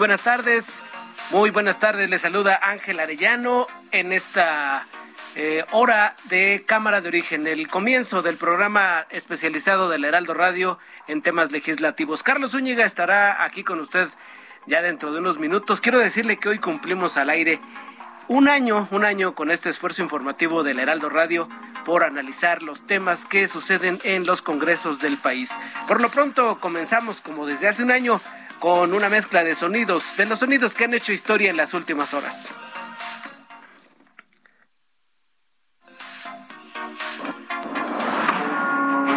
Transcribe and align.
Buenas 0.00 0.22
tardes, 0.22 0.82
muy 1.30 1.50
buenas 1.50 1.78
tardes. 1.78 2.08
Le 2.08 2.18
saluda 2.18 2.58
Ángel 2.62 3.00
Arellano 3.00 3.66
en 3.92 4.14
esta 4.14 4.86
eh, 5.36 5.62
hora 5.72 6.16
de 6.24 6.64
Cámara 6.66 7.02
de 7.02 7.08
Origen, 7.08 7.46
el 7.46 7.68
comienzo 7.68 8.22
del 8.22 8.38
programa 8.38 9.06
especializado 9.10 9.90
del 9.90 10.06
Heraldo 10.06 10.32
Radio 10.32 10.78
en 11.06 11.20
temas 11.20 11.52
legislativos. 11.52 12.22
Carlos 12.22 12.52
Zúñiga 12.52 12.86
estará 12.86 13.44
aquí 13.44 13.62
con 13.62 13.78
usted 13.78 14.08
ya 14.66 14.80
dentro 14.80 15.12
de 15.12 15.18
unos 15.18 15.38
minutos. 15.38 15.82
Quiero 15.82 15.98
decirle 15.98 16.38
que 16.38 16.48
hoy 16.48 16.58
cumplimos 16.60 17.18
al 17.18 17.28
aire 17.28 17.60
un 18.26 18.48
año, 18.48 18.88
un 18.92 19.04
año 19.04 19.34
con 19.34 19.50
este 19.50 19.68
esfuerzo 19.68 20.00
informativo 20.00 20.62
del 20.62 20.80
Heraldo 20.80 21.10
Radio 21.10 21.46
por 21.84 22.04
analizar 22.04 22.62
los 22.62 22.86
temas 22.86 23.26
que 23.26 23.48
suceden 23.48 23.98
en 24.04 24.24
los 24.24 24.40
congresos 24.40 24.98
del 24.98 25.18
país. 25.18 25.52
Por 25.86 26.00
lo 26.00 26.08
pronto 26.08 26.58
comenzamos 26.58 27.20
como 27.20 27.44
desde 27.44 27.68
hace 27.68 27.82
un 27.82 27.90
año 27.90 28.22
con 28.60 28.92
una 28.92 29.08
mezcla 29.08 29.42
de 29.42 29.54
sonidos, 29.54 30.16
de 30.16 30.26
los 30.26 30.38
sonidos 30.38 30.74
que 30.74 30.84
han 30.84 30.94
hecho 30.94 31.12
historia 31.12 31.50
en 31.50 31.56
las 31.56 31.74
últimas 31.74 32.14
horas. 32.14 32.50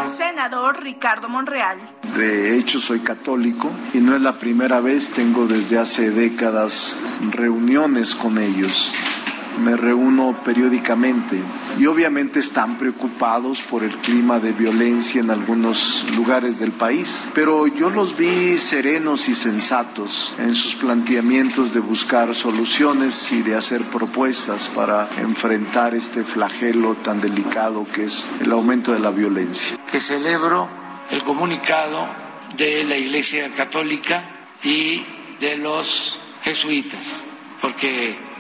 Senador 0.04 0.82
Ricardo 0.82 1.30
Monreal. 1.30 1.78
De 2.16 2.58
hecho, 2.58 2.80
soy 2.80 3.02
católico 3.02 3.70
y 3.94 3.98
no 3.98 4.16
es 4.16 4.22
la 4.22 4.40
primera 4.40 4.80
vez, 4.80 5.12
tengo 5.12 5.46
desde 5.46 5.78
hace 5.78 6.10
décadas 6.10 6.98
reuniones 7.32 8.16
con 8.16 8.38
ellos 8.38 8.92
me 9.60 9.76
reúno 9.76 10.42
periódicamente 10.44 11.42
y 11.78 11.86
obviamente 11.86 12.40
están 12.40 12.78
preocupados 12.78 13.60
por 13.62 13.84
el 13.84 13.96
clima 13.98 14.40
de 14.40 14.52
violencia 14.52 15.22
en 15.22 15.30
algunos 15.30 16.06
lugares 16.16 16.60
del 16.60 16.72
país, 16.72 17.30
pero 17.34 17.68
yo 17.68 17.90
los 17.90 18.18
vi 18.18 18.58
serenos 18.58 19.28
y 19.30 19.36
sensatos 19.36 20.34
en 20.38 20.54
sus 20.54 20.76
planteamientos 20.76 21.74
de 21.74 21.80
buscar 21.80 22.34
soluciones 22.36 23.32
y 23.32 23.42
de 23.42 23.56
hacer 23.56 23.82
propuestas 23.84 24.70
para 24.70 25.10
enfrentar 25.18 25.96
este 25.96 26.24
flagelo 26.24 26.96
tan 26.96 27.22
delicado 27.22 27.86
que 27.94 28.06
es 28.06 28.28
el 28.42 28.52
aumento 28.52 28.94
de 28.94 29.00
la 29.00 29.12
violencia. 29.12 29.78
Que 29.90 30.00
celebro 30.00 30.70
el 31.10 31.24
comunicado 31.24 32.08
de 32.56 32.84
la 32.84 32.98
Iglesia 32.98 33.52
Católica 33.56 34.48
y 34.64 35.04
de 35.40 35.58
los 35.58 36.20
jesuitas, 36.44 37.24
porque 37.62 38.33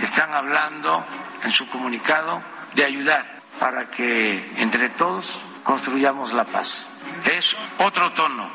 están 0.00 0.32
hablando 0.32 1.04
en 1.42 1.50
su 1.50 1.68
comunicado 1.68 2.42
de 2.74 2.84
ayudar 2.84 3.42
para 3.58 3.90
que 3.90 4.52
entre 4.56 4.90
todos 4.90 5.40
construyamos 5.62 6.32
la 6.32 6.44
paz. 6.44 7.00
Es 7.24 7.56
otro 7.78 8.12
tono. 8.12 8.50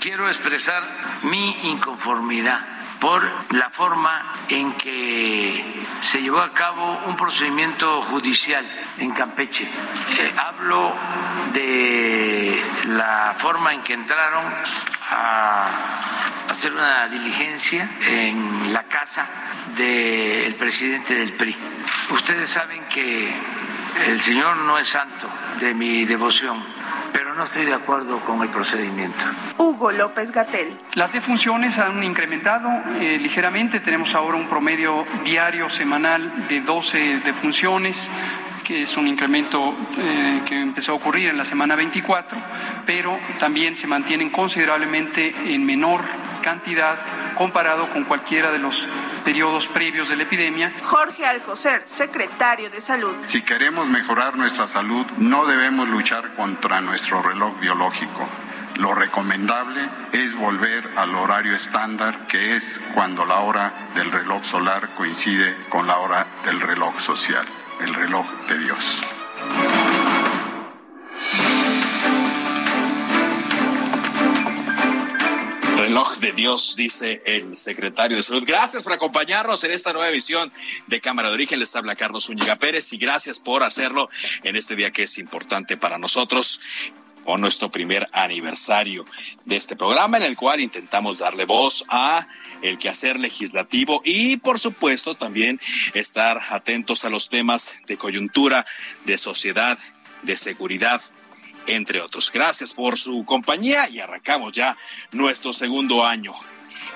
Quiero 0.00 0.28
expresar 0.28 0.82
mi 1.22 1.70
inconformidad 1.70 2.78
por 3.00 3.22
la 3.50 3.70
forma 3.70 4.32
en 4.48 4.72
que 4.74 5.84
se 6.00 6.20
llevó 6.20 6.40
a 6.40 6.52
cabo 6.52 7.00
un 7.06 7.16
procedimiento 7.16 8.02
judicial 8.02 8.66
en 8.98 9.10
Campeche. 9.12 9.64
Eh, 9.64 10.34
hablo 10.36 10.94
de 11.52 12.62
la 12.86 13.34
forma 13.36 13.72
en 13.72 13.82
que 13.82 13.94
entraron 13.94 14.52
a 15.10 15.68
hacer 16.48 16.72
una 16.72 17.08
diligencia 17.08 17.88
en 18.06 18.72
la 18.72 18.82
casa 18.84 19.26
del 19.76 20.54
presidente 20.54 21.14
del 21.14 21.32
PRI. 21.34 21.54
Ustedes 22.10 22.48
saben 22.48 22.84
que 22.88 23.32
el 24.06 24.20
Señor 24.20 24.56
no 24.56 24.78
es 24.78 24.88
santo 24.88 25.28
de 25.60 25.74
mi 25.74 26.04
devoción, 26.04 26.64
pero 27.12 27.34
no 27.34 27.44
estoy 27.44 27.66
de 27.66 27.74
acuerdo 27.74 28.20
con 28.20 28.42
el 28.42 28.48
procedimiento. 28.48 29.24
Hugo 29.58 29.92
López 29.92 30.32
Gatel. 30.32 30.76
Las 30.94 31.12
defunciones 31.12 31.78
han 31.78 32.02
incrementado 32.02 32.68
eh, 33.00 33.18
ligeramente, 33.20 33.80
tenemos 33.80 34.14
ahora 34.14 34.36
un 34.36 34.48
promedio 34.48 35.04
diario 35.24 35.68
semanal 35.68 36.46
de 36.48 36.60
12 36.60 37.20
defunciones 37.20 38.10
que 38.68 38.82
es 38.82 38.98
un 38.98 39.08
incremento 39.08 39.74
eh, 39.96 40.42
que 40.44 40.60
empezó 40.60 40.92
a 40.92 40.96
ocurrir 40.96 41.30
en 41.30 41.38
la 41.38 41.44
semana 41.46 41.74
24, 41.74 42.38
pero 42.84 43.18
también 43.38 43.74
se 43.74 43.86
mantienen 43.86 44.28
considerablemente 44.28 45.34
en 45.54 45.64
menor 45.64 46.02
cantidad 46.42 46.98
comparado 47.34 47.88
con 47.88 48.04
cualquiera 48.04 48.52
de 48.52 48.58
los 48.58 48.86
periodos 49.24 49.68
previos 49.68 50.10
de 50.10 50.16
la 50.16 50.24
epidemia. 50.24 50.74
Jorge 50.82 51.24
Alcocer, 51.24 51.80
secretario 51.86 52.68
de 52.68 52.82
Salud. 52.82 53.16
Si 53.26 53.40
queremos 53.40 53.88
mejorar 53.88 54.36
nuestra 54.36 54.66
salud, 54.66 55.06
no 55.16 55.46
debemos 55.46 55.88
luchar 55.88 56.34
contra 56.34 56.82
nuestro 56.82 57.22
reloj 57.22 57.58
biológico. 57.60 58.28
Lo 58.76 58.94
recomendable 58.94 59.80
es 60.12 60.36
volver 60.36 60.90
al 60.94 61.14
horario 61.14 61.54
estándar, 61.54 62.26
que 62.26 62.56
es 62.56 62.82
cuando 62.92 63.24
la 63.24 63.40
hora 63.40 63.88
del 63.94 64.12
reloj 64.12 64.44
solar 64.44 64.90
coincide 64.94 65.56
con 65.70 65.86
la 65.86 65.96
hora 65.96 66.26
del 66.44 66.60
reloj 66.60 67.00
social 67.00 67.46
el 67.80 67.94
reloj 67.94 68.26
de 68.48 68.58
Dios. 68.58 69.02
Reloj 75.76 76.18
de 76.18 76.32
Dios, 76.32 76.74
dice 76.76 77.22
el 77.24 77.56
secretario 77.56 78.16
de 78.16 78.22
Salud. 78.22 78.44
Gracias 78.46 78.82
por 78.82 78.92
acompañarnos 78.92 79.62
en 79.64 79.70
esta 79.70 79.92
nueva 79.92 80.08
edición 80.08 80.52
de 80.86 81.00
Cámara 81.00 81.28
de 81.28 81.34
Origen. 81.34 81.60
Les 81.60 81.74
habla 81.76 81.94
Carlos 81.94 82.26
Zúñiga 82.26 82.56
Pérez 82.56 82.92
y 82.92 82.98
gracias 82.98 83.38
por 83.38 83.62
hacerlo 83.62 84.10
en 84.42 84.56
este 84.56 84.76
día 84.76 84.90
que 84.90 85.04
es 85.04 85.18
importante 85.18 85.76
para 85.76 85.98
nosotros 85.98 86.60
nuestro 87.36 87.70
primer 87.70 88.08
aniversario 88.12 89.04
de 89.44 89.56
este 89.56 89.76
programa 89.76 90.16
en 90.16 90.22
el 90.22 90.36
cual 90.36 90.60
intentamos 90.60 91.18
darle 91.18 91.44
voz 91.44 91.84
a 91.88 92.28
el 92.62 92.78
quehacer 92.78 93.20
legislativo 93.20 94.00
y 94.04 94.38
por 94.38 94.58
supuesto 94.58 95.16
también 95.16 95.60
estar 95.94 96.38
atentos 96.50 97.04
a 97.04 97.10
los 97.10 97.28
temas 97.28 97.82
de 97.86 97.98
coyuntura, 97.98 98.64
de 99.04 99.18
sociedad 99.18 99.78
de 100.22 100.36
seguridad 100.36 101.00
entre 101.66 102.00
otros. 102.00 102.30
Gracias 102.32 102.72
por 102.72 102.96
su 102.96 103.24
compañía 103.24 103.88
y 103.90 103.98
arrancamos 103.98 104.52
ya 104.52 104.76
nuestro 105.12 105.52
segundo 105.52 106.06
año. 106.06 106.34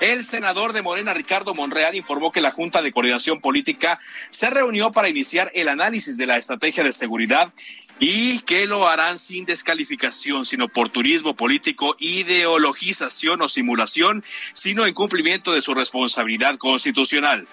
El 0.03 0.25
senador 0.25 0.73
de 0.73 0.81
Morena, 0.81 1.13
Ricardo 1.13 1.55
Monreal, 1.55 1.95
informó 1.95 2.33
que 2.33 2.41
la 2.41 2.51
Junta 2.51 2.81
de 2.81 2.91
Coordinación 2.91 3.39
Política 3.39 4.01
se 4.29 4.49
reunió 4.49 4.91
para 4.91 5.07
iniciar 5.07 5.49
el 5.53 5.69
análisis 5.69 6.17
de 6.17 6.25
la 6.25 6.35
estrategia 6.35 6.83
de 6.83 6.91
seguridad 6.91 7.53
y 7.99 8.39
que 8.39 8.67
lo 8.67 8.89
harán 8.89 9.17
sin 9.17 9.45
descalificación, 9.45 10.43
sin 10.43 10.61
oportunismo 10.61 11.37
político, 11.37 11.95
ideologización 11.99 13.41
o 13.43 13.47
simulación, 13.47 14.25
sino 14.53 14.85
en 14.85 14.93
cumplimiento 14.93 15.53
de 15.53 15.61
su 15.61 15.73
responsabilidad 15.73 16.57
constitucional. 16.57 17.47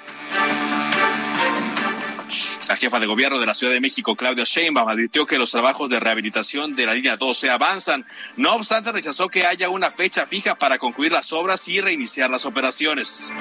La 2.71 2.77
jefa 2.77 3.01
de 3.01 3.07
gobierno 3.09 3.41
de 3.41 3.47
la 3.47 3.53
Ciudad 3.53 3.73
de 3.73 3.81
México, 3.81 4.15
Claudia 4.15 4.45
Sheinbaum, 4.45 4.89
advirtió 4.89 5.27
que 5.27 5.39
los 5.39 5.51
trabajos 5.51 5.91
de 5.91 5.99
rehabilitación 5.99 6.73
de 6.77 6.87
la 6.87 6.95
línea 6.95 7.17
12 7.17 7.51
avanzan. 7.51 8.07
No 8.37 8.55
obstante, 8.55 8.93
rechazó 8.93 9.29
que 9.29 9.45
haya 9.45 9.69
una 9.69 9.91
fecha 9.91 10.25
fija 10.25 10.55
para 10.55 10.79
concluir 10.79 11.11
las 11.11 11.33
obras 11.33 11.67
y 11.67 11.81
reiniciar 11.81 12.31
las 12.31 12.47
operaciones. 12.47 13.33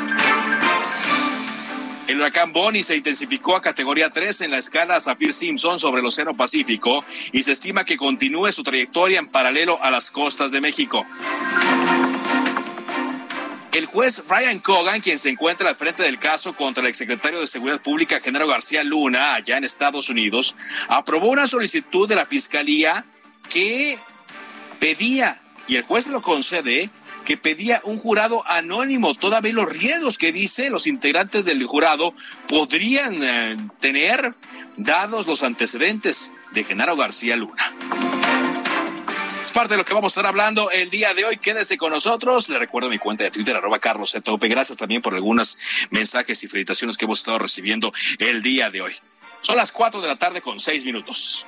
El 2.07 2.17
huracán 2.17 2.51
Bonnie 2.53 2.81
se 2.81 2.95
intensificó 2.95 3.55
a 3.55 3.61
categoría 3.61 4.09
3 4.09 4.41
en 4.41 4.49
la 4.49 4.57
escala 4.57 4.99
Saffir-Simpson 4.99 5.77
sobre 5.77 6.01
el 6.01 6.07
Océano 6.07 6.35
Pacífico 6.35 7.05
y 7.31 7.43
se 7.43 7.51
estima 7.51 7.85
que 7.85 7.97
continúe 7.97 8.51
su 8.51 8.63
trayectoria 8.63 9.19
en 9.19 9.27
paralelo 9.27 9.77
a 9.83 9.91
las 9.91 10.09
costas 10.09 10.49
de 10.49 10.59
México. 10.59 11.05
El 13.71 13.85
juez 13.85 14.23
Brian 14.27 14.59
Cogan, 14.59 14.99
quien 14.99 15.19
se 15.19 15.29
encuentra 15.29 15.69
al 15.69 15.75
frente 15.75 16.01
del 16.01 16.17
caso 16.17 16.55
contra 16.55 16.81
el 16.81 16.89
exsecretario 16.89 17.39
de 17.39 17.45
Seguridad 17.47 17.81
Pública, 17.81 18.19
Genaro 18.19 18.47
García 18.47 18.83
Luna, 18.83 19.35
allá 19.35 19.57
en 19.57 19.63
Estados 19.63 20.09
Unidos, 20.09 20.55
aprobó 20.87 21.29
una 21.29 21.45
solicitud 21.45 22.07
de 22.07 22.15
la 22.15 22.25
Fiscalía 22.25 23.05
que 23.47 23.99
pedía, 24.79 25.39
y 25.67 25.75
el 25.75 25.83
juez 25.83 26.07
lo 26.07 26.21
concede, 26.23 26.89
que 27.25 27.37
pedía 27.37 27.79
un 27.83 27.99
jurado 27.99 28.43
anónimo, 28.47 29.13
todavía 29.13 29.53
los 29.53 29.69
riesgos 29.69 30.17
que 30.17 30.31
dice 30.31 30.71
los 30.71 30.87
integrantes 30.87 31.45
del 31.45 31.63
jurado 31.67 32.15
podrían 32.47 33.13
eh, 33.21 33.57
tener 33.79 34.33
dados 34.77 35.27
los 35.27 35.43
antecedentes 35.43 36.31
de 36.53 36.63
Genaro 36.63 36.95
García 36.95 37.35
Luna 37.35 38.08
parte 39.51 39.73
de 39.73 39.77
lo 39.77 39.85
que 39.85 39.93
vamos 39.93 40.11
a 40.11 40.19
estar 40.19 40.25
hablando 40.25 40.71
el 40.71 40.89
día 40.89 41.13
de 41.13 41.25
hoy. 41.25 41.37
Quédese 41.37 41.77
con 41.77 41.91
nosotros. 41.91 42.49
Le 42.49 42.59
recuerdo 42.59 42.89
mi 42.89 42.97
cuenta 42.97 43.23
de 43.23 43.31
Twitter, 43.31 43.55
arroba 43.55 43.79
Carlos 43.79 44.15
Gracias 44.41 44.77
también 44.77 45.01
por 45.01 45.13
algunos 45.13 45.57
mensajes 45.89 46.43
y 46.43 46.47
felicitaciones 46.47 46.97
que 46.97 47.05
hemos 47.05 47.19
estado 47.19 47.39
recibiendo 47.39 47.91
el 48.17 48.41
día 48.41 48.69
de 48.69 48.81
hoy. 48.81 48.93
Son 49.41 49.55
las 49.55 49.71
4 49.71 50.01
de 50.01 50.07
la 50.07 50.15
tarde 50.15 50.41
con 50.41 50.59
6 50.59 50.85
minutos. 50.85 51.47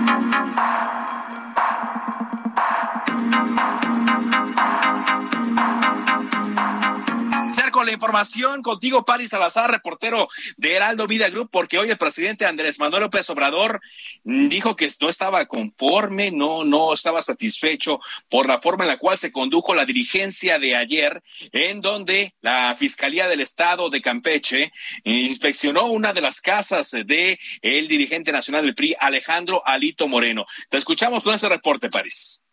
Información 7.91 8.61
contigo, 8.61 9.05
Paris 9.05 9.29
Salazar, 9.29 9.71
reportero 9.71 10.27
de 10.57 10.75
Heraldo 10.75 11.07
Vida 11.07 11.29
Group, 11.29 11.49
porque 11.51 11.77
hoy 11.77 11.89
el 11.89 11.97
presidente 11.97 12.45
Andrés 12.45 12.79
Manuel 12.79 13.03
López 13.03 13.29
Obrador 13.29 13.81
dijo 14.23 14.75
que 14.75 14.89
no 14.99 15.09
estaba 15.09 15.45
conforme, 15.45 16.31
no, 16.31 16.63
no 16.63 16.93
estaba 16.93 17.21
satisfecho 17.21 17.99
por 18.29 18.47
la 18.47 18.59
forma 18.59 18.83
en 18.83 18.89
la 18.89 18.97
cual 18.97 19.17
se 19.17 19.31
condujo 19.31 19.73
la 19.73 19.85
dirigencia 19.85 20.59
de 20.59 20.75
ayer, 20.75 21.21
en 21.51 21.81
donde 21.81 22.35
la 22.41 22.75
Fiscalía 22.77 23.27
del 23.27 23.41
Estado 23.41 23.89
de 23.89 24.01
Campeche 24.01 24.71
inspeccionó 25.03 25.87
una 25.87 26.13
de 26.13 26.21
las 26.21 26.41
casas 26.41 26.91
de 26.91 27.39
el 27.61 27.87
dirigente 27.87 28.31
nacional 28.31 28.65
del 28.65 28.75
PRI, 28.75 28.95
Alejandro 28.99 29.61
Alito 29.65 30.07
Moreno. 30.07 30.45
Te 30.69 30.77
escuchamos 30.77 31.23
con 31.23 31.35
este 31.35 31.49
reporte, 31.49 31.89
París. 31.89 32.43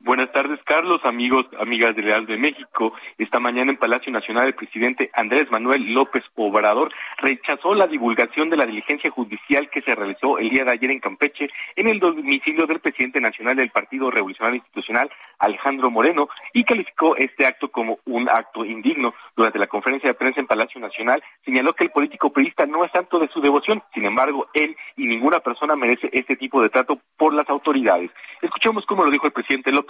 Buenas 0.00 0.30
tardes, 0.30 0.60
Carlos, 0.64 1.00
amigos, 1.02 1.46
amigas 1.58 1.94
de 1.96 2.02
Real 2.02 2.24
de 2.24 2.36
México. 2.36 2.92
Esta 3.18 3.40
mañana 3.40 3.72
en 3.72 3.78
Palacio 3.78 4.12
Nacional 4.12 4.46
el 4.46 4.54
presidente 4.54 5.10
Andrés 5.12 5.50
Manuel 5.50 5.92
López 5.92 6.22
Obrador 6.36 6.92
rechazó 7.16 7.74
la 7.74 7.88
divulgación 7.88 8.48
de 8.48 8.56
la 8.56 8.64
diligencia 8.64 9.10
judicial 9.10 9.68
que 9.70 9.82
se 9.82 9.96
realizó 9.96 10.38
el 10.38 10.50
día 10.50 10.64
de 10.64 10.70
ayer 10.70 10.92
en 10.92 11.00
Campeche 11.00 11.50
en 11.74 11.88
el 11.88 11.98
domicilio 11.98 12.66
del 12.66 12.78
presidente 12.78 13.20
nacional 13.20 13.56
del 13.56 13.70
Partido 13.70 14.08
Revolucionario 14.08 14.58
Institucional, 14.58 15.10
Alejandro 15.40 15.90
Moreno, 15.90 16.28
y 16.52 16.62
calificó 16.62 17.16
este 17.16 17.44
acto 17.44 17.68
como 17.68 17.98
un 18.06 18.28
acto 18.28 18.64
indigno. 18.64 19.14
Durante 19.36 19.58
la 19.58 19.66
conferencia 19.66 20.10
de 20.10 20.14
prensa 20.14 20.40
en 20.40 20.46
Palacio 20.46 20.80
Nacional 20.80 21.24
señaló 21.44 21.72
que 21.72 21.84
el 21.84 21.90
político 21.90 22.32
periodista 22.32 22.66
no 22.66 22.84
es 22.84 22.92
santo 22.92 23.18
de 23.18 23.28
su 23.28 23.40
devoción, 23.40 23.82
sin 23.92 24.04
embargo, 24.04 24.46
él 24.54 24.76
y 24.96 25.08
ninguna 25.08 25.40
persona 25.40 25.74
merece 25.74 26.08
este 26.12 26.36
tipo 26.36 26.62
de 26.62 26.70
trato 26.70 27.00
por 27.16 27.34
las 27.34 27.48
autoridades. 27.48 28.12
Escuchemos 28.40 28.86
cómo 28.86 29.04
lo 29.04 29.10
dijo 29.10 29.26
el 29.26 29.32
presidente 29.32 29.72
López 29.72 29.87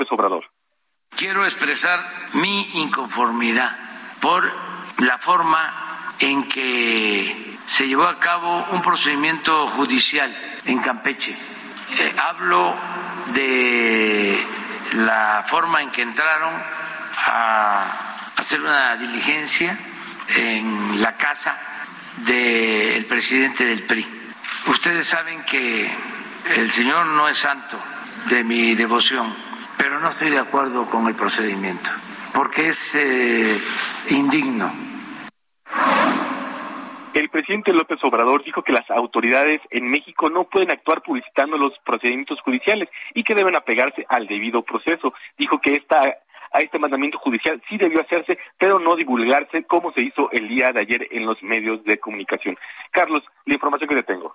Quiero 1.16 1.44
expresar 1.44 1.98
mi 2.34 2.68
inconformidad 2.74 3.76
por 4.20 4.50
la 4.98 5.18
forma 5.18 6.14
en 6.18 6.48
que 6.48 7.58
se 7.66 7.86
llevó 7.86 8.04
a 8.04 8.18
cabo 8.18 8.66
un 8.70 8.82
procedimiento 8.82 9.66
judicial 9.68 10.60
en 10.64 10.78
Campeche. 10.78 11.36
Eh, 11.90 12.14
hablo 12.18 12.76
de 13.32 14.38
la 14.94 15.44
forma 15.46 15.82
en 15.82 15.90
que 15.90 16.02
entraron 16.02 16.54
a 17.26 18.32
hacer 18.36 18.60
una 18.60 18.96
diligencia 18.96 19.78
en 20.28 21.00
la 21.00 21.16
casa 21.16 21.58
del 22.18 23.04
presidente 23.06 23.64
del 23.64 23.84
PRI. 23.84 24.06
Ustedes 24.66 25.06
saben 25.06 25.44
que 25.44 25.90
el 26.56 26.70
Señor 26.70 27.06
no 27.06 27.28
es 27.28 27.38
santo 27.38 27.78
de 28.30 28.44
mi 28.44 28.74
devoción 28.74 29.47
pero 29.78 30.00
no 30.00 30.08
estoy 30.08 30.30
de 30.30 30.38
acuerdo 30.38 30.84
con 30.86 31.06
el 31.06 31.14
procedimiento, 31.14 31.90
porque 32.34 32.68
es 32.68 32.94
eh, 32.96 33.58
indigno. 34.10 34.70
El 37.14 37.30
presidente 37.30 37.72
López 37.72 37.98
Obrador 38.02 38.44
dijo 38.44 38.62
que 38.62 38.72
las 38.72 38.88
autoridades 38.90 39.60
en 39.70 39.90
México 39.90 40.28
no 40.28 40.44
pueden 40.44 40.70
actuar 40.70 41.02
publicitando 41.02 41.56
los 41.56 41.72
procedimientos 41.84 42.40
judiciales 42.42 42.88
y 43.14 43.24
que 43.24 43.34
deben 43.34 43.56
apegarse 43.56 44.04
al 44.08 44.26
debido 44.26 44.62
proceso. 44.62 45.14
Dijo 45.36 45.60
que 45.60 45.72
esta, 45.72 46.02
a 46.52 46.60
este 46.60 46.78
mandamiento 46.78 47.18
judicial 47.18 47.60
sí 47.68 47.76
debió 47.76 48.02
hacerse, 48.02 48.38
pero 48.56 48.78
no 48.78 48.94
divulgarse 48.94 49.64
como 49.64 49.92
se 49.92 50.02
hizo 50.02 50.30
el 50.30 50.48
día 50.48 50.72
de 50.72 50.80
ayer 50.80 51.08
en 51.10 51.26
los 51.26 51.42
medios 51.42 51.82
de 51.84 51.98
comunicación. 51.98 52.56
Carlos, 52.90 53.24
la 53.46 53.54
información 53.54 53.88
que 53.88 53.96
te 53.96 54.02
tengo. 54.14 54.34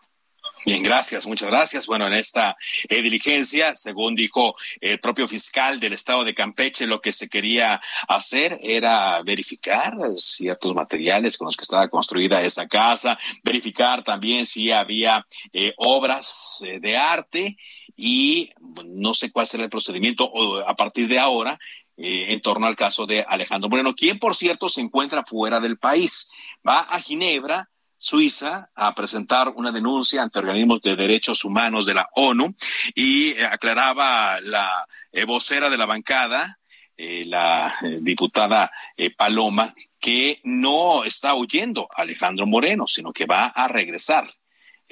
Bien, 0.65 0.82
gracias, 0.82 1.27
muchas 1.27 1.50
gracias. 1.50 1.88
Bueno, 1.88 2.08
en 2.08 2.13
esta 2.13 2.55
eh, 2.88 3.01
diligencia, 3.01 3.75
según 3.75 4.15
dijo 4.15 4.55
el 4.79 4.98
propio 4.98 5.27
fiscal 5.27 5.77
del 5.77 5.91
estado 5.91 6.24
de 6.24 6.34
Campeche, 6.34 6.88
lo 6.88 7.01
que 7.01 7.12
se 7.12 7.27
quería 7.27 7.82
hacer 8.08 8.58
era 8.62 9.22
verificar 9.24 9.93
ciertos 10.15 10.74
materiales 10.74 11.38
con 11.38 11.48
los 11.48 11.58
que 11.58 11.63
estaba 11.63 11.89
construida 11.89 12.41
esa 12.41 12.65
casa, 12.67 13.17
verificar 13.43 14.05
también 14.05 14.46
si 14.46 14.72
había 14.72 15.25
eh, 15.51 15.74
obras 15.75 16.63
eh, 16.65 16.79
de 16.79 16.96
arte 16.96 17.58
y 17.98 18.50
no 18.86 19.13
sé 19.13 19.32
cuál 19.32 19.46
será 19.46 19.65
el 19.65 19.70
procedimiento 19.70 20.32
a 20.65 20.75
partir 20.75 21.10
de 21.10 21.20
ahora 21.20 21.60
en 21.96 22.41
torno 22.41 22.65
al 22.65 22.75
caso 22.75 23.05
de 23.05 23.24
Alejandro 23.27 23.70
Moreno, 23.70 23.93
quien 23.93 24.17
por 24.17 24.34
cierto 24.34 24.67
se 24.67 24.82
encuentra 24.82 25.24
fuera 25.24 25.60
del 25.60 25.77
país. 25.77 26.27
Va 26.67 26.79
a 26.79 27.00
Ginebra 27.00 27.70
Suiza 28.04 28.70
a 28.76 28.94
presentar 28.94 29.48
una 29.56 29.72
denuncia 29.72 30.22
ante 30.22 30.40
organismos 30.40 30.82
de 30.82 30.98
derechos 30.98 31.46
humanos 31.46 31.86
de 31.86 31.94
la 31.94 32.10
ONU 32.16 32.54
y 32.96 33.30
eh, 33.30 33.46
aclaraba 33.46 34.42
la 34.42 34.86
eh, 35.14 35.24
vocera 35.24 35.70
de 35.70 35.78
la 35.78 35.86
bancada, 35.86 36.60
eh, 36.98 37.24
la 37.26 37.74
diputada 38.02 38.70
Paloma, 39.16 39.74
que 40.02 40.42
no 40.44 41.06
está 41.06 41.34
huyendo 41.34 41.88
Alejandro 41.96 42.46
Moreno, 42.46 42.88
sino 42.88 43.14
que 43.14 43.26
va 43.26 43.46
a 43.46 43.70
regresar. 43.70 44.26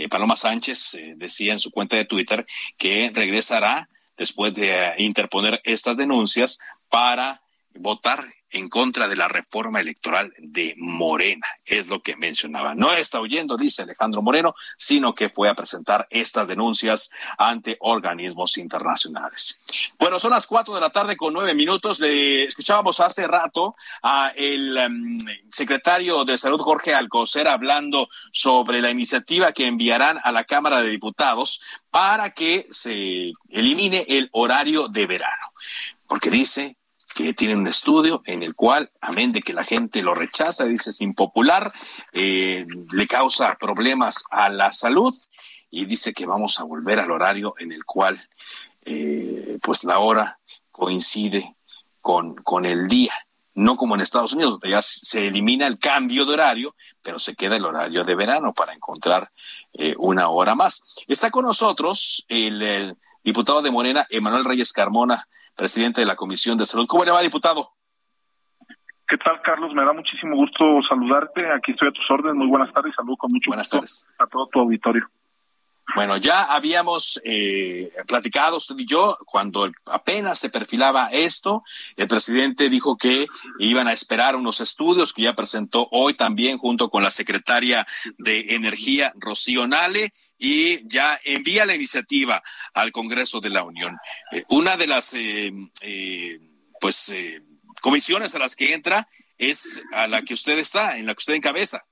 Paloma 0.09 0.37
Sánchez 0.37 0.97
decía 1.17 1.51
en 1.51 1.59
su 1.59 1.69
cuenta 1.69 1.97
de 1.97 2.05
Twitter 2.05 2.45
que 2.77 3.11
regresará 3.13 3.89
después 4.15 4.53
de 4.53 4.93
interponer 4.99 5.59
estas 5.65 5.97
denuncias 5.97 6.59
para 6.87 7.41
votar 7.75 8.23
en 8.51 8.69
contra 8.69 9.07
de 9.07 9.15
la 9.15 9.27
reforma 9.27 9.79
electoral 9.79 10.31
de 10.39 10.75
Morena, 10.77 11.47
es 11.65 11.89
lo 11.89 12.01
que 12.01 12.15
mencionaba. 12.15 12.75
No 12.75 12.91
está 12.91 13.19
huyendo, 13.19 13.57
dice 13.57 13.83
Alejandro 13.83 14.21
Moreno, 14.21 14.55
sino 14.77 15.15
que 15.15 15.29
fue 15.29 15.49
a 15.49 15.55
presentar 15.55 16.07
estas 16.09 16.47
denuncias 16.47 17.11
ante 17.37 17.77
organismos 17.79 18.57
internacionales. 18.57 19.63
Bueno, 19.97 20.19
son 20.19 20.31
las 20.31 20.47
cuatro 20.47 20.75
de 20.75 20.81
la 20.81 20.89
tarde 20.89 21.15
con 21.15 21.33
nueve 21.33 21.53
minutos. 21.53 21.99
Le 21.99 22.43
escuchábamos 22.43 22.99
hace 22.99 23.27
rato 23.27 23.75
a 24.03 24.31
el 24.35 24.77
em, 24.77 25.17
secretario 25.49 26.25
de 26.25 26.37
Salud, 26.37 26.59
Jorge 26.59 26.93
Alcocer, 26.93 27.47
hablando 27.47 28.09
sobre 28.31 28.81
la 28.81 28.91
iniciativa 28.91 29.51
que 29.53 29.67
enviarán 29.67 30.19
a 30.23 30.31
la 30.31 30.43
Cámara 30.43 30.81
de 30.81 30.89
Diputados 30.89 31.61
para 31.89 32.31
que 32.33 32.67
se 32.69 33.33
elimine 33.49 34.05
el 34.07 34.29
horario 34.31 34.87
de 34.87 35.05
verano. 35.07 35.53
Porque 36.07 36.29
dice 36.29 36.77
que 37.21 37.33
tiene 37.33 37.55
un 37.55 37.67
estudio 37.67 38.21
en 38.25 38.43
el 38.43 38.55
cual, 38.55 38.91
amén 39.01 39.31
de 39.31 39.41
que 39.41 39.53
la 39.53 39.63
gente 39.63 40.01
lo 40.01 40.15
rechaza, 40.15 40.65
dice 40.65 40.89
es 40.89 41.01
impopular, 41.01 41.71
eh, 42.13 42.65
le 42.91 43.07
causa 43.07 43.55
problemas 43.59 44.23
a 44.31 44.49
la 44.49 44.71
salud 44.71 45.13
y 45.69 45.85
dice 45.85 46.13
que 46.13 46.25
vamos 46.25 46.59
a 46.59 46.63
volver 46.63 46.99
al 46.99 47.11
horario 47.11 47.53
en 47.59 47.71
el 47.71 47.85
cual 47.85 48.19
eh, 48.85 49.57
pues 49.61 49.83
la 49.83 49.99
hora 49.99 50.39
coincide 50.71 51.55
con, 52.01 52.35
con 52.35 52.65
el 52.65 52.87
día. 52.87 53.13
No 53.53 53.75
como 53.75 53.95
en 53.95 54.01
Estados 54.01 54.33
Unidos, 54.33 54.59
ya 54.63 54.81
se 54.81 55.27
elimina 55.27 55.67
el 55.67 55.77
cambio 55.77 56.25
de 56.25 56.33
horario, 56.33 56.75
pero 57.01 57.19
se 57.19 57.35
queda 57.35 57.57
el 57.57 57.65
horario 57.65 58.05
de 58.05 58.15
verano 58.15 58.53
para 58.53 58.73
encontrar 58.73 59.29
eh, 59.73 59.93
una 59.97 60.29
hora 60.29 60.55
más. 60.55 60.95
Está 61.07 61.29
con 61.31 61.45
nosotros 61.45 62.25
el 62.29 62.95
diputado 63.23 63.61
de 63.61 63.69
Morena, 63.69 64.07
Emanuel 64.09 64.45
Reyes 64.45 64.71
Carmona 64.71 65.27
presidente 65.55 66.01
de 66.01 66.07
la 66.07 66.15
Comisión 66.15 66.57
de 66.57 66.65
Salud. 66.65 66.87
¿Cómo 66.87 67.05
le 67.05 67.11
va, 67.11 67.21
diputado? 67.21 67.69
¿Qué 69.07 69.17
tal, 69.17 69.41
Carlos? 69.41 69.73
Me 69.73 69.83
da 69.83 69.91
muchísimo 69.91 70.35
gusto 70.37 70.79
saludarte. 70.87 71.45
Aquí 71.51 71.71
estoy 71.71 71.89
a 71.89 71.91
tus 71.91 72.09
órdenes. 72.09 72.35
Muy 72.35 72.47
buenas 72.47 72.73
tardes. 72.73 72.93
Saludo 72.95 73.17
con 73.17 73.31
mucho 73.31 73.49
buenas 73.49 73.69
tardes. 73.69 74.07
a 74.17 74.25
todo 74.25 74.47
tu 74.47 74.59
auditorio. 74.61 75.05
Bueno, 75.95 76.17
ya 76.17 76.43
habíamos 76.43 77.19
eh, 77.25 77.91
platicado 78.07 78.57
usted 78.57 78.75
y 78.77 78.85
yo 78.85 79.17
cuando 79.25 79.69
apenas 79.85 80.39
se 80.39 80.49
perfilaba 80.49 81.09
esto. 81.11 81.63
El 81.97 82.07
presidente 82.07 82.69
dijo 82.69 82.97
que 82.97 83.27
iban 83.59 83.87
a 83.87 83.93
esperar 83.93 84.35
unos 84.35 84.61
estudios 84.61 85.13
que 85.13 85.23
ya 85.23 85.33
presentó 85.33 85.87
hoy 85.91 86.13
también 86.13 86.57
junto 86.57 86.89
con 86.89 87.03
la 87.03 87.11
secretaria 87.11 87.85
de 88.17 88.55
Energía, 88.55 89.13
Rocío 89.15 89.67
Nale, 89.67 90.11
y 90.37 90.87
ya 90.87 91.19
envía 91.25 91.65
la 91.65 91.75
iniciativa 91.75 92.41
al 92.73 92.91
Congreso 92.91 93.39
de 93.39 93.49
la 93.49 93.63
Unión. 93.63 93.97
Eh, 94.31 94.43
una 94.49 94.77
de 94.77 94.87
las 94.87 95.13
eh, 95.13 95.51
pues 96.79 97.13
comisiones 97.81 98.33
a 98.35 98.39
las 98.39 98.55
que 98.55 98.73
entra 98.73 99.07
es 99.37 99.81
a 99.91 100.07
la 100.07 100.21
que 100.21 100.35
usted 100.35 100.57
está, 100.57 100.97
en 100.97 101.05
la 101.05 101.13
que 101.13 101.19
usted 101.19 101.33
encabeza. 101.33 101.85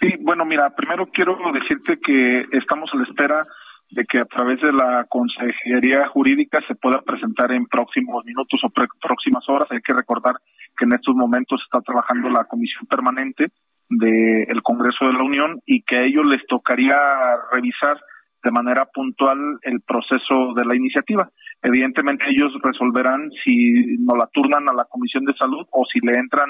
Sí, 0.00 0.14
bueno, 0.20 0.44
mira, 0.44 0.70
primero 0.76 1.06
quiero 1.06 1.36
decirte 1.52 1.98
que 1.98 2.46
estamos 2.52 2.90
a 2.92 2.98
la 2.98 3.04
espera 3.04 3.42
de 3.90 4.04
que 4.04 4.18
a 4.18 4.24
través 4.24 4.60
de 4.60 4.72
la 4.72 5.06
Consejería 5.08 6.06
Jurídica 6.08 6.60
se 6.68 6.74
pueda 6.74 7.00
presentar 7.02 7.52
en 7.52 7.66
próximos 7.66 8.24
minutos 8.24 8.60
o 8.62 8.70
próximas 8.70 9.48
horas. 9.48 9.68
Hay 9.70 9.80
que 9.80 9.94
recordar 9.94 10.36
que 10.76 10.84
en 10.84 10.92
estos 10.92 11.14
momentos 11.14 11.60
está 11.64 11.80
trabajando 11.80 12.28
la 12.28 12.44
Comisión 12.44 12.86
Permanente 12.86 13.48
del 13.88 14.62
Congreso 14.62 15.06
de 15.06 15.14
la 15.14 15.22
Unión 15.22 15.60
y 15.64 15.82
que 15.82 15.96
a 15.96 16.02
ellos 16.02 16.26
les 16.26 16.46
tocaría 16.46 16.96
revisar 17.50 17.98
de 18.44 18.50
manera 18.50 18.86
puntual 18.86 19.38
el 19.62 19.80
proceso 19.80 20.52
de 20.54 20.64
la 20.64 20.76
iniciativa. 20.76 21.28
Evidentemente 21.62 22.26
ellos 22.28 22.52
resolverán 22.62 23.30
si 23.42 23.96
no 23.98 24.14
la 24.14 24.28
turnan 24.28 24.68
a 24.68 24.74
la 24.74 24.84
Comisión 24.84 25.24
de 25.24 25.34
Salud 25.34 25.66
o 25.72 25.84
si 25.92 25.98
le 26.00 26.18
entran 26.18 26.48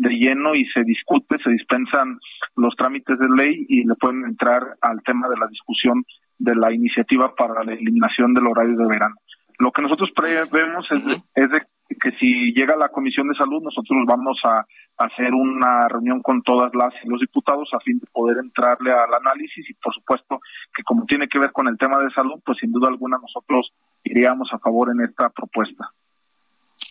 de 0.00 0.10
lleno 0.16 0.54
y 0.54 0.64
se 0.66 0.82
discute, 0.82 1.36
se 1.44 1.50
dispensan 1.50 2.18
los 2.56 2.74
trámites 2.74 3.18
de 3.18 3.28
ley 3.28 3.66
y 3.68 3.84
le 3.84 3.94
pueden 3.96 4.24
entrar 4.24 4.62
al 4.80 5.02
tema 5.02 5.28
de 5.28 5.36
la 5.36 5.46
discusión 5.46 6.06
de 6.38 6.56
la 6.56 6.72
iniciativa 6.72 7.34
para 7.34 7.62
la 7.64 7.74
eliminación 7.74 8.32
del 8.32 8.46
horario 8.46 8.76
de 8.78 8.86
verano. 8.86 9.16
Lo 9.58 9.70
que 9.72 9.82
nosotros 9.82 10.10
prevemos 10.16 10.90
es, 10.90 11.02
es 11.34 11.50
de 11.50 11.60
que 12.00 12.12
si 12.12 12.54
llega 12.54 12.76
la 12.76 12.88
Comisión 12.88 13.28
de 13.28 13.34
Salud, 13.34 13.62
nosotros 13.62 13.98
vamos 14.06 14.40
a 14.44 14.64
hacer 14.96 15.34
una 15.34 15.86
reunión 15.86 16.22
con 16.22 16.42
todas 16.42 16.74
las 16.74 16.94
y 17.04 17.08
los 17.08 17.20
diputados 17.20 17.68
a 17.74 17.80
fin 17.80 17.98
de 17.98 18.06
poder 18.10 18.38
entrarle 18.38 18.92
al 18.92 19.12
análisis 19.12 19.68
y 19.68 19.74
por 19.74 19.94
supuesto 19.94 20.40
que 20.74 20.82
como 20.82 21.04
tiene 21.04 21.28
que 21.28 21.38
ver 21.38 21.52
con 21.52 21.68
el 21.68 21.76
tema 21.76 21.98
de 21.98 22.10
salud, 22.12 22.40
pues 22.42 22.56
sin 22.58 22.72
duda 22.72 22.88
alguna 22.88 23.18
nosotros 23.18 23.70
iríamos 24.02 24.48
a 24.52 24.58
favor 24.58 24.90
en 24.90 25.02
esta 25.02 25.28
propuesta. 25.28 25.92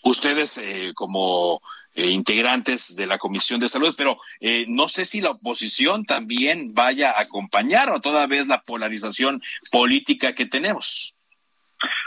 Ustedes 0.04 0.60
eh, 0.60 0.94
como 0.94 1.62
eh, 2.00 2.12
integrantes 2.12 2.96
de 2.96 3.08
la 3.08 3.18
Comisión 3.18 3.60
de 3.60 3.68
Salud, 3.68 3.94
pero 3.98 4.18
eh, 4.40 4.64
no 4.70 4.88
sé 4.88 5.04
si 5.04 5.20
la 5.20 5.32
oposición 5.32 6.06
también 6.06 6.68
vaya 6.74 7.12
a 7.12 7.22
acompañar 7.24 7.90
o 7.90 8.00
toda 8.00 8.26
vez 8.26 8.48
la 8.48 8.62
polarización 8.62 9.42
política 9.70 10.34
que 10.34 10.46
tenemos. 10.46 11.18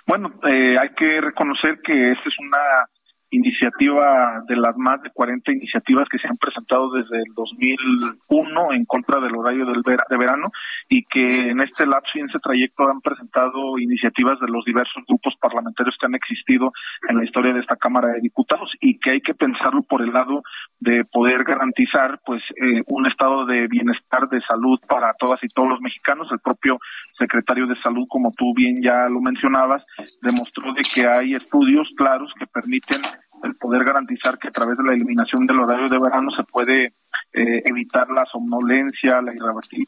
Bueno, 0.07 0.33
eh, 0.49 0.77
hay 0.81 0.95
que 0.95 1.21
reconocer 1.21 1.83
que 1.83 2.13
esta 2.13 2.27
es 2.27 2.39
una 2.39 2.89
iniciativa 3.33 4.43
de 4.47 4.57
las 4.57 4.77
más 4.77 5.03
de 5.03 5.11
40 5.11 5.53
iniciativas 5.53 6.09
que 6.09 6.19
se 6.19 6.29
han 6.29 6.37
presentado 6.37 6.91
desde 6.91 7.17
el 7.17 7.33
2001 7.35 8.73
en 8.75 8.85
contra 8.85 9.21
del 9.21 9.35
horario 9.35 9.67
del 9.67 9.83
de 9.83 10.17
verano 10.17 10.49
y 10.89 11.03
que 11.05 11.51
en 11.51 11.61
este 11.63 11.87
lapso 11.87 12.13
y 12.15 12.21
en 12.21 12.29
ese 12.29 12.39
trayecto 12.39 12.89
han 12.89 13.01
presentado 13.01 13.79
iniciativas 13.79 14.39
de 14.39 14.49
los 14.49 14.65
diversos 14.65 15.03
grupos 15.09 15.35
parlamentarios 15.41 15.97
que 15.99 16.07
han 16.07 16.15
existido 16.15 16.73
en 17.09 17.17
la 17.17 17.25
historia 17.25 17.53
de 17.53 17.61
esta 17.61 17.77
Cámara 17.77 18.09
de 18.09 18.21
Diputados 18.21 18.71
y 18.81 18.99
que 18.99 19.13
hay 19.13 19.21
que 19.21 19.35
pensarlo 19.35 19.83
por 19.83 20.03
el 20.03 20.13
lado 20.13 20.43
de 20.79 21.05
poder 21.05 21.45
garantizar 21.45 22.21
pues 22.27 22.43
eh, 22.63 22.83
un 22.87 23.07
estado 23.07 23.47
de 23.47 23.67
bienestar 23.67 24.29
de 24.29 24.41
salud 24.43 24.79
para 24.87 25.15
todas 25.15 25.43
y 25.43 25.49
todos 25.49 25.71
los 25.71 25.81
mexicanos. 25.81 26.29
El 26.31 26.41
propio 26.41 26.79
secretario 27.19 27.67
de 27.67 27.77
Salud, 27.77 28.07
como 28.09 28.33
tú 28.37 28.53
bien 28.55 28.83
ya 28.83 29.09
lo 29.09 29.21
mencionabas, 29.21 29.85
demostró 30.23 30.73
de 30.75 30.83
que 30.83 31.07
hay 31.07 31.35
estudios 31.35 31.89
claros 31.97 32.33
que 32.39 32.47
permiten 32.47 33.01
el 33.43 33.55
poder 33.57 33.85
garantizar 33.85 34.39
que 34.39 34.49
a 34.49 34.53
través 34.53 34.77
de 34.79 34.85
la 34.85 34.93
eliminación 34.93 35.47
del 35.47 35.61
horario 35.61 35.89
de 35.89 36.01
verano 36.01 36.31
se 36.31 36.45
puede 36.45 36.95
eh, 37.33 37.63
evitar 37.65 38.09
la 38.11 38.25
somnolencia, 38.27 39.21
la 39.23 39.33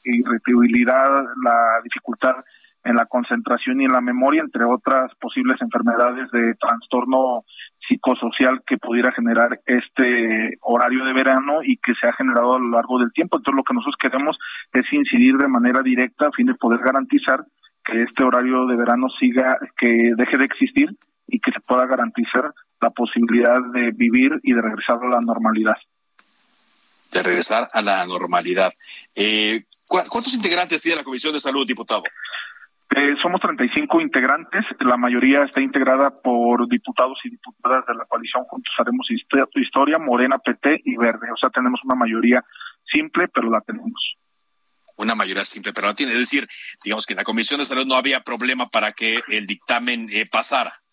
irritabilidad, 0.04 1.25
la 1.42 1.80
dificultad 1.82 2.37
en 2.84 2.96
la 2.96 3.06
concentración 3.06 3.80
y 3.80 3.87
en 3.87 3.92
la 3.92 4.00
memoria, 4.00 4.42
entre 4.42 4.64
otras 4.64 5.14
posibles 5.16 5.61
enfermedades 5.61 6.30
de 6.30 6.54
trastorno 6.54 7.44
psicosocial 7.88 8.62
que 8.66 8.76
pudiera 8.76 9.11
generar 9.12 9.61
este 9.64 10.58
horario 10.61 11.04
de 11.04 11.12
verano 11.14 11.62
y 11.62 11.78
que 11.78 11.94
se 11.94 12.06
ha 12.06 12.12
generado 12.12 12.56
a 12.56 12.58
lo 12.58 12.70
largo 12.70 12.99
del 12.99 13.12
tiempo. 13.12 13.38
Entonces 13.38 13.56
lo 13.56 13.64
que 13.64 13.75
nosotros 13.75 13.96
queremos 14.00 14.38
es 14.73 14.84
incidir 14.92 15.37
de 15.37 15.49
manera 15.49 15.82
directa 15.82 16.28
a 16.28 16.32
fin 16.32 16.46
de 16.46 16.54
poder 16.54 16.80
garantizar 16.80 17.44
que 17.84 18.02
este 18.02 18.25
horario 18.25 18.66
de 18.66 18.76
verano 18.76 19.08
siga, 19.18 19.58
que 19.76 20.12
deje 20.16 20.38
de 20.38 20.44
existir 20.44 20.88
y 21.26 21.40
que 21.40 21.52
se 21.52 21.61
pueda 21.61 21.87
garantizar 21.87 22.52
la 22.84 22.90
posibilidad 22.90 23.60
de 23.72 23.92
vivir 23.92 24.32
y 24.42 24.52
de 24.52 24.60
regresar 24.60 24.98
a 25.02 25.08
la 25.08 25.20
normalidad. 25.20 25.76
De 27.12 27.22
regresar 27.22 27.68
a 27.72 27.80
la 27.80 28.04
normalidad. 28.04 28.72
Eh, 29.14 29.64
¿Cuántos 29.88 30.34
integrantes 30.34 30.82
tiene 30.82 30.98
la 30.98 31.04
Comisión 31.04 31.32
de 31.32 31.40
Salud, 31.40 31.66
diputado? 31.66 32.02
Eh, 32.96 33.14
somos 33.22 33.40
35 33.40 34.00
integrantes, 34.00 34.64
la 34.80 34.96
mayoría 34.96 35.40
está 35.40 35.60
integrada 35.60 36.10
por 36.10 36.68
diputados 36.68 37.18
y 37.24 37.30
diputadas 37.30 37.86
de 37.86 37.94
la 37.94 38.04
coalición 38.04 38.44
Juntos 38.44 38.72
Haremos 38.78 39.08
Historia, 39.10 39.98
Morena, 39.98 40.38
PT 40.38 40.82
y 40.84 40.96
Verde. 40.96 41.28
O 41.32 41.36
sea, 41.36 41.50
tenemos 41.50 41.80
una 41.84 41.94
mayoría 41.94 42.44
simple, 42.92 43.28
pero 43.28 43.50
la 43.50 43.62
tenemos. 43.62 44.16
Una 44.96 45.14
mayoría 45.14 45.44
simple, 45.44 45.72
pero 45.72 45.88
la 45.88 45.94
tiene. 45.94 46.12
Es 46.12 46.18
decir, 46.18 46.46
digamos 46.84 47.06
que 47.06 47.14
en 47.14 47.18
la 47.18 47.24
Comisión 47.24 47.58
de 47.58 47.64
Salud 47.64 47.86
no 47.86 47.96
había 47.96 48.20
problema 48.20 48.66
para 48.66 48.92
que 48.92 49.22
el 49.28 49.46
dictamen 49.46 50.08
eh, 50.12 50.26
pasara 50.30 50.83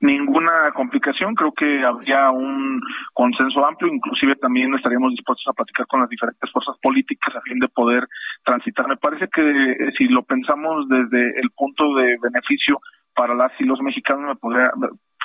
ninguna 0.00 0.72
complicación. 0.72 1.34
Creo 1.34 1.52
que 1.52 1.84
habría 1.84 2.30
un 2.30 2.80
consenso 3.12 3.66
amplio, 3.66 3.92
inclusive 3.92 4.36
también 4.36 4.74
estaríamos 4.74 5.12
dispuestos 5.12 5.46
a 5.48 5.52
platicar 5.52 5.86
con 5.86 6.00
las 6.00 6.08
diferentes 6.08 6.50
fuerzas 6.50 6.76
políticas 6.82 7.34
a 7.34 7.40
fin 7.42 7.58
de 7.58 7.68
poder 7.68 8.06
transitar. 8.44 8.88
Me 8.88 8.96
parece 8.96 9.28
que 9.28 9.42
eh, 9.42 9.92
si 9.98 10.08
lo 10.08 10.22
pensamos 10.22 10.88
desde 10.88 11.40
el 11.40 11.50
punto 11.56 11.94
de 11.94 12.16
beneficio 12.22 12.80
para 13.14 13.34
las 13.34 13.52
y 13.58 13.64
los 13.64 13.80
mexicanos, 13.80 14.26
me 14.26 14.36
podría, 14.36 14.70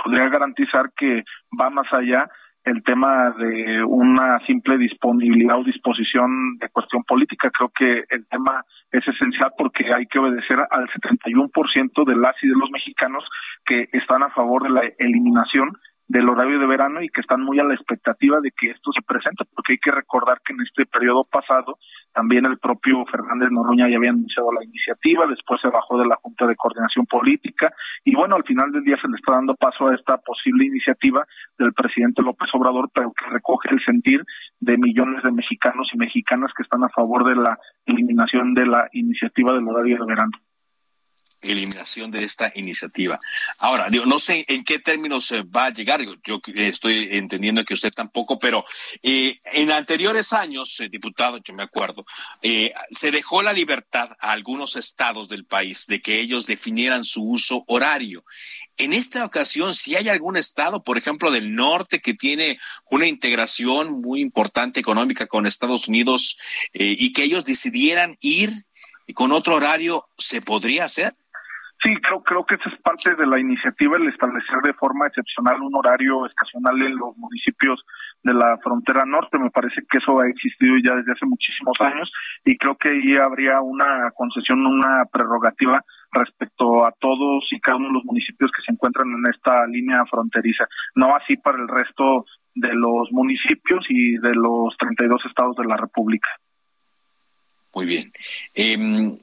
podría 0.04 0.30
garantizar 0.30 0.92
que 0.96 1.24
va 1.60 1.70
más 1.70 1.92
allá 1.92 2.30
el 2.64 2.84
tema 2.84 3.32
de 3.32 3.84
una 3.84 4.40
simple 4.46 4.78
disponibilidad 4.78 5.60
o 5.60 5.64
disposición 5.64 6.58
de 6.60 6.70
cuestión 6.70 7.04
política. 7.04 7.50
Creo 7.50 7.72
que 7.76 8.04
el 8.10 8.26
tema 8.28 8.64
es 8.92 9.08
esencial 9.08 9.52
porque 9.58 9.86
hay 9.94 10.06
que 10.06 10.20
obedecer 10.20 10.60
al 10.70 10.88
71% 10.90 12.06
de 12.06 12.16
las 12.16 12.36
y 12.42 12.48
de 12.48 12.56
los 12.56 12.70
mexicanos 12.72 13.24
que 13.66 13.88
están 13.92 14.24
a 14.24 14.30
favor 14.30 14.64
de 14.64 14.70
la 14.70 14.82
eliminación 15.00 15.72
del 16.12 16.28
horario 16.28 16.60
de 16.60 16.68
verano 16.68 17.02
y 17.02 17.08
que 17.08 17.22
están 17.22 17.42
muy 17.42 17.58
a 17.60 17.64
la 17.64 17.74
expectativa 17.74 18.42
de 18.42 18.52
que 18.52 18.72
esto 18.72 18.92
se 18.92 19.02
presente, 19.02 19.46
porque 19.56 19.74
hay 19.74 19.78
que 19.78 19.92
recordar 19.92 20.42
que 20.44 20.52
en 20.52 20.60
este 20.60 20.86
periodo 20.86 21.24
pasado 21.24 21.80
también 22.12 22.46
el 22.46 22.58
propio 22.58 23.06
Fernández 23.06 23.50
Noroña 23.50 23.88
ya 23.88 23.96
había 23.96 24.10
anunciado 24.10 24.52
la 24.52 24.62
iniciativa, 24.62 25.26
después 25.26 25.62
se 25.62 25.70
bajó 25.70 25.98
de 25.98 26.06
la 26.06 26.18
Junta 26.18 26.46
de 26.48 26.58
Coordinación 26.58 27.06
Política 27.06 27.74
y 28.04 28.14
bueno, 28.14 28.36
al 28.36 28.44
final 28.44 28.74
del 28.74 28.84
día 28.84 28.98
se 29.02 29.08
le 29.08 29.16
está 29.16 29.36
dando 29.36 29.56
paso 29.56 29.88
a 29.88 29.96
esta 29.96 30.18
posible 30.18 30.66
iniciativa 30.66 31.26
del 31.58 31.72
presidente 31.72 32.22
López 32.22 32.50
Obrador, 32.56 32.90
pero 32.94 33.14
que 33.14 33.32
recoge 33.32 33.70
el 33.72 33.82
sentir 33.82 34.22
de 34.60 34.78
millones 34.78 35.24
de 35.24 35.32
mexicanos 35.32 35.90
y 35.94 35.98
mexicanas 35.98 36.52
que 36.58 36.64
están 36.64 36.84
a 36.84 36.90
favor 36.90 37.24
de 37.24 37.36
la 37.38 37.58
eliminación 37.86 38.54
de 38.54 38.66
la 38.66 38.90
iniciativa 38.92 39.54
del 39.54 39.66
horario 39.66 39.98
de 40.00 40.06
verano 40.06 40.32
eliminación 41.42 42.12
de 42.12 42.24
esta 42.24 42.52
iniciativa. 42.56 43.20
Ahora, 43.60 43.88
digo, 43.90 44.06
no 44.06 44.20
sé 44.20 44.46
en 44.48 44.64
qué 44.64 44.80
términos 44.80 45.34
va 45.56 45.66
a 45.66 45.70
llegar, 45.72 46.02
yo 46.24 46.40
estoy 46.56 47.10
entendiendo 47.12 47.66
que 47.66 47.74
usted 47.74 47.92
tampoco, 47.92 48.40
pero 48.40 48.64
eh, 49.02 49.40
en 49.54 49.72
anteriores 49.72 50.34
años, 50.34 50.80
eh, 50.80 50.90
diputado, 50.90 51.38
yo 51.38 51.54
me 51.54 51.64
acuerdo, 51.64 52.06
eh, 52.42 52.74
se 52.90 53.12
dejó 53.12 53.42
la 53.42 53.54
libertad 53.54 54.10
a 54.20 54.32
algunos 54.32 54.76
estados 54.76 55.28
del 55.28 55.46
país 55.46 55.88
de 55.88 56.02
que 56.02 56.20
ellos 56.20 56.46
definieran 56.46 57.04
su 57.04 57.24
uso 57.24 57.64
horario. 57.68 58.24
En 58.78 58.94
esta 58.94 59.26
ocasión, 59.26 59.74
si 59.74 59.96
hay 59.96 60.10
algún 60.10 60.38
estado, 60.38 60.84
por 60.84 60.98
ejemplo, 60.98 61.30
del 61.30 61.56
norte, 61.56 62.00
que 62.00 62.14
tiene 62.14 62.60
una 62.90 63.08
integración 63.08 64.02
muy 64.02 64.22
importante 64.22 64.80
económica 64.80 65.28
con 65.28 65.46
Estados 65.46 65.88
Unidos 65.88 66.38
y 66.74 67.14
que 67.14 67.24
ellos 67.24 67.46
decidieran 67.46 68.18
ir 68.22 68.50
con 69.14 69.34
otro 69.34 69.56
horario, 69.56 70.08
¿se 70.18 70.42
podría 70.42 70.86
hacer? 70.86 71.16
Sí, 71.84 71.96
creo, 71.96 72.22
creo 72.22 72.46
que 72.46 72.56
esa 72.56 72.70
es 72.70 72.80
parte 72.82 73.16
de 73.16 73.26
la 73.26 73.40
iniciativa, 73.40 73.98
el 73.98 74.08
establecer 74.08 74.58
de 74.64 74.74
forma 74.74 75.08
excepcional 75.08 75.62
un 75.62 75.76
horario 75.76 76.28
estacional 76.28 76.80
en 76.80 76.96
los 76.96 77.18
municipios 77.18 77.84
de 78.22 78.36
la 78.36 78.58
frontera 78.60 79.04
norte. 79.04 79.40
Me 79.40 79.50
parece 79.50 79.82
que 79.90 79.98
eso 79.98 80.20
ha 80.20 80.28
existido 80.28 80.76
ya 80.78 80.96
desde 80.96 81.14
hace 81.14 81.26
muchísimos 81.26 81.74
años 81.80 82.12
y 82.46 82.56
creo 82.56 82.78
que 82.78 82.90
ahí 82.90 83.16
habría 83.16 83.62
una 83.62 84.12
concesión, 84.12 84.64
una 84.64 85.06
prerrogativa 85.12 85.84
respecto 86.12 86.86
a 86.86 86.92
todos 87.00 87.48
y 87.52 87.60
cada 87.60 87.78
uno 87.78 87.88
de 87.88 87.94
los 87.94 88.06
municipios 88.06 88.52
que 88.52 88.62
se 88.62 88.74
encuentran 88.74 89.08
en 89.10 89.34
esta 89.34 89.66
línea 89.66 90.06
fronteriza. 90.06 90.68
No 90.94 91.16
así 91.16 91.36
para 91.38 91.58
el 91.58 91.68
resto 91.68 92.26
de 92.54 92.76
los 92.76 93.12
municipios 93.12 93.86
y 93.90 94.18
de 94.18 94.36
los 94.36 94.78
32 94.78 95.26
estados 95.26 95.56
de 95.56 95.66
la 95.66 95.78
República. 95.78 96.30
Muy 97.74 97.86
bien. 97.88 98.12
Eh, 98.54 99.18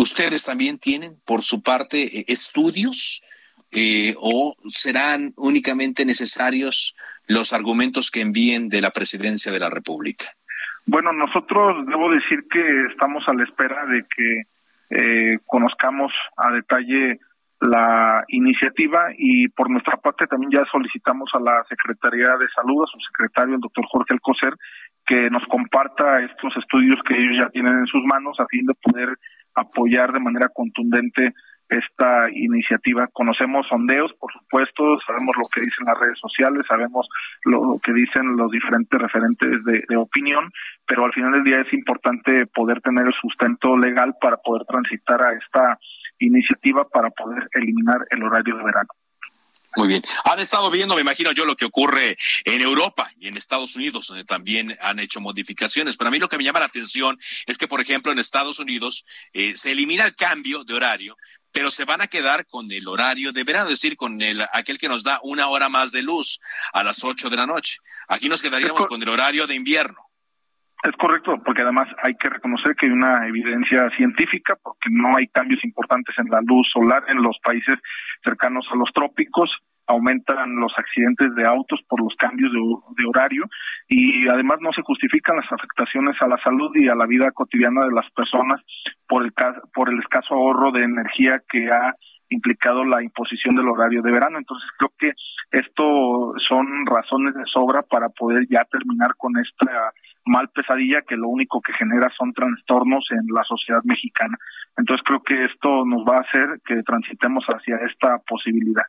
¿Ustedes 0.00 0.46
también 0.46 0.78
tienen 0.78 1.16
por 1.26 1.42
su 1.42 1.62
parte 1.62 1.98
eh, 2.04 2.24
estudios 2.28 3.22
eh, 3.70 4.14
o 4.18 4.56
serán 4.66 5.34
únicamente 5.36 6.06
necesarios 6.06 6.96
los 7.26 7.52
argumentos 7.52 8.10
que 8.10 8.22
envíen 8.22 8.70
de 8.70 8.80
la 8.80 8.92
presidencia 8.92 9.52
de 9.52 9.60
la 9.60 9.68
República? 9.68 10.24
Bueno, 10.86 11.12
nosotros 11.12 11.84
debo 11.86 12.10
decir 12.10 12.46
que 12.50 12.86
estamos 12.90 13.28
a 13.28 13.34
la 13.34 13.44
espera 13.44 13.84
de 13.84 14.06
que 14.16 14.42
eh, 14.88 15.38
conozcamos 15.44 16.10
a 16.34 16.50
detalle 16.50 17.20
la 17.60 18.24
iniciativa 18.28 19.08
y 19.18 19.48
por 19.48 19.68
nuestra 19.68 19.98
parte 19.98 20.26
también 20.26 20.50
ya 20.50 20.64
solicitamos 20.72 21.28
a 21.34 21.40
la 21.40 21.62
Secretaría 21.68 22.38
de 22.38 22.48
Salud, 22.56 22.84
a 22.84 22.86
su 22.86 22.98
secretario, 23.12 23.56
el 23.56 23.60
doctor 23.60 23.84
Jorge 23.86 24.14
Alcocer, 24.14 24.54
que 25.06 25.28
nos 25.28 25.46
comparta 25.46 26.22
estos 26.22 26.56
estudios 26.56 26.98
que 27.06 27.20
ellos 27.20 27.36
ya 27.38 27.50
tienen 27.50 27.80
en 27.80 27.86
sus 27.86 28.02
manos 28.04 28.40
a 28.40 28.46
fin 28.46 28.64
de 28.64 28.72
poder 28.80 29.18
apoyar 29.54 30.12
de 30.12 30.20
manera 30.20 30.48
contundente 30.48 31.34
esta 31.70 32.28
iniciativa. 32.30 33.06
Conocemos 33.12 33.66
sondeos, 33.68 34.12
por 34.14 34.32
supuesto, 34.32 34.98
sabemos 35.06 35.36
lo 35.36 35.44
que 35.54 35.60
dicen 35.60 35.86
las 35.86 36.00
redes 36.00 36.18
sociales, 36.18 36.66
sabemos 36.68 37.08
lo, 37.44 37.78
que 37.82 37.92
dicen 37.92 38.36
los 38.36 38.50
diferentes 38.50 39.00
referentes 39.00 39.64
de, 39.64 39.96
opinión, 39.96 40.50
pero 40.86 41.04
al 41.04 41.12
final 41.12 41.32
del 41.32 41.44
día 41.44 41.60
es 41.60 41.72
importante 41.72 42.46
poder 42.46 42.80
tener 42.80 43.06
el 43.06 43.14
sustento 43.14 43.76
legal 43.76 44.14
para 44.20 44.38
poder 44.38 44.64
transitar 44.66 45.24
a 45.24 45.32
esta 45.32 45.78
iniciativa 46.18 46.86
para 46.88 47.10
poder 47.10 47.48
eliminar 47.52 47.98
el 48.10 48.22
horario 48.24 48.56
de 48.56 48.64
verano. 48.64 48.88
Muy 49.76 49.88
bien. 49.88 50.02
Han 50.24 50.40
estado 50.40 50.70
viendo, 50.70 50.94
me 50.96 51.00
imagino 51.00 51.32
yo, 51.32 51.44
lo 51.44 51.54
que 51.54 51.64
ocurre 51.64 52.16
en 52.44 52.60
Europa 52.60 53.10
y 53.18 53.28
en 53.28 53.36
Estados 53.36 53.76
Unidos, 53.76 54.08
donde 54.08 54.24
también 54.24 54.76
han 54.80 54.98
hecho 54.98 55.20
modificaciones. 55.20 55.96
Pero 55.96 56.08
a 56.08 56.10
mí 56.10 56.18
lo 56.18 56.28
que 56.28 56.38
me 56.38 56.44
llama 56.44 56.60
la 56.60 56.66
atención 56.66 57.18
es 57.46 57.56
que, 57.56 57.68
por 57.68 57.80
ejemplo, 57.80 58.10
en 58.10 58.18
Estados 58.18 58.58
Unidos 58.58 59.04
eh, 59.32 59.54
se 59.54 59.72
elimina 59.72 60.04
el 60.04 60.16
cambio 60.16 60.64
de 60.64 60.74
horario, 60.74 61.16
pero 61.52 61.70
se 61.70 61.84
van 61.84 62.00
a 62.00 62.08
quedar 62.08 62.46
con 62.46 62.70
el 62.70 62.86
horario 62.88 63.32
de 63.32 63.44
verano, 63.44 63.66
es 63.66 63.80
decir, 63.80 63.96
con 63.96 64.20
el 64.20 64.42
aquel 64.52 64.78
que 64.78 64.88
nos 64.88 65.04
da 65.04 65.20
una 65.22 65.48
hora 65.48 65.68
más 65.68 65.92
de 65.92 66.02
luz 66.02 66.40
a 66.72 66.82
las 66.82 67.04
ocho 67.04 67.30
de 67.30 67.36
la 67.36 67.46
noche. 67.46 67.78
Aquí 68.08 68.28
nos 68.28 68.42
quedaríamos 68.42 68.86
con 68.86 69.02
el 69.02 69.08
horario 69.08 69.46
de 69.46 69.54
invierno. 69.54 70.10
Es 70.82 70.96
correcto, 70.96 71.42
porque 71.44 71.60
además 71.60 71.88
hay 72.02 72.14
que 72.14 72.30
reconocer 72.30 72.74
que 72.74 72.86
hay 72.86 72.92
una 72.92 73.28
evidencia 73.28 73.90
científica, 73.96 74.56
porque 74.62 74.88
no 74.90 75.14
hay 75.16 75.28
cambios 75.28 75.62
importantes 75.62 76.14
en 76.18 76.30
la 76.30 76.40
luz 76.40 76.66
solar 76.72 77.04
en 77.08 77.22
los 77.22 77.38
países 77.44 77.78
cercanos 78.24 78.66
a 78.72 78.76
los 78.76 78.90
trópicos, 78.94 79.50
aumentan 79.90 80.56
los 80.56 80.72
accidentes 80.76 81.34
de 81.34 81.46
autos 81.46 81.80
por 81.88 82.02
los 82.02 82.14
cambios 82.16 82.52
de, 82.52 83.06
horario 83.06 83.44
y 83.88 84.28
además 84.28 84.58
no 84.60 84.72
se 84.72 84.82
justifican 84.82 85.36
las 85.36 85.50
afectaciones 85.50 86.16
a 86.20 86.28
la 86.28 86.38
salud 86.38 86.70
y 86.74 86.88
a 86.88 86.94
la 86.94 87.06
vida 87.06 87.30
cotidiana 87.32 87.84
de 87.84 87.92
las 87.92 88.08
personas 88.12 88.60
por 89.08 89.24
el, 89.24 89.32
por 89.74 89.90
el 89.90 89.98
escaso 89.98 90.34
ahorro 90.34 90.70
de 90.70 90.84
energía 90.84 91.42
que 91.48 91.68
ha 91.70 91.94
implicado 92.28 92.84
la 92.84 93.02
imposición 93.02 93.56
del 93.56 93.68
horario 93.68 94.02
de 94.02 94.12
verano. 94.12 94.38
Entonces 94.38 94.68
creo 94.78 94.92
que 94.96 95.12
esto 95.50 96.32
son 96.48 96.86
razones 96.86 97.34
de 97.34 97.44
sobra 97.46 97.82
para 97.82 98.08
poder 98.08 98.46
ya 98.48 98.64
terminar 98.70 99.14
con 99.16 99.32
esta 99.38 99.92
mal 100.24 100.48
pesadilla 100.54 101.02
que 101.02 101.16
lo 101.16 101.28
único 101.28 101.60
que 101.60 101.72
genera 101.72 102.08
son 102.16 102.32
trastornos 102.32 103.04
en 103.10 103.26
la 103.34 103.42
sociedad 103.44 103.82
mexicana. 103.84 104.38
Entonces 104.76 105.04
creo 105.04 105.22
que 105.22 105.44
esto 105.46 105.84
nos 105.84 106.02
va 106.06 106.18
a 106.18 106.20
hacer 106.20 106.60
que 106.64 106.82
transitemos 106.84 107.44
hacia 107.46 107.76
esta 107.78 108.18
posibilidad. 108.18 108.84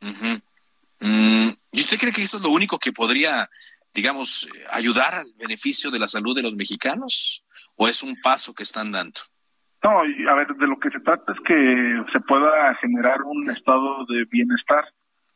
Mm, 0.00 1.48
¿Y 1.72 1.80
usted 1.80 1.98
cree 1.98 2.12
que 2.12 2.22
esto 2.22 2.38
es 2.38 2.42
lo 2.42 2.50
único 2.50 2.78
que 2.78 2.92
podría, 2.92 3.48
digamos, 3.94 4.48
ayudar 4.70 5.14
al 5.14 5.32
beneficio 5.36 5.90
de 5.90 5.98
la 5.98 6.08
salud 6.08 6.34
de 6.34 6.42
los 6.42 6.54
mexicanos? 6.54 7.44
¿O 7.76 7.86
es 7.86 8.02
un 8.02 8.16
paso 8.20 8.54
que 8.54 8.64
están 8.64 8.90
dando? 8.90 9.20
No, 9.82 10.00
a 10.00 10.34
ver, 10.34 10.48
de 10.56 10.66
lo 10.66 10.78
que 10.78 10.90
se 10.90 10.98
trata 11.00 11.32
es 11.32 11.38
que 11.46 12.02
se 12.12 12.20
pueda 12.20 12.74
generar 12.76 13.22
un 13.22 13.48
estado 13.48 14.04
de 14.06 14.24
bienestar 14.24 14.84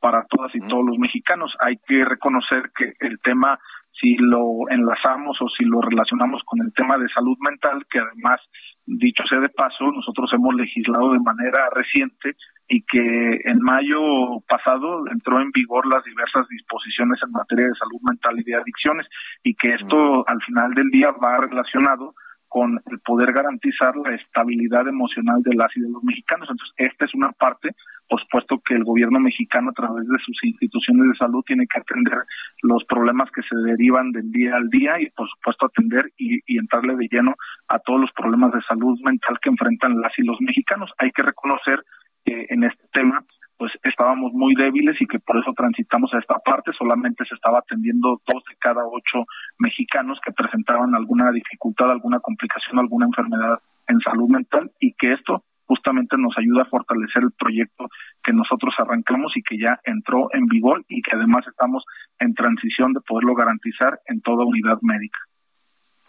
para 0.00 0.24
todas 0.24 0.52
y 0.54 0.60
todos 0.66 0.84
los 0.84 0.98
mexicanos. 0.98 1.54
Hay 1.60 1.76
que 1.86 2.04
reconocer 2.04 2.72
que 2.76 2.94
el 2.98 3.18
tema, 3.20 3.56
si 3.92 4.16
lo 4.16 4.68
enlazamos 4.68 5.40
o 5.40 5.48
si 5.48 5.64
lo 5.64 5.80
relacionamos 5.80 6.42
con 6.44 6.60
el 6.60 6.72
tema 6.72 6.98
de 6.98 7.08
salud 7.10 7.36
mental, 7.38 7.86
que 7.88 8.00
además, 8.00 8.40
dicho 8.86 9.22
sea 9.28 9.40
de 9.40 9.48
paso, 9.48 9.90
nosotros 9.92 10.30
hemos 10.32 10.54
legislado 10.54 11.12
de 11.12 11.20
manera 11.20 11.68
reciente 11.70 12.36
y 12.68 12.82
que 12.82 13.40
en 13.44 13.60
mayo 13.60 14.40
pasado 14.48 15.06
entró 15.10 15.40
en 15.40 15.50
vigor 15.50 15.86
las 15.86 16.04
diversas 16.04 16.48
disposiciones 16.48 17.20
en 17.22 17.32
materia 17.32 17.66
de 17.66 17.74
salud 17.74 18.00
mental 18.02 18.38
y 18.38 18.44
de 18.44 18.56
adicciones 18.56 19.06
y 19.42 19.54
que 19.54 19.74
esto 19.74 20.24
al 20.26 20.40
final 20.42 20.70
del 20.74 20.88
día 20.90 21.10
va 21.12 21.38
relacionado 21.38 22.14
con 22.52 22.78
el 22.90 23.00
poder 23.00 23.32
garantizar 23.32 23.96
la 23.96 24.14
estabilidad 24.14 24.86
emocional 24.86 25.42
de 25.42 25.54
las 25.54 25.74
y 25.74 25.80
de 25.80 25.88
los 25.88 26.04
mexicanos. 26.04 26.50
Entonces, 26.50 26.74
esta 26.76 27.06
es 27.06 27.14
una 27.14 27.32
parte, 27.32 27.74
por 28.06 28.20
supuesto, 28.20 28.60
que 28.62 28.74
el 28.74 28.84
gobierno 28.84 29.18
mexicano 29.20 29.70
a 29.70 29.72
través 29.72 30.06
de 30.06 30.18
sus 30.22 30.36
instituciones 30.44 31.08
de 31.08 31.16
salud 31.16 31.42
tiene 31.46 31.66
que 31.66 31.80
atender 31.80 32.18
los 32.60 32.84
problemas 32.84 33.30
que 33.30 33.40
se 33.40 33.56
derivan 33.56 34.12
del 34.12 34.30
día 34.30 34.56
al 34.56 34.68
día 34.68 35.00
y, 35.00 35.08
por 35.12 35.26
supuesto, 35.30 35.64
atender 35.64 36.12
y, 36.18 36.40
y 36.46 36.58
entrarle 36.58 36.94
de 36.96 37.08
lleno 37.10 37.34
a 37.68 37.78
todos 37.78 38.02
los 38.02 38.12
problemas 38.12 38.52
de 38.52 38.60
salud 38.68 39.00
mental 39.02 39.38
que 39.40 39.48
enfrentan 39.48 39.98
las 39.98 40.12
y 40.18 40.22
los 40.22 40.38
mexicanos. 40.42 40.90
Hay 40.98 41.10
que 41.10 41.22
reconocer 41.22 41.82
que 42.22 42.48
en 42.50 42.64
este 42.64 42.84
tema 42.92 43.24
pues 43.62 43.78
estábamos 43.84 44.32
muy 44.32 44.56
débiles 44.56 45.00
y 45.00 45.06
que 45.06 45.20
por 45.20 45.38
eso 45.38 45.52
transitamos 45.56 46.12
a 46.12 46.18
esta 46.18 46.34
parte. 46.40 46.72
Solamente 46.76 47.24
se 47.24 47.36
estaba 47.36 47.60
atendiendo 47.60 48.20
dos 48.26 48.42
de 48.50 48.56
cada 48.58 48.82
ocho 48.84 49.24
mexicanos 49.56 50.18
que 50.20 50.32
presentaban 50.32 50.96
alguna 50.96 51.30
dificultad, 51.30 51.92
alguna 51.92 52.18
complicación, 52.18 52.80
alguna 52.80 53.06
enfermedad 53.06 53.60
en 53.86 54.00
salud 54.00 54.28
mental 54.28 54.72
y 54.80 54.94
que 54.94 55.12
esto 55.12 55.44
justamente 55.64 56.16
nos 56.18 56.36
ayuda 56.36 56.62
a 56.62 56.70
fortalecer 56.70 57.22
el 57.22 57.30
proyecto 57.38 57.86
que 58.20 58.32
nosotros 58.32 58.74
arrancamos 58.78 59.36
y 59.36 59.44
que 59.44 59.56
ya 59.56 59.78
entró 59.84 60.26
en 60.32 60.46
vigor 60.46 60.84
y 60.88 61.00
que 61.00 61.14
además 61.14 61.46
estamos 61.46 61.84
en 62.18 62.34
transición 62.34 62.92
de 62.94 63.00
poderlo 63.06 63.36
garantizar 63.36 64.00
en 64.06 64.22
toda 64.22 64.44
unidad 64.44 64.78
médica. 64.82 65.20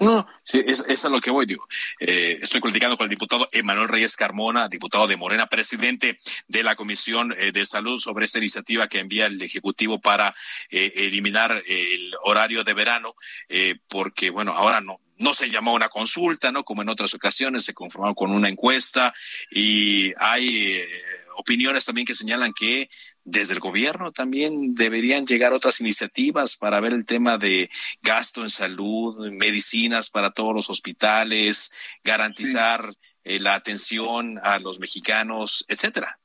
No, 0.03 0.27
sí, 0.43 0.63
es, 0.65 0.85
es 0.87 1.05
a 1.05 1.09
lo 1.09 1.21
que 1.21 1.31
voy, 1.31 1.45
digo. 1.45 1.67
Eh, 1.99 2.39
estoy 2.41 2.61
platicando 2.61 2.97
con 2.97 3.05
el 3.05 3.09
diputado 3.09 3.47
Emanuel 3.51 3.87
Reyes 3.87 4.15
Carmona, 4.15 4.67
diputado 4.67 5.07
de 5.07 5.17
Morena, 5.17 5.47
presidente 5.47 6.17
de 6.47 6.63
la 6.63 6.75
Comisión 6.75 7.33
eh, 7.37 7.51
de 7.51 7.65
Salud 7.65 7.99
sobre 7.99 8.25
esta 8.25 8.39
iniciativa 8.39 8.87
que 8.87 8.99
envía 8.99 9.25
el 9.25 9.41
Ejecutivo 9.41 9.99
para 9.99 10.33
eh, 10.69 10.91
eliminar 10.95 11.63
el 11.65 12.13
horario 12.23 12.63
de 12.63 12.73
verano, 12.73 13.13
porque, 13.87 14.29
bueno, 14.29 14.53
ahora 14.53 14.81
no, 14.81 14.99
no 15.17 15.33
se 15.33 15.49
llamó 15.49 15.73
una 15.73 15.89
consulta, 15.89 16.51
¿no? 16.51 16.63
Como 16.63 16.81
en 16.81 16.89
otras 16.89 17.13
ocasiones, 17.13 17.65
se 17.65 17.73
conformó 17.73 18.13
con 18.15 18.31
una 18.31 18.49
encuesta 18.49 19.13
y 19.51 20.13
hay 20.17 20.83
opiniones 21.35 21.85
también 21.85 22.05
que 22.05 22.15
señalan 22.15 22.53
que 22.53 22.89
desde 23.25 23.53
el 23.53 23.59
gobierno 23.59 24.11
también 24.11 24.73
deberían 24.73 25.25
llegar 25.25 25.53
otras 25.53 25.79
iniciativas 25.79 26.57
para 26.57 26.81
ver 26.81 26.93
el 26.93 27.05
tema 27.05 27.37
de 27.37 27.69
gasto 28.01 28.41
en 28.41 28.49
salud, 28.49 29.31
medicinas 29.31 30.09
para 30.09 30.31
todos 30.31 30.53
los 30.53 30.69
hospitales, 30.69 31.71
garantizar 32.03 32.81
eh, 33.23 33.39
la 33.39 33.55
atención 33.55 34.39
a 34.43 34.59
los 34.59 34.79
mexicanos, 34.79 35.65
etcétera. 35.69 36.17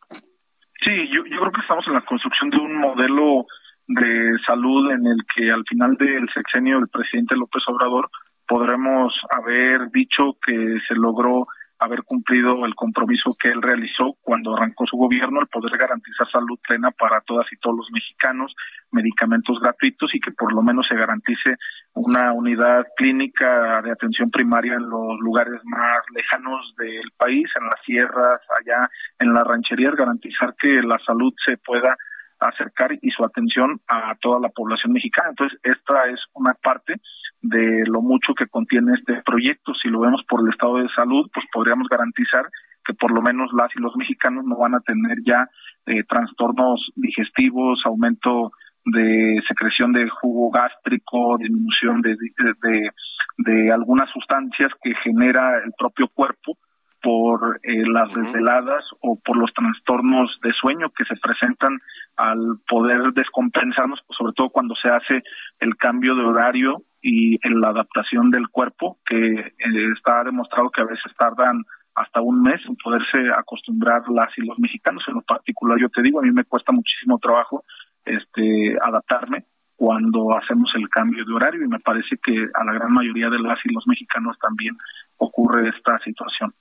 Sí, 0.85 0.93
yo, 1.13 1.25
yo 1.25 1.41
creo 1.41 1.53
que 1.53 1.61
estamos 1.61 1.87
en 1.87 1.95
la 1.95 2.05
construcción 2.05 2.51
de 2.51 2.59
un 2.59 2.77
modelo 2.77 3.47
de 3.87 4.37
salud 4.47 4.91
en 4.93 5.07
el 5.07 5.19
que 5.35 5.51
al 5.51 5.65
final 5.69 5.97
del 5.97 6.29
sexenio 6.33 6.77
del 6.79 6.89
presidente 6.89 7.37
López 7.37 7.63
Obrador 7.67 8.11
podremos 8.47 9.15
haber 9.31 9.91
dicho 9.91 10.37
que 10.45 10.79
se 10.87 10.95
logró 10.95 11.47
haber 11.79 12.03
cumplido 12.03 12.67
el 12.67 12.75
compromiso 12.75 13.31
que 13.41 13.49
él 13.49 13.63
realizó 13.63 14.17
cuando 14.21 14.57
arrancó 14.57 14.85
su 14.87 14.97
gobierno, 14.97 15.41
el 15.41 15.47
poder 15.47 15.77
garantizar 15.79 16.29
salud 16.31 16.59
plena 16.67 16.91
para 16.91 17.21
todas 17.21 17.47
y 17.53 17.57
todos 17.59 17.77
los 17.77 17.89
mexicanos, 17.93 18.55
medicamentos 18.91 19.61
gratuitos 19.61 20.15
y 20.15 20.21
que 20.21 20.33
por 20.33 20.53
lo 20.53 20.63
menos 20.63 20.87
se 20.89 20.97
garantice 20.97 21.57
una 21.95 22.33
unidad 22.33 22.85
clínica 22.97 23.81
de 23.83 23.93
atención 23.93 24.31
primaria 24.31 24.75
en 24.75 24.89
los 24.89 25.19
lugares 25.21 25.63
más 25.65 25.99
lejanos 26.15 26.75
del 26.79 27.11
país, 27.17 27.49
en 27.59 27.67
las 27.67 27.81
sierras, 27.85 28.41
allá 28.61 28.91
en 29.19 29.33
las 29.33 29.45
rancherías, 29.45 29.95
garantizar 29.95 30.55
que 30.59 30.83
la 30.83 30.99
salud 31.07 31.33
se 31.47 31.57
pueda 31.59 31.97
acercar 32.41 32.93
y 33.01 33.11
su 33.11 33.25
atención 33.25 33.81
a 33.89 34.15
toda 34.21 34.41
la 34.41 34.49
población 34.49 34.93
mexicana. 34.93 35.31
Entonces, 35.31 35.59
esta 35.63 36.09
es 36.09 36.21
una 36.35 36.55
parte 36.55 37.01
de 37.43 37.85
lo 37.87 38.03
mucho 38.03 38.35
que 38.35 38.47
contiene 38.47 38.95
este 38.95 39.23
proyecto. 39.23 39.73
Si 39.75 39.89
lo 39.89 40.01
vemos 40.01 40.23
por 40.29 40.41
el 40.41 40.53
estado 40.53 40.79
de 40.79 40.89
salud, 40.95 41.29
pues 41.33 41.47
podríamos 41.53 41.89
garantizar 41.89 42.47
que 42.85 42.95
por 42.95 43.13
lo 43.13 43.23
menos 43.23 43.51
las 43.53 43.69
y 43.77 43.81
los 43.81 43.95
mexicanos 43.97 44.45
no 44.45 44.57
van 44.57 44.75
a 44.75 44.81
tener 44.81 45.19
ya 45.25 45.49
eh, 45.87 46.05
trastornos 46.05 46.91
digestivos, 46.97 47.83
aumento 47.85 48.53
de 48.85 49.43
secreción 49.47 49.93
de 49.93 50.09
jugo 50.09 50.51
gástrico, 50.51 51.37
disminución 51.39 52.01
de, 52.01 52.17
de, 52.63 52.91
de, 53.39 53.73
algunas 53.73 54.09
sustancias 54.11 54.73
que 54.83 54.95
genera 55.05 55.59
el 55.63 55.73
propio 55.77 56.09
cuerpo 56.09 56.57
por 57.03 57.61
eh, 57.63 57.85
las 57.87 58.09
desveladas 58.15 58.85
o 59.01 59.19
por 59.21 59.37
los 59.37 59.53
trastornos 59.53 60.39
de 60.43 60.53
sueño 60.53 60.91
que 60.91 61.05
se 61.05 61.17
presentan 61.17 61.79
al 62.17 62.59
poder 62.67 63.13
descompensarnos, 63.13 64.01
pues 64.07 64.17
sobre 64.17 64.33
todo 64.33 64.49
cuando 64.49 64.75
se 64.75 64.89
hace 64.89 65.23
el 65.61 65.77
cambio 65.77 66.15
de 66.17 66.25
horario 66.25 66.83
y 67.01 67.39
en 67.47 67.61
la 67.61 67.69
adaptación 67.69 68.31
del 68.31 68.49
cuerpo, 68.49 68.99
que 69.05 69.17
eh, 69.17 69.93
está 69.97 70.25
demostrado 70.25 70.71
que 70.71 70.83
a 70.83 70.87
veces 70.87 71.13
tardan 71.17 71.65
hasta 71.95 72.21
un 72.21 72.43
mes 72.43 72.61
en 72.67 72.77
poderse 72.77 73.19
acostumbrar 73.37 74.09
las 74.09 74.37
y 74.37 74.43
los 74.43 74.59
mexicanos. 74.59 75.05
En 75.09 75.15
lo 75.15 75.23
particular, 75.23 75.79
yo 75.81 75.89
te 75.89 76.03
digo, 76.03 76.21
a 76.21 76.23
mí 76.23 76.31
me 76.31 76.45
cuesta 76.45 76.73
muchísimo 76.73 77.19
trabajo 77.19 77.65
este 78.05 78.77
adaptarme 78.83 79.45
cuando 79.77 80.37
hacemos 80.37 80.71
el 80.75 80.89
cambio 80.89 81.25
de 81.25 81.33
horario 81.33 81.65
y 81.65 81.69
me 81.69 81.79
parece 81.79 82.17
que 82.23 82.47
a 82.55 82.65
la 82.65 82.73
gran 82.73 82.93
mayoría 82.93 83.29
de 83.31 83.39
las 83.39 83.59
y 83.65 83.73
los 83.73 83.87
mexicanos 83.87 84.37
también 84.41 84.77
ocurre 85.19 85.69
esta 85.69 85.99
situación. 85.99 86.53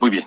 Muy 0.00 0.08
bien. 0.08 0.26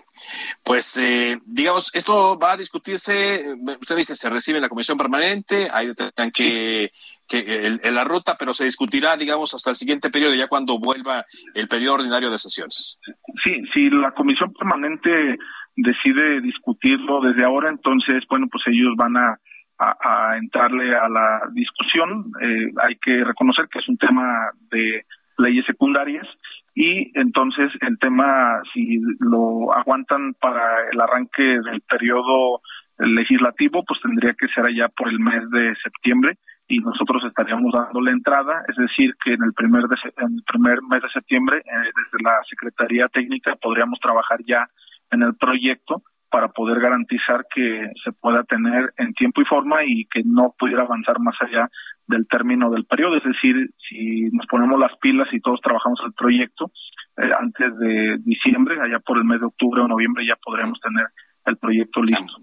Pues, 0.64 0.98
eh, 0.98 1.40
digamos, 1.46 1.90
esto 1.96 2.38
va 2.38 2.52
a 2.52 2.58
discutirse, 2.58 3.56
usted 3.82 3.96
dice, 3.96 4.16
se 4.16 4.30
recibe 4.30 4.60
en 4.60 4.62
la 4.62 4.70
comisión 4.70 5.00
permanente, 5.00 5.68
ahí 5.74 5.92
tendrán 5.96 6.30
que, 6.30 6.92
que 7.28 7.68
en, 7.82 7.96
la 7.96 8.04
ruta, 8.04 8.36
pero 8.38 8.54
se 8.54 8.66
discutirá, 8.66 9.16
digamos, 9.18 9.54
hasta 9.54 9.70
el 9.70 9.76
siguiente 9.76 10.10
periodo, 10.10 10.34
ya 10.34 10.48
cuando 10.48 10.80
vuelva 10.80 11.26
el 11.54 11.68
periodo 11.68 11.96
ordinario 11.96 12.30
de 12.30 12.38
sesiones. 12.38 13.00
Sí, 13.44 13.64
si 13.74 13.90
la 13.90 14.12
comisión 14.12 14.54
permanente 14.54 15.38
decide 15.76 16.42
discutirlo 16.42 17.22
desde 17.22 17.44
ahora, 17.44 17.70
entonces, 17.70 18.24
bueno, 18.30 18.48
pues 18.52 18.64
ellos 18.68 18.94
van 18.98 19.18
a, 19.18 19.40
a, 19.80 20.38
entrarle 20.38 20.96
a 20.96 21.10
la 21.10 21.42
discusión. 21.54 22.32
Eh, 22.42 22.72
hay 22.86 22.96
que 23.02 23.24
reconocer 23.24 23.68
que 23.70 23.80
es 23.80 23.90
un 23.90 23.98
tema 23.98 24.52
de 24.70 25.06
leyes 25.38 25.66
secundarias 25.66 26.28
y 26.76 27.12
entonces 27.20 27.70
el 27.82 27.98
tema, 28.00 28.62
si 28.74 29.00
lo 29.20 29.74
aguantan 29.74 30.34
para 30.40 30.90
el 30.92 31.02
arranque 31.02 31.44
del 31.44 31.82
periodo 31.82 32.62
legislativo, 33.00 33.84
pues 33.84 34.00
tendría 34.02 34.34
que 34.34 34.48
ser 34.48 34.66
allá 34.68 34.88
por 34.90 35.10
el 35.10 35.20
mes 35.20 35.50
de 35.52 35.76
septiembre 35.84 36.38
y 36.68 36.80
nosotros 36.80 37.24
estaríamos 37.26 37.74
dando 37.74 38.02
la 38.02 38.12
entrada, 38.12 38.64
es 38.68 38.76
decir, 38.76 39.16
que 39.24 39.34
en 39.34 39.44
el 39.44 39.54
primer, 39.54 39.84
en 39.84 40.36
el 40.36 40.44
primer 40.44 40.82
mes 40.84 41.02
de 41.02 41.10
septiembre, 41.10 41.58
eh, 41.58 41.92
desde 41.96 42.24
la 42.24 42.40
Secretaría 42.50 43.08
Técnica, 43.08 43.56
podríamos 43.56 44.00
trabajar 44.00 44.40
ya 44.46 44.68
en 45.12 45.24
el 45.24 45.36
proyecto 45.36 46.04
para 46.30 46.48
poder 46.48 46.80
garantizar 46.80 47.46
que 47.54 47.92
se 48.04 48.12
pueda 48.14 48.44
tener 48.44 48.92
en 48.98 49.14
tiempo 49.14 49.42
y 49.42 49.46
forma 49.46 49.84
y 49.86 50.06
que 50.06 50.24
no 50.26 50.56
pudiera 50.58 50.82
avanzar 50.82 51.20
más 51.20 51.36
allá 51.40 51.70
del 52.08 52.28
término 52.28 52.72
del 52.72 52.86
periodo. 52.86 53.18
Es 53.18 53.24
decir, 53.24 53.70
si 53.88 54.30
nos 54.32 54.48
ponemos 54.48 54.80
las 54.80 54.98
pilas 54.98 55.28
y 55.32 55.40
todos 55.40 55.62
trabajamos 55.62 56.02
el 56.04 56.14
proyecto, 56.14 56.72
eh, 57.18 57.30
antes 57.40 57.78
de 57.78 58.18
diciembre, 58.26 58.82
allá 58.82 59.00
por 59.00 59.18
el 59.18 59.26
mes 59.26 59.42
de 59.42 59.46
octubre 59.46 59.82
o 59.82 59.88
noviembre, 59.88 60.26
ya 60.26 60.36
podremos 60.44 60.80
tener 60.80 61.06
el 61.46 61.58
proyecto 61.58 62.02
listo. 62.02 62.34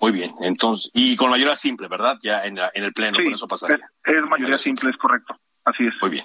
Muy 0.00 0.12
bien, 0.12 0.34
entonces, 0.40 0.90
y 0.94 1.16
con 1.16 1.30
mayoría 1.30 1.56
simple, 1.56 1.88
¿verdad? 1.88 2.16
Ya 2.22 2.44
en, 2.44 2.56
en 2.58 2.84
el 2.84 2.92
Pleno, 2.92 3.16
con 3.16 3.32
eso 3.32 3.48
pasaría. 3.48 3.90
Es, 4.04 4.14
es 4.14 4.22
mayoría 4.28 4.58
simple, 4.58 4.90
es 4.90 4.96
correcto. 4.96 5.38
Así 5.64 5.86
es. 5.86 5.94
Muy 6.00 6.10
bien. 6.10 6.24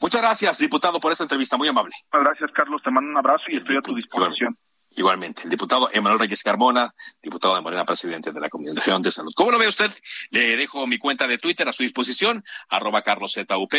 Muchas 0.00 0.20
gracias, 0.20 0.58
diputado, 0.58 1.00
por 1.00 1.12
esta 1.12 1.24
entrevista, 1.24 1.56
muy 1.56 1.68
amable. 1.68 1.94
Gracias, 2.12 2.50
Carlos. 2.52 2.82
Te 2.84 2.90
mando 2.90 3.10
un 3.10 3.16
abrazo 3.16 3.44
y 3.48 3.56
estoy 3.56 3.78
a 3.78 3.80
tu 3.80 3.94
disposición. 3.94 4.56
Igualmente, 4.98 5.42
el 5.44 5.50
diputado 5.50 5.90
Emanuel 5.92 6.20
Reyes 6.20 6.42
Carmona, 6.42 6.90
diputado 7.22 7.54
de 7.54 7.60
Morena, 7.60 7.84
presidente 7.84 8.32
de 8.32 8.40
la 8.40 8.48
Comisión 8.48 9.02
de 9.02 9.10
Salud. 9.10 9.32
¿Cómo 9.34 9.50
lo 9.50 9.58
ve 9.58 9.68
usted? 9.68 9.90
Le 10.30 10.56
dejo 10.56 10.86
mi 10.86 10.98
cuenta 10.98 11.26
de 11.26 11.36
Twitter 11.36 11.68
a 11.68 11.72
su 11.72 11.82
disposición, 11.82 12.42
arroba 12.70 13.02
carloszup, 13.02 13.74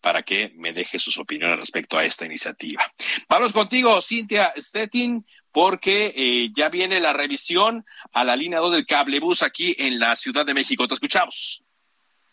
para 0.00 0.22
que 0.22 0.52
me 0.56 0.72
deje 0.72 0.98
sus 0.98 1.18
opiniones 1.18 1.58
respecto 1.58 1.96
a 1.96 2.04
esta 2.04 2.26
iniciativa. 2.26 2.82
Vamos 3.28 3.52
contigo, 3.52 4.00
Cintia 4.00 4.52
Stettin, 4.56 5.24
porque 5.56 6.12
eh, 6.14 6.50
ya 6.52 6.68
viene 6.68 7.00
la 7.00 7.14
revisión 7.14 7.86
a 8.12 8.24
la 8.24 8.36
línea 8.36 8.58
2 8.58 8.72
del 8.72 8.84
cablebús 8.84 9.42
aquí 9.42 9.74
en 9.78 9.98
la 9.98 10.14
Ciudad 10.14 10.44
de 10.44 10.52
México. 10.52 10.86
Te 10.86 10.92
escuchamos. 10.92 11.64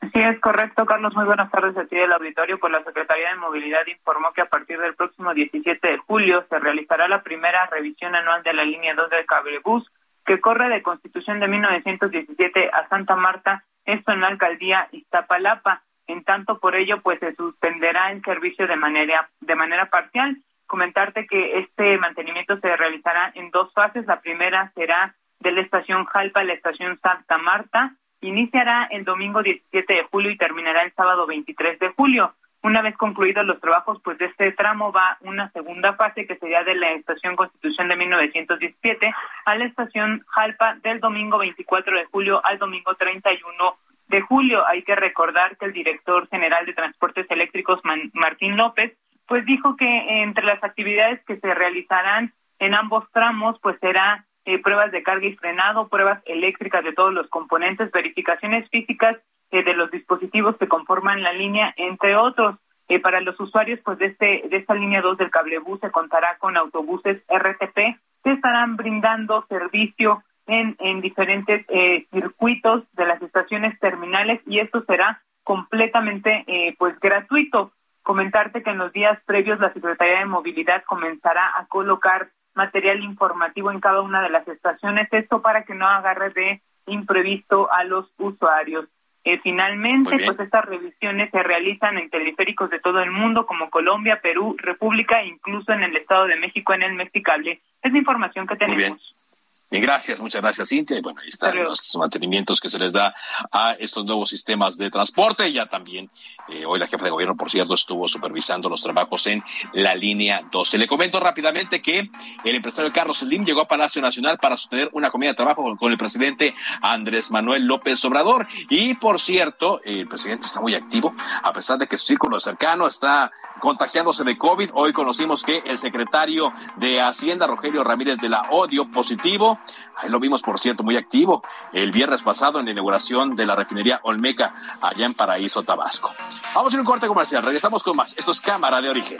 Sí, 0.01 0.19
es 0.19 0.41
correcto, 0.41 0.85
Carlos. 0.85 1.15
Muy 1.15 1.23
buenas 1.23 1.49
tardes 1.49 1.77
a 1.77 1.85
ti 1.85 1.95
del 1.95 2.11
auditorio. 2.11 2.59
Pues 2.59 2.73
la 2.73 2.83
Secretaría 2.83 3.29
de 3.29 3.37
Movilidad 3.37 3.87
informó 3.87 4.33
que 4.33 4.41
a 4.41 4.49
partir 4.49 4.77
del 4.77 4.95
próximo 4.95 5.33
17 5.33 5.87
de 5.87 5.97
julio 5.99 6.45
se 6.49 6.59
realizará 6.59 7.07
la 7.07 7.23
primera 7.23 7.65
revisión 7.67 8.13
anual 8.13 8.43
de 8.43 8.51
la 8.51 8.65
línea 8.65 8.93
2 8.93 9.09
del 9.09 9.25
cablebús, 9.25 9.89
que 10.25 10.41
corre 10.41 10.67
de 10.67 10.83
Constitución 10.83 11.39
de 11.39 11.47
1917 11.47 12.71
a 12.73 12.89
Santa 12.89 13.15
Marta, 13.15 13.63
esto 13.85 14.11
en 14.11 14.19
la 14.19 14.27
alcaldía 14.27 14.89
Iztapalapa. 14.91 15.83
En 16.07 16.25
tanto, 16.25 16.59
por 16.59 16.75
ello, 16.75 16.99
pues 17.01 17.19
se 17.19 17.33
suspenderá 17.35 18.11
el 18.11 18.21
servicio 18.21 18.67
de 18.67 18.75
manera, 18.75 19.29
de 19.39 19.55
manera 19.55 19.85
parcial. 19.85 20.35
Comentarte 20.67 21.27
que 21.27 21.59
este 21.59 21.97
mantenimiento 21.97 22.57
se 22.59 22.75
realizará 22.75 23.31
en 23.35 23.51
dos 23.51 23.73
fases. 23.73 24.05
La 24.05 24.21
primera 24.21 24.71
será 24.75 25.15
de 25.39 25.51
la 25.51 25.61
estación 25.61 26.05
Jalpa 26.05 26.41
a 26.41 26.43
la 26.43 26.53
estación 26.53 26.99
Santa 27.01 27.37
Marta 27.37 27.95
Iniciará 28.23 28.87
el 28.89 29.03
domingo 29.03 29.43
17 29.43 29.93
de 29.93 30.03
julio 30.03 30.31
y 30.31 30.37
terminará 30.37 30.83
el 30.83 30.93
sábado 30.93 31.27
23 31.27 31.77
de 31.77 31.89
julio. 31.89 32.33
Una 32.61 32.81
vez 32.81 32.95
concluidos 32.95 33.45
los 33.45 33.59
trabajos, 33.59 33.99
pues 34.01 34.17
de 34.17 34.27
este 34.27 34.53
tramo 34.53 34.93
va 34.93 35.17
una 35.19 35.51
segunda 35.51 35.93
fase 35.95 36.25
que 36.25 36.37
sería 36.37 36.63
de 36.63 36.75
la 36.75 36.91
estación 36.91 37.35
Constitución 37.35 37.89
de 37.89 37.97
1917 37.97 39.13
a 39.43 39.55
la 39.55 39.65
estación 39.65 40.23
Jalpa 40.27 40.75
del 40.75 41.01
domingo 41.01 41.37
24 41.37 41.97
de 41.97 42.05
julio 42.05 42.39
al 42.45 42.59
domingo 42.59 42.95
31 42.95 43.75
de 44.07 44.21
julio. 44.21 44.65
Hay 44.65 44.83
que 44.83 44.95
recordar 44.95 45.57
que 45.57 45.65
el 45.65 45.73
director 45.73 46.29
general 46.29 46.65
de 46.65 46.73
Transportes 46.73 47.29
Eléctricos, 47.29 47.81
Martín 48.13 48.55
López, 48.55 48.93
pues 49.27 49.45
dijo 49.45 49.75
que 49.75 50.21
entre 50.21 50.45
las 50.45 50.63
actividades 50.63 51.23
que 51.25 51.39
se 51.39 51.53
realizarán 51.53 52.33
en 52.59 52.73
ambos 52.75 53.05
tramos, 53.11 53.59
pues 53.61 53.77
será 53.79 54.25
eh, 54.45 54.59
pruebas 54.59 54.91
de 54.91 55.03
carga 55.03 55.25
y 55.25 55.35
frenado, 55.35 55.87
pruebas 55.87 56.21
eléctricas 56.25 56.83
de 56.83 56.91
todos 56.91 57.13
los 57.13 57.27
componentes, 57.27 57.91
verificaciones 57.91 58.69
físicas 58.69 59.17
eh, 59.51 59.63
de 59.63 59.73
los 59.73 59.89
dispositivos 59.89 60.57
que 60.57 60.67
conforman 60.67 61.23
la 61.23 61.31
línea, 61.31 61.73
entre 61.77 62.15
otros. 62.17 62.57
Eh, 62.89 62.99
para 62.99 63.21
los 63.21 63.39
usuarios 63.39 63.79
pues 63.85 63.97
de, 63.99 64.07
este, 64.07 64.43
de 64.49 64.57
esta 64.57 64.75
línea 64.75 65.01
2 65.01 65.17
del 65.17 65.31
cablebús 65.31 65.79
se 65.79 65.91
contará 65.91 66.37
con 66.37 66.57
autobuses 66.57 67.23
RTP 67.29 67.97
que 68.21 68.31
estarán 68.31 68.75
brindando 68.75 69.45
servicio 69.47 70.21
en, 70.47 70.75
en 70.79 70.99
diferentes 70.99 71.65
circuitos 72.11 72.83
de 72.91 73.05
las 73.05 73.21
estaciones 73.21 73.79
terminales 73.79 74.41
y 74.45 74.59
esto 74.59 74.83
será 74.83 75.21
completamente 75.45 76.75
pues 76.77 76.99
gratuito. 76.99 77.71
Comentarte 78.03 78.61
que 78.61 78.69
en 78.69 78.77
los 78.77 78.93
días 78.93 79.17
previos 79.25 79.59
la 79.59 79.73
Secretaría 79.73 80.19
de 80.19 80.25
Movilidad 80.25 80.83
comenzará 80.83 81.53
a 81.57 81.65
colocar 81.65 82.29
material 82.53 83.03
informativo 83.03 83.71
en 83.71 83.79
cada 83.79 84.01
una 84.01 84.21
de 84.21 84.29
las 84.29 84.47
estaciones, 84.47 85.07
esto 85.11 85.41
para 85.41 85.63
que 85.63 85.73
no 85.73 85.87
agarre 85.87 86.29
de 86.29 86.61
imprevisto 86.85 87.71
a 87.71 87.83
los 87.83 88.11
usuarios. 88.17 88.85
Eh, 89.25 89.39
finalmente, 89.41 90.17
pues 90.25 90.37
estas 90.37 90.65
revisiones 90.65 91.29
se 91.31 91.41
realizan 91.41 91.97
en 91.97 92.09
teleféricos 92.09 92.69
de 92.69 92.79
todo 92.79 92.99
el 92.99 93.09
mundo, 93.09 93.45
como 93.45 93.69
Colombia, 93.69 94.19
Perú, 94.21 94.55
República 94.59 95.21
e 95.21 95.27
incluso 95.27 95.71
en 95.71 95.83
el 95.83 95.95
Estado 95.95 96.27
de 96.27 96.35
México, 96.35 96.73
en 96.73 96.83
el 96.83 96.93
Mexicable. 96.93 97.61
Es 97.81 97.91
la 97.93 97.97
información 97.97 98.45
que 98.45 98.57
tenemos. 98.57 99.32
Gracias, 99.81 100.19
muchas 100.19 100.41
gracias, 100.41 100.69
Cintia. 100.69 100.97
Y 100.97 101.01
bueno, 101.01 101.19
ahí 101.23 101.29
están 101.29 101.55
los 101.63 101.95
mantenimientos 101.95 102.59
que 102.59 102.69
se 102.69 102.79
les 102.79 102.93
da 102.93 103.13
a 103.51 103.73
estos 103.73 104.05
nuevos 104.05 104.29
sistemas 104.29 104.77
de 104.77 104.89
transporte. 104.89 105.51
Ya 105.51 105.65
también, 105.65 106.09
eh, 106.49 106.65
hoy 106.65 106.79
la 106.79 106.87
jefa 106.87 107.05
de 107.05 107.11
gobierno, 107.11 107.35
por 107.35 107.49
cierto, 107.49 107.73
estuvo 107.73 108.07
supervisando 108.07 108.69
los 108.69 108.81
trabajos 108.81 109.27
en 109.27 109.43
la 109.73 109.95
línea 109.95 110.41
12. 110.51 110.77
Le 110.77 110.87
comento 110.87 111.19
rápidamente 111.19 111.81
que 111.81 112.09
el 112.43 112.55
empresario 112.55 112.91
Carlos 112.91 113.19
Slim 113.19 113.45
llegó 113.45 113.61
a 113.61 113.67
Palacio 113.67 114.01
Nacional 114.01 114.37
para 114.37 114.57
sostener 114.57 114.89
una 114.93 115.09
comida 115.09 115.29
de 115.29 115.35
trabajo 115.35 115.75
con 115.77 115.91
el 115.91 115.97
presidente 115.97 116.53
Andrés 116.81 117.31
Manuel 117.31 117.65
López 117.65 118.03
Obrador. 118.05 118.47
Y 118.69 118.95
por 118.95 119.19
cierto, 119.19 119.81
el 119.83 120.07
presidente 120.07 120.45
está 120.45 120.61
muy 120.61 120.75
activo, 120.75 121.15
a 121.41 121.51
pesar 121.53 121.77
de 121.77 121.87
que 121.87 121.97
su 121.97 122.05
círculo 122.05 122.39
cercano 122.39 122.87
está 122.87 123.31
contagiándose 123.59 124.23
de 124.23 124.37
COVID. 124.37 124.71
Hoy 124.73 124.93
conocimos 124.93 125.43
que 125.43 125.63
el 125.65 125.77
secretario 125.77 126.51
de 126.77 127.01
Hacienda, 127.01 127.47
Rogelio 127.47 127.83
Ramírez 127.83 128.19
de 128.19 128.29
la 128.29 128.49
Odio, 128.51 128.89
positivo. 128.91 129.59
Ahí 129.97 130.09
lo 130.09 130.19
vimos, 130.19 130.41
por 130.41 130.59
cierto, 130.59 130.83
muy 130.83 130.97
activo 130.97 131.43
el 131.71 131.91
viernes 131.91 132.23
pasado 132.23 132.59
en 132.59 132.65
la 132.65 132.71
inauguración 132.71 133.35
de 133.35 133.45
la 133.45 133.55
refinería 133.55 133.99
Olmeca, 134.03 134.53
allá 134.81 135.05
en 135.05 135.13
Paraíso, 135.13 135.63
Tabasco. 135.63 136.13
Vamos 136.55 136.73
a 136.73 136.77
un 136.77 136.85
corte 136.85 137.07
comercial. 137.07 137.43
Regresamos 137.43 137.83
con 137.83 137.95
más. 137.95 138.15
Esto 138.17 138.31
es 138.31 138.41
Cámara 138.41 138.81
de 138.81 138.89
Origen. 138.89 139.17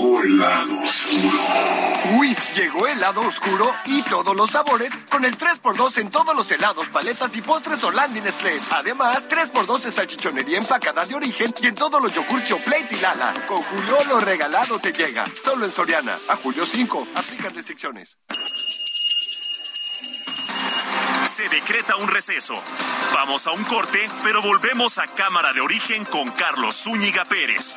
Llegó 0.00 0.22
el 0.22 0.38
lado 0.38 0.80
oscuro. 0.80 1.38
Uy, 2.18 2.34
llegó 2.56 2.86
el 2.86 3.00
lado 3.00 3.20
oscuro 3.20 3.74
y 3.84 4.00
todos 4.04 4.34
los 4.34 4.50
sabores 4.50 4.92
con 5.10 5.26
el 5.26 5.36
3x2 5.36 5.98
en 5.98 6.10
todos 6.10 6.34
los 6.34 6.50
helados, 6.50 6.88
paletas 6.88 7.36
y 7.36 7.42
postres 7.42 7.84
Holanda 7.84 8.18
Nestlé. 8.18 8.62
Además, 8.70 9.28
3x2 9.28 9.80
de 9.82 9.90
salchichonería 9.90 10.56
empacada 10.56 11.04
de 11.04 11.14
origen 11.14 11.52
y 11.60 11.66
en 11.66 11.74
todos 11.74 12.00
los 12.00 12.14
yogur 12.14 12.40
Plate 12.64 12.96
y 12.96 13.00
Lala. 13.00 13.34
Con 13.46 13.62
Julio 13.62 13.96
lo 14.08 14.20
regalado 14.20 14.78
te 14.78 14.94
llega. 14.94 15.26
Solo 15.42 15.66
en 15.66 15.70
Soriana. 15.70 16.16
A 16.30 16.36
julio 16.36 16.64
5. 16.64 17.08
Aplican 17.14 17.54
restricciones. 17.54 18.16
Se 21.26 21.46
decreta 21.50 21.96
un 21.96 22.08
receso. 22.08 22.54
Vamos 23.12 23.46
a 23.46 23.52
un 23.52 23.64
corte, 23.64 24.10
pero 24.22 24.40
volvemos 24.40 24.96
a 24.96 25.08
Cámara 25.08 25.52
de 25.52 25.60
Origen 25.60 26.06
con 26.06 26.30
Carlos 26.30 26.74
Zúñiga 26.84 27.26
Pérez. 27.26 27.76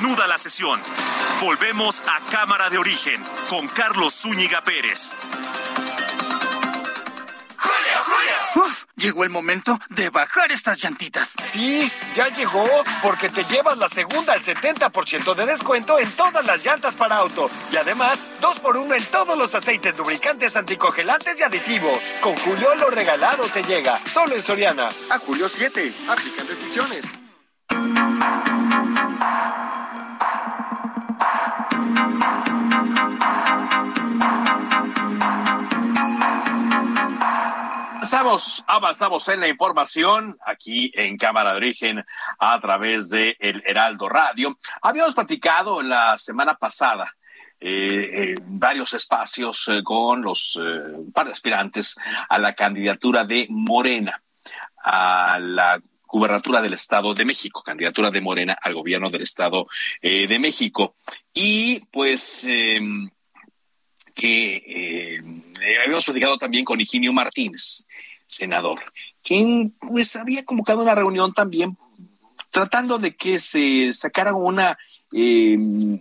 Reanuda 0.00 0.26
la 0.26 0.38
sesión. 0.38 0.80
Volvemos 1.40 2.02
a 2.06 2.20
Cámara 2.30 2.70
de 2.70 2.78
Origen 2.78 3.22
con 3.48 3.68
Carlos 3.68 4.14
Zúñiga 4.14 4.62
Pérez. 4.64 5.12
Uf, 8.54 8.84
llegó 8.96 9.24
el 9.24 9.30
momento 9.30 9.78
de 9.90 10.10
bajar 10.10 10.50
estas 10.50 10.78
llantitas. 10.82 11.34
Sí, 11.42 11.90
ya 12.14 12.28
llegó, 12.28 12.66
porque 13.02 13.28
te 13.28 13.44
llevas 13.44 13.78
la 13.78 13.88
segunda 13.88 14.32
al 14.32 14.42
70% 14.42 15.34
de 15.34 15.46
descuento 15.46 15.98
en 15.98 16.10
todas 16.12 16.44
las 16.44 16.64
llantas 16.64 16.96
para 16.96 17.16
auto. 17.16 17.50
Y 17.72 17.76
además, 17.76 18.24
dos 18.40 18.58
por 18.58 18.76
uno 18.76 18.94
en 18.94 19.04
todos 19.04 19.38
los 19.38 19.54
aceites 19.54 19.96
lubricantes 19.96 20.56
anticongelantes 20.56 21.38
y 21.38 21.42
aditivos. 21.42 21.98
Con 22.20 22.34
Julio 22.36 22.74
lo 22.74 22.90
regalado 22.90 23.44
te 23.44 23.62
llega, 23.62 24.00
solo 24.06 24.34
en 24.34 24.42
Soriana. 24.42 24.88
A 25.10 25.18
Julio 25.18 25.48
7, 25.48 25.92
aplican 26.08 26.48
restricciones. 26.48 27.12
Avanzamos, 38.00 38.64
avanzamos 38.66 39.28
en 39.28 39.40
la 39.40 39.48
información 39.48 40.38
aquí 40.46 40.90
en 40.94 41.18
Cámara 41.18 41.50
de 41.50 41.58
Origen 41.58 42.06
a 42.38 42.58
través 42.58 43.10
de 43.10 43.36
el 43.38 43.62
Heraldo 43.66 44.08
Radio. 44.08 44.58
Habíamos 44.80 45.14
platicado 45.14 45.82
la 45.82 46.16
semana 46.16 46.54
pasada 46.54 47.14
eh, 47.60 48.36
varios 48.42 48.94
espacios 48.94 49.68
eh, 49.68 49.82
con 49.84 50.22
los 50.22 50.58
eh, 50.64 50.96
par 51.12 51.26
de 51.26 51.32
aspirantes 51.32 51.94
a 52.26 52.38
la 52.38 52.54
candidatura 52.54 53.26
de 53.26 53.46
Morena 53.50 54.22
a 54.82 55.38
la 55.38 55.78
gubernatura 56.06 56.62
del 56.62 56.72
Estado 56.72 57.12
de 57.12 57.26
México, 57.26 57.62
candidatura 57.62 58.10
de 58.10 58.22
Morena 58.22 58.56
al 58.62 58.72
gobierno 58.72 59.10
del 59.10 59.20
Estado 59.20 59.66
de 60.00 60.38
México. 60.38 60.94
Y 61.34 61.80
pues 61.92 62.44
em, 62.44 63.10
que 64.14 65.22
habíamos 65.84 66.06
platicado 66.06 66.38
también 66.38 66.64
con 66.64 66.80
Higinio 66.80 67.12
Martínez, 67.12 67.86
senador, 68.30 68.80
quien 69.22 69.74
pues 69.80 70.16
había 70.16 70.44
convocado 70.44 70.82
una 70.82 70.94
reunión 70.94 71.34
también 71.34 71.76
tratando 72.50 72.98
de 72.98 73.14
que 73.14 73.38
se 73.38 73.92
sacara 73.92 74.34
una 74.34 74.78
em, 75.12 76.00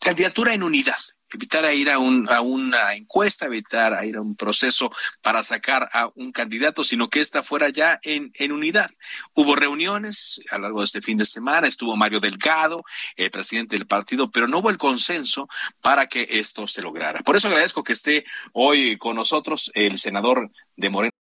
candidatura 0.00 0.52
en 0.54 0.62
unidad, 0.62 0.96
evitar 1.32 1.72
ir 1.74 1.88
a, 1.88 1.98
un, 1.98 2.28
a 2.30 2.42
una 2.42 2.94
encuesta, 2.94 3.46
evitar 3.46 3.94
a 3.94 4.04
ir 4.04 4.16
a 4.16 4.20
un 4.20 4.36
proceso 4.36 4.92
para 5.22 5.42
sacar 5.42 5.88
a 5.94 6.10
un 6.14 6.30
candidato, 6.30 6.84
sino 6.84 7.08
que 7.08 7.20
esta 7.20 7.42
fuera 7.42 7.70
ya 7.70 7.98
en, 8.02 8.30
en 8.34 8.52
unidad. 8.52 8.90
Hubo 9.32 9.56
reuniones 9.56 10.42
a 10.50 10.56
lo 10.56 10.64
largo 10.64 10.80
de 10.80 10.84
este 10.84 11.00
fin 11.00 11.16
de 11.16 11.24
semana, 11.24 11.66
estuvo 11.66 11.96
Mario 11.96 12.20
Delgado, 12.20 12.84
el 13.16 13.30
presidente 13.30 13.76
del 13.76 13.86
partido, 13.86 14.30
pero 14.30 14.46
no 14.46 14.58
hubo 14.58 14.68
el 14.68 14.78
consenso 14.78 15.48
para 15.80 16.06
que 16.06 16.26
esto 16.30 16.66
se 16.66 16.82
lograra. 16.82 17.22
Por 17.22 17.36
eso 17.36 17.48
agradezco 17.48 17.82
que 17.82 17.94
esté 17.94 18.24
hoy 18.52 18.98
con 18.98 19.16
nosotros 19.16 19.70
el 19.74 19.98
senador 19.98 20.50
de 20.76 20.90
Moreno. 20.90 21.21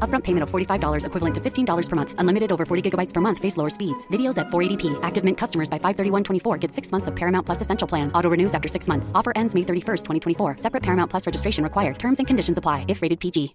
Upfront 0.00 0.24
payment 0.24 0.42
of 0.42 0.50
$45 0.50 1.06
equivalent 1.06 1.34
to 1.36 1.40
$15 1.40 1.88
per 1.88 1.96
month. 1.96 2.14
Unlimited 2.18 2.50
over 2.50 2.64
40 2.66 2.90
gigabytes 2.90 3.12
per 3.14 3.20
month. 3.20 3.38
Face 3.38 3.56
lower 3.56 3.70
speeds. 3.70 4.08
Videos 4.08 4.36
at 4.36 4.48
480p. 4.48 4.98
Active 5.04 5.22
Mint 5.22 5.38
customers 5.38 5.70
by 5.70 5.78
531.24 5.78 6.58
get 6.58 6.72
six 6.72 6.90
months 6.90 7.06
of 7.06 7.14
Paramount 7.14 7.46
Plus 7.46 7.60
Essential 7.60 7.86
Plan. 7.86 8.10
Auto 8.12 8.28
renews 8.28 8.52
after 8.52 8.66
six 8.68 8.88
months. 8.88 9.12
Offer 9.14 9.32
ends 9.36 9.54
May 9.54 9.62
31st, 9.62 10.02
2024. 10.04 10.56
Separate 10.58 10.82
Paramount 10.82 11.08
Plus 11.08 11.24
registration 11.24 11.62
required. 11.62 12.00
Terms 12.00 12.18
and 12.18 12.26
conditions 12.26 12.58
apply 12.58 12.84
if 12.88 13.02
rated 13.02 13.20
PG. 13.20 13.54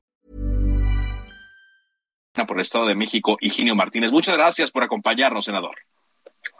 Por 2.47 2.57
el 2.57 2.61
Estado 2.61 2.85
de 2.85 2.95
México, 2.95 3.37
Higinio 3.41 3.75
Martínez. 3.75 4.11
Muchas 4.11 4.37
gracias 4.37 4.69
por 4.71 4.83
acompañarnos, 4.83 5.45
senador. 5.45 5.75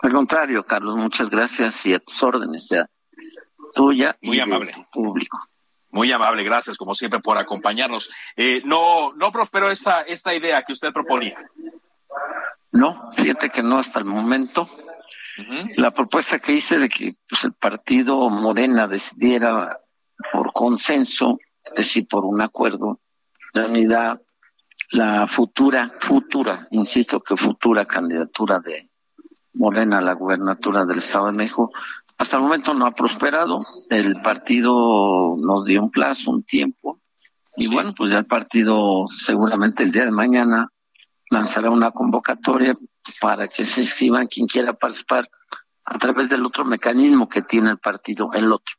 Al 0.02 0.12
contrario, 0.14 0.66
Carlos, 0.66 0.96
muchas 0.96 1.30
gracias 1.30 1.86
y 1.86 1.94
a 1.94 2.00
tus 2.00 2.24
órdenes, 2.24 2.68
sea 2.68 2.90
tuya 3.74 4.18
Muy 4.22 4.38
y 4.38 4.40
amable. 4.40 4.74
público. 4.92 5.38
Muy 5.96 6.12
amable, 6.12 6.44
gracias 6.44 6.76
como 6.76 6.94
siempre 6.94 7.22
por 7.22 7.38
acompañarnos. 7.38 8.12
Eh, 8.36 8.62
no, 8.66 9.14
no 9.14 9.32
prosperó 9.32 9.72
esta, 9.72 10.02
esta 10.02 10.36
idea 10.36 10.62
que 10.62 10.74
usted 10.74 10.92
proponía. 10.92 11.38
No, 12.74 13.14
fíjate 13.14 13.50
que 13.50 13.64
no 13.64 13.78
hasta 13.78 14.00
el 14.00 14.06
momento. 14.06 14.70
La 15.78 15.92
propuesta 15.92 16.40
que 16.40 16.52
hice 16.52 16.80
de 16.80 16.90
que 16.90 17.16
pues, 17.30 17.46
el 17.46 17.54
partido 17.54 18.30
Morena 18.30 18.90
decidiera 18.90 19.80
por 20.34 20.52
consenso, 20.52 21.40
es 21.64 21.74
decir, 21.74 22.10
por 22.10 22.26
un 22.26 22.42
acuerdo 22.42 23.00
de 23.54 23.64
unidad, 23.64 24.22
la 24.92 25.28
futura, 25.28 25.94
futura, 26.02 26.68
insisto 26.72 27.22
que 27.22 27.38
futura 27.38 27.86
candidatura 27.86 28.60
de 28.60 28.90
Morena 29.54 30.00
a 30.00 30.02
la 30.02 30.12
gubernatura 30.12 30.86
del 30.86 30.98
Estado 30.98 31.28
de 31.28 31.38
México, 31.38 31.72
hasta 32.18 32.38
el 32.38 32.44
momento 32.44 32.74
no 32.74 32.86
ha 32.86 32.92
prosperado. 32.92 33.60
El 33.90 34.22
partido 34.22 35.36
nos 35.38 35.66
dio 35.66 35.82
un 35.82 35.92
plazo, 35.92 36.32
un 36.32 36.44
tiempo, 36.44 37.02
y 37.58 37.68
bueno, 37.68 37.94
pues 37.96 38.12
ya 38.12 38.20
el 38.20 38.26
partido 38.26 39.06
seguramente 39.08 39.84
el 39.84 39.92
día 39.92 40.06
de 40.06 40.12
mañana 40.12 40.70
lanzará 41.30 41.70
una 41.70 41.92
convocatoria 41.92 42.78
para 43.22 43.48
que 43.48 43.66
se 43.66 43.82
inscriban 43.82 44.28
quien 44.28 44.48
quiera 44.48 44.74
participar 44.74 45.30
a 45.86 45.98
través 45.98 46.30
del 46.30 46.46
otro 46.46 46.66
mecanismo 46.66 47.30
que 47.30 47.42
tiene 47.42 47.70
el 47.72 47.78
partido, 47.78 48.32
el 48.34 48.52
otro. 48.52 48.76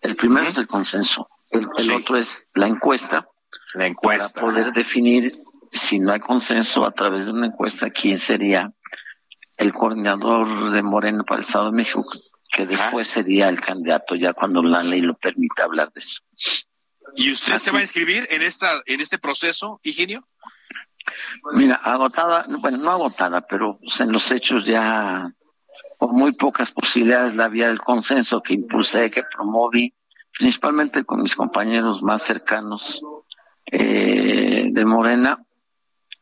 El 0.00 0.16
primero 0.16 0.48
es 0.48 0.56
el 0.56 0.66
consenso, 0.66 1.28
el, 1.50 1.66
el 1.76 1.90
otro 1.92 2.16
es 2.16 2.48
la 2.54 2.66
encuesta. 2.66 3.28
La 3.74 3.86
encuesta. 3.86 4.40
Para 4.40 4.52
poder 4.52 4.72
definir 4.72 5.30
si 5.70 5.98
no 5.98 6.12
hay 6.12 6.20
consenso 6.20 6.84
a 6.84 6.92
través 6.92 7.26
de 7.26 7.32
una 7.32 7.46
encuesta, 7.46 7.90
quién 7.90 8.18
sería 8.18 8.72
el 9.56 9.72
coordinador 9.72 10.70
de 10.70 10.82
Morena 10.82 11.24
para 11.24 11.40
el 11.40 11.46
Estado 11.46 11.66
de 11.66 11.76
México, 11.76 12.04
que 12.54 12.66
después 12.66 13.08
sería 13.08 13.48
el 13.48 13.60
candidato 13.60 14.14
ya 14.14 14.32
cuando 14.32 14.62
la 14.62 14.82
ley 14.82 15.00
lo 15.00 15.14
permita 15.14 15.64
hablar 15.64 15.92
de 15.92 16.00
eso. 16.00 16.22
¿Y 17.16 17.32
usted 17.32 17.58
se 17.58 17.70
va 17.70 17.78
a 17.78 17.82
inscribir 17.82 18.26
en 18.30 18.42
esta 18.42 18.70
en 18.86 19.00
este 19.00 19.18
proceso, 19.18 19.80
Higinio? 19.82 20.24
Mira, 21.52 21.76
agotada, 21.76 22.46
bueno, 22.48 22.78
no 22.78 22.90
agotada, 22.90 23.42
pero 23.42 23.78
pues, 23.78 24.00
en 24.00 24.12
los 24.12 24.30
hechos 24.30 24.64
ya 24.64 25.30
por 25.98 26.12
muy 26.12 26.32
pocas 26.34 26.70
posibilidades 26.70 27.34
la 27.34 27.48
vía 27.48 27.68
del 27.68 27.80
consenso 27.80 28.42
que 28.42 28.54
impulsé, 28.54 29.10
que 29.10 29.22
promoví, 29.22 29.94
principalmente 30.36 31.04
con 31.04 31.22
mis 31.22 31.36
compañeros 31.36 32.02
más 32.02 32.22
cercanos 32.22 33.02
eh, 33.66 34.68
de 34.70 34.84
Morena, 34.84 35.38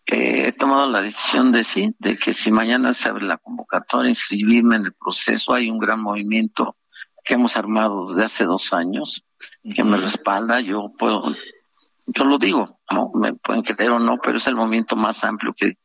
eh, 0.06 0.48
he 0.48 0.52
tomado 0.52 0.88
la 0.90 1.00
decisión 1.00 1.52
de 1.52 1.64
sí, 1.64 1.94
de 1.98 2.18
que 2.18 2.32
si 2.32 2.50
mañana 2.50 2.92
se 2.92 3.08
abre 3.08 3.24
la 3.24 3.38
convocatoria, 3.38 4.08
inscribirme 4.08 4.76
en 4.76 4.86
el 4.86 4.92
proceso, 4.94 5.54
hay 5.54 5.70
un 5.70 5.78
gran 5.78 6.00
movimiento 6.00 6.76
que 7.24 7.34
hemos 7.34 7.56
armado 7.56 8.08
desde 8.08 8.24
hace 8.24 8.44
dos 8.44 8.72
años, 8.72 9.24
que 9.74 9.84
me 9.84 9.96
respalda, 9.96 10.60
yo 10.60 10.92
puedo, 10.98 11.32
yo 12.06 12.24
lo 12.24 12.38
digo, 12.38 12.80
no 12.90 13.12
me 13.14 13.34
pueden 13.34 13.62
creer 13.62 13.92
o 13.92 14.00
no, 14.00 14.18
pero 14.18 14.38
es 14.38 14.46
el 14.48 14.56
movimiento 14.56 14.96
más 14.96 15.22
amplio 15.22 15.54
que, 15.54 15.78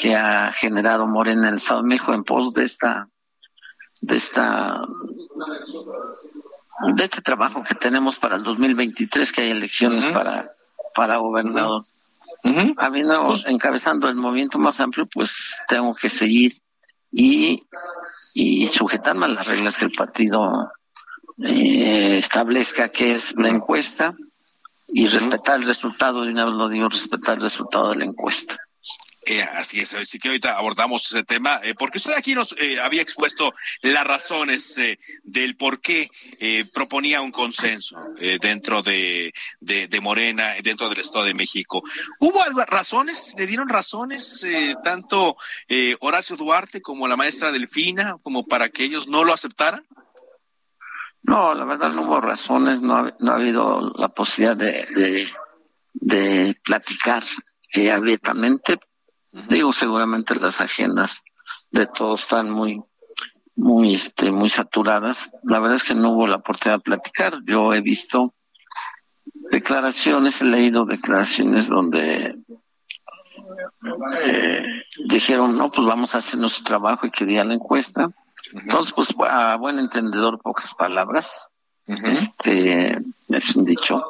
que 0.00 0.16
ha 0.16 0.50
generado 0.52 1.06
Morena 1.06 1.42
en 1.42 1.48
el 1.48 1.54
Estado 1.54 1.82
de 1.82 1.88
México 1.88 2.14
en 2.14 2.24
pos 2.24 2.54
de 2.54 2.64
esta, 2.64 3.08
de 4.00 4.16
esta, 4.16 4.80
de 6.94 7.04
este 7.04 7.20
trabajo 7.20 7.62
que 7.62 7.74
tenemos 7.74 8.18
para 8.18 8.36
el 8.36 8.42
2023, 8.44 9.30
que 9.30 9.42
hay 9.42 9.50
elecciones 9.50 10.06
para, 10.06 10.50
para 10.94 11.18
gobernador. 11.18 11.82
Habiendo 12.76 13.26
pues 13.26 13.46
encabezando 13.46 14.08
el 14.08 14.16
movimiento 14.16 14.58
más 14.58 14.80
amplio, 14.80 15.06
pues 15.06 15.56
tengo 15.68 15.94
que 15.94 16.08
seguir 16.08 16.52
y, 17.10 17.62
y 18.34 18.68
sujetarme 18.68 19.26
a 19.26 19.28
las 19.28 19.46
reglas 19.46 19.76
que 19.76 19.84
el 19.84 19.92
partido 19.92 20.70
eh, 21.44 22.18
establezca, 22.18 22.90
que 22.90 23.14
es 23.14 23.34
la 23.36 23.48
encuesta, 23.48 24.14
y 24.88 25.08
respetar 25.08 25.60
el 25.60 25.66
resultado, 25.66 26.24
de 26.24 26.32
una 26.32 26.46
vez 26.46 26.54
lo 26.54 26.68
digo, 26.68 26.88
respetar 26.88 27.36
el 27.36 27.42
resultado 27.42 27.90
de 27.90 27.96
la 27.96 28.04
encuesta. 28.04 28.58
Eh, 29.24 29.40
así 29.40 29.80
es, 29.80 29.94
así 29.94 30.18
que 30.18 30.28
ahorita 30.28 30.56
abordamos 30.56 31.06
ese 31.06 31.22
tema, 31.22 31.60
eh, 31.62 31.74
porque 31.78 31.98
usted 31.98 32.14
aquí 32.16 32.34
nos 32.34 32.56
eh, 32.58 32.80
había 32.80 33.02
expuesto 33.02 33.54
las 33.82 34.04
razones 34.04 34.80
del 35.22 35.56
por 35.56 35.80
qué 35.80 36.10
proponía 36.74 37.20
un 37.20 37.30
consenso 37.30 37.96
dentro 38.40 38.82
de, 38.82 39.32
de, 39.60 39.86
de, 39.86 40.00
Morena, 40.00 40.54
dentro 40.62 40.88
del 40.88 40.98
Estado 40.98 41.26
de 41.26 41.34
México. 41.34 41.82
¿Hubo 42.18 42.42
razones? 42.66 43.34
¿Le 43.38 43.46
dieron 43.46 43.68
razones 43.68 44.44
tanto 44.82 45.36
Horacio 46.00 46.36
Duarte 46.36 46.80
como 46.80 47.06
la 47.06 47.16
maestra 47.16 47.52
Delfina 47.52 48.16
como 48.22 48.44
para 48.44 48.70
que 48.70 48.84
ellos 48.84 49.06
no 49.06 49.24
lo 49.24 49.32
aceptaran? 49.32 49.86
No, 51.22 51.54
la 51.54 51.64
verdad 51.64 51.92
no 51.92 52.02
hubo 52.02 52.20
razones, 52.20 52.82
no 52.82 52.96
ha, 52.96 53.16
no 53.20 53.32
ha 53.32 53.36
habido 53.36 53.92
la 53.96 54.08
posibilidad 54.08 54.56
de, 54.56 55.28
de, 55.94 56.60
platicar 56.64 57.22
abiertamente. 57.92 58.78
Digo, 59.48 59.72
seguramente 59.72 60.34
las 60.34 60.60
agendas 60.60 61.24
de 61.70 61.86
todos 61.86 62.22
están 62.22 62.50
muy, 62.50 62.82
muy, 63.56 63.94
este, 63.94 64.30
muy 64.30 64.48
saturadas. 64.48 65.32
La 65.42 65.58
verdad 65.58 65.76
es 65.76 65.84
que 65.84 65.94
no 65.94 66.10
hubo 66.10 66.26
la 66.26 66.36
oportunidad 66.36 66.78
de 66.78 66.82
platicar. 66.82 67.38
Yo 67.46 67.72
he 67.72 67.80
visto 67.80 68.34
declaraciones, 69.50 70.42
he 70.42 70.44
leído 70.44 70.84
declaraciones 70.84 71.68
donde 71.68 72.36
eh, 74.24 74.62
dijeron, 75.06 75.56
no, 75.56 75.70
pues 75.70 75.86
vamos 75.86 76.14
a 76.14 76.18
hacer 76.18 76.38
nuestro 76.38 76.64
trabajo 76.64 77.06
y 77.06 77.10
que 77.10 77.24
diga 77.24 77.44
la 77.44 77.54
encuesta. 77.54 78.10
Entonces, 78.52 78.92
pues 78.92 79.14
a 79.28 79.56
buen 79.56 79.78
entendedor, 79.78 80.40
pocas 80.40 80.74
palabras. 80.74 81.48
Este 81.86 82.98
es 83.28 83.56
un 83.56 83.64
dicho. 83.64 84.02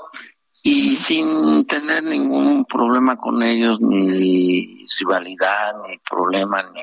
Y 0.62 0.96
sin 0.96 1.64
tener 1.66 2.04
ningún 2.04 2.64
problema 2.64 3.16
con 3.16 3.42
ellos, 3.42 3.80
ni 3.80 4.84
rivalidad, 5.00 5.74
ni 5.88 5.98
problema, 5.98 6.62
ni 6.62 6.82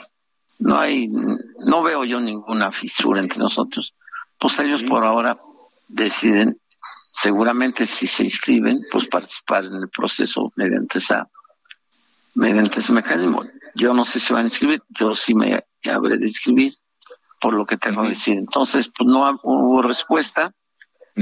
no 0.59 0.77
hay, 0.77 1.07
no 1.07 1.83
veo 1.83 2.03
yo 2.03 2.19
ninguna 2.19 2.71
fisura 2.71 3.21
entre 3.21 3.39
nosotros. 3.39 3.95
Pues 4.37 4.59
ellos 4.59 4.83
por 4.83 5.05
ahora 5.05 5.39
deciden, 5.87 6.59
seguramente 7.09 7.85
si 7.85 8.07
se 8.07 8.23
inscriben, 8.23 8.81
pues 8.91 9.07
participar 9.07 9.65
en 9.65 9.75
el 9.75 9.89
proceso 9.89 10.51
mediante 10.57 10.97
esa, 10.97 11.29
mediante 12.35 12.81
ese 12.81 12.91
mecanismo. 12.91 13.43
Yo 13.75 13.93
no 13.93 14.03
sé 14.03 14.19
si 14.19 14.33
van 14.33 14.43
a 14.43 14.47
inscribir, 14.47 14.83
yo 14.89 15.13
sí 15.13 15.33
me 15.33 15.63
habré 15.85 16.17
de 16.17 16.25
inscribir 16.25 16.73
por 17.39 17.53
lo 17.53 17.65
que 17.65 17.77
tengo 17.77 18.03
que 18.03 18.09
decir. 18.09 18.37
Entonces, 18.37 18.91
pues 18.95 19.07
no 19.07 19.39
hubo 19.43 19.81
respuesta 19.81 20.53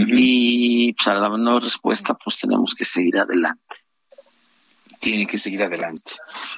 y 0.07 0.93
pues 0.93 1.07
a 1.07 1.15
la 1.15 1.29
no 1.29 1.59
respuesta, 1.59 2.13
pues 2.13 2.39
tenemos 2.39 2.75
que 2.75 2.85
seguir 2.85 3.17
adelante. 3.17 3.77
Tienen 4.99 5.27
que 5.27 5.37
seguir 5.37 5.63
adelante, 5.63 6.11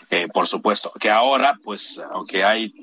eh, 0.09 0.27
por 0.33 0.47
supuesto. 0.47 0.91
Que 0.99 1.09
ahora, 1.09 1.59
pues, 1.63 2.01
aunque 2.11 2.43
hay 2.43 2.73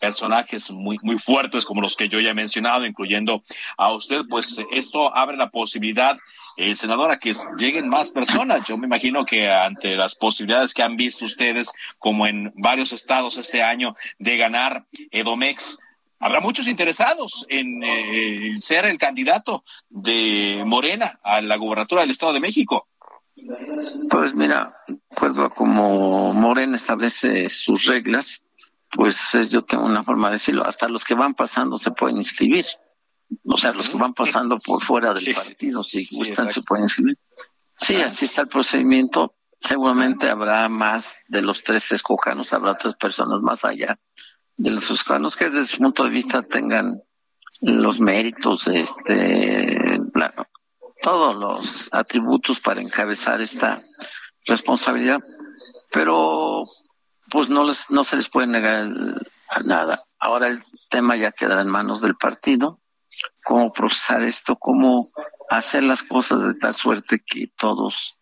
personajes 0.00 0.70
muy, 0.72 0.98
muy 1.02 1.18
fuertes 1.18 1.64
como 1.64 1.80
los 1.80 1.96
que 1.96 2.08
yo 2.08 2.18
ya 2.18 2.30
he 2.30 2.34
mencionado, 2.34 2.84
incluyendo 2.86 3.42
a 3.76 3.92
usted, 3.92 4.22
pues 4.28 4.60
esto 4.72 5.14
abre 5.14 5.36
la 5.36 5.50
posibilidad 5.50 6.18
eh, 6.56 6.74
senadora, 6.74 7.18
que 7.18 7.32
lleguen 7.56 7.88
más 7.88 8.10
personas. 8.10 8.62
Yo 8.66 8.76
me 8.76 8.86
imagino 8.86 9.24
que 9.24 9.50
ante 9.50 9.96
las 9.96 10.14
posibilidades 10.14 10.74
que 10.74 10.82
han 10.82 10.96
visto 10.96 11.24
ustedes, 11.24 11.72
como 11.98 12.26
en 12.26 12.52
varios 12.56 12.92
estados 12.92 13.36
este 13.36 13.62
año, 13.62 13.94
de 14.18 14.36
ganar 14.36 14.84
Edomex, 15.10 15.78
habrá 16.22 16.40
muchos 16.40 16.68
interesados 16.68 17.44
en 17.48 17.82
eh, 17.82 18.52
ser 18.56 18.84
el 18.84 18.96
candidato 18.96 19.64
de 19.88 20.62
Morena 20.64 21.18
a 21.22 21.40
la 21.42 21.56
gubernatura 21.56 22.02
del 22.02 22.12
Estado 22.12 22.32
de 22.32 22.40
México. 22.40 22.88
Pues 24.08 24.32
mira, 24.32 24.76
acuerdo 25.10 25.44
a 25.44 25.50
como 25.50 26.32
Morena 26.32 26.76
establece 26.76 27.50
sus 27.50 27.86
reglas, 27.86 28.42
pues 28.88 29.32
yo 29.50 29.62
tengo 29.62 29.84
una 29.84 30.04
forma 30.04 30.28
de 30.28 30.34
decirlo, 30.34 30.64
hasta 30.64 30.88
los 30.88 31.04
que 31.04 31.14
van 31.14 31.34
pasando 31.34 31.76
se 31.76 31.90
pueden 31.90 32.18
inscribir. 32.18 32.66
O 33.48 33.56
sea, 33.56 33.72
los 33.72 33.88
que 33.88 33.96
van 33.96 34.14
pasando 34.14 34.60
por 34.60 34.82
fuera 34.82 35.08
del 35.08 35.24
Sí, 35.24 35.34
partido, 35.34 35.82
sí, 35.82 36.04
si 36.04 36.18
gustan, 36.18 36.52
se 36.52 36.62
pueden 36.62 36.84
inscribir. 36.84 37.18
Sí, 37.74 37.96
así 37.96 38.26
está 38.26 38.42
el 38.42 38.48
procedimiento. 38.48 39.34
Seguramente 39.58 40.28
habrá 40.28 40.68
más 40.68 41.16
de 41.26 41.42
los 41.42 41.64
tres 41.64 41.90
escojanos, 41.90 42.52
habrá 42.52 42.72
otras 42.72 42.94
personas 42.94 43.40
más 43.40 43.64
allá 43.64 43.98
de 44.56 44.70
los 44.70 44.90
escojanos 44.90 45.36
que 45.36 45.50
desde 45.50 45.66
su 45.66 45.78
punto 45.78 46.04
de 46.04 46.10
vista 46.10 46.42
tengan 46.42 47.02
los 47.60 48.00
méritos, 48.00 48.66
este, 48.68 50.00
todos 51.00 51.36
los 51.36 51.88
atributos 51.92 52.60
para 52.60 52.80
encabezar 52.80 53.40
esta 53.40 53.80
responsabilidad, 54.46 55.20
pero 55.92 56.66
pues 57.30 57.48
no 57.48 57.64
les, 57.64 57.90
no 57.90 58.04
se 58.04 58.16
les 58.16 58.28
puede 58.28 58.46
negar 58.48 58.90
a 59.48 59.60
nada. 59.60 60.04
Ahora 60.18 60.48
el 60.48 60.62
tema 60.90 61.16
ya 61.16 61.32
quedará 61.32 61.62
en 61.62 61.68
manos 61.68 62.00
del 62.00 62.16
partido, 62.16 62.80
cómo 63.44 63.72
procesar 63.72 64.22
esto, 64.22 64.56
cómo 64.56 65.10
hacer 65.48 65.82
las 65.82 66.02
cosas 66.02 66.42
de 66.42 66.54
tal 66.54 66.74
suerte 66.74 67.22
que 67.24 67.46
todos 67.56 68.18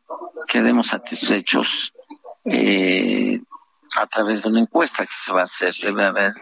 quedemos 0.47 0.89
satisfechos 0.89 1.93
eh, 2.45 3.41
a 3.97 4.07
través 4.07 4.43
de 4.43 4.49
una 4.49 4.61
encuesta 4.61 5.05
que 5.07 5.13
se 5.13 5.33
va 5.33 5.41
a 5.41 5.45
hacer. 5.45 5.73
Debe 5.89 6.05
haber 6.05 6.35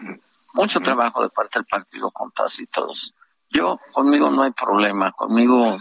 mucho 0.53 0.79
trabajo 0.79 1.21
de 1.23 1.29
parte 1.29 1.59
del 1.59 1.65
partido 1.65 2.11
con 2.11 2.31
todas 2.31 2.59
y 2.59 2.67
todos. 2.67 3.13
Yo, 3.49 3.79
conmigo 3.93 4.29
no 4.29 4.43
hay 4.43 4.51
problema, 4.51 5.11
conmigo 5.11 5.77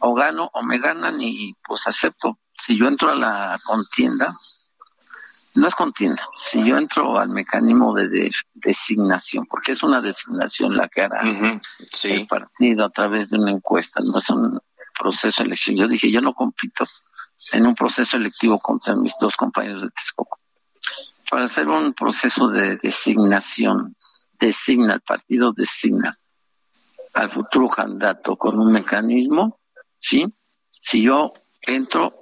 o 0.00 0.14
gano 0.14 0.50
o 0.52 0.62
me 0.62 0.78
ganan 0.78 1.20
y 1.20 1.54
pues 1.66 1.86
acepto. 1.86 2.38
Si 2.60 2.76
yo 2.76 2.86
entro 2.88 3.10
a 3.10 3.14
la 3.14 3.58
contienda, 3.64 4.36
no 5.54 5.66
es 5.66 5.74
contienda, 5.74 6.22
si 6.36 6.62
yo 6.64 6.76
entro 6.76 7.18
al 7.18 7.30
mecanismo 7.30 7.94
de, 7.94 8.08
de- 8.08 8.30
designación, 8.54 9.46
porque 9.46 9.72
es 9.72 9.82
una 9.82 10.00
designación 10.00 10.76
la 10.76 10.88
que 10.88 11.02
hará 11.02 11.20
el 12.12 12.26
partido 12.26 12.84
a 12.84 12.90
través 12.90 13.30
de 13.30 13.38
una 13.38 13.50
encuesta, 13.50 14.00
no 14.04 14.18
es 14.18 14.28
un 14.30 14.60
proceso 14.98 15.42
de 15.42 15.46
elección. 15.48 15.76
Yo 15.76 15.88
dije, 15.88 16.10
yo 16.10 16.20
no 16.20 16.34
compito 16.34 16.84
en 17.52 17.66
un 17.66 17.74
proceso 17.74 18.16
electivo 18.16 18.58
contra 18.60 18.94
mis 18.94 19.14
dos 19.20 19.36
compañeros 19.36 19.82
de 19.82 19.90
Texcoco. 19.90 20.38
Para 21.30 21.44
hacer 21.44 21.68
un 21.68 21.92
proceso 21.92 22.48
de 22.48 22.76
designación, 22.76 23.96
designa, 24.38 24.94
el 24.94 25.00
partido 25.00 25.52
designa 25.52 26.18
al 27.14 27.30
futuro 27.30 27.68
candidato 27.68 28.36
con 28.36 28.58
un 28.58 28.72
mecanismo, 28.72 29.58
¿sí? 29.98 30.26
Si 30.70 31.02
yo 31.02 31.32
entro, 31.62 32.20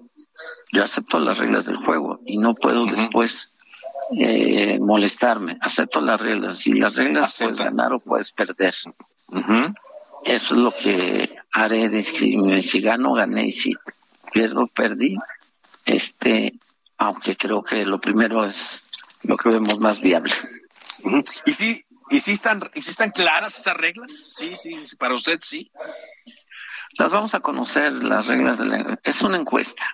yo 0.73 0.85
acepto 0.85 1.19
las 1.19 1.38
reglas 1.38 1.66
del 1.66 1.77
juego 1.77 2.21
y 2.25 2.38
no 2.38 2.55
puedo 2.55 2.87
después 2.87 3.53
eh, 4.19 4.79
molestarme. 4.81 5.59
Acepto 5.61 6.01
las 6.01 6.20
reglas. 6.20 6.59
Si 6.59 6.72
las 6.74 6.95
reglas 6.95 7.37
puedes 7.39 7.59
ganar 7.59 7.93
o 7.93 7.99
puedes 7.99 8.33
perder. 8.33 8.74
Eso 10.24 10.55
es 10.55 10.61
lo 10.61 10.72
que 10.72 11.37
haré 11.53 11.89
de. 11.89 12.03
Si 12.03 12.80
gano, 12.80 13.12
gané 13.14 13.49
y 13.49 13.53
si 13.53 13.74
pierdo, 14.33 14.66
perdí. 14.68 15.16
Este, 15.85 16.55
aunque 16.99 17.37
creo 17.37 17.62
que 17.62 17.85
lo 17.85 18.01
primero 18.01 18.45
es 18.45 18.85
lo 19.27 19.37
que 19.37 19.49
vemos 19.49 19.79
más 19.79 20.01
viable. 20.01 20.33
¿Y 21.45 21.53
si, 21.53 21.85
y 22.11 22.20
si 22.20 22.33
están, 22.33 22.62
y 22.74 22.83
si 22.83 22.91
están 22.91 23.11
claras 23.11 23.57
estas 23.57 23.77
reglas? 23.77 24.12
Sí, 24.12 24.55
sí, 24.57 24.77
para 24.97 25.14
usted 25.14 25.39
sí. 25.43 25.70
Las 26.99 27.11
vamos 27.11 27.35
a 27.35 27.41
conocer, 27.41 27.93
las 27.93 28.27
reglas 28.27 28.59
de 28.59 28.66
la... 28.66 28.99
Es 29.03 29.22
una 29.22 29.37
encuesta. 29.37 29.85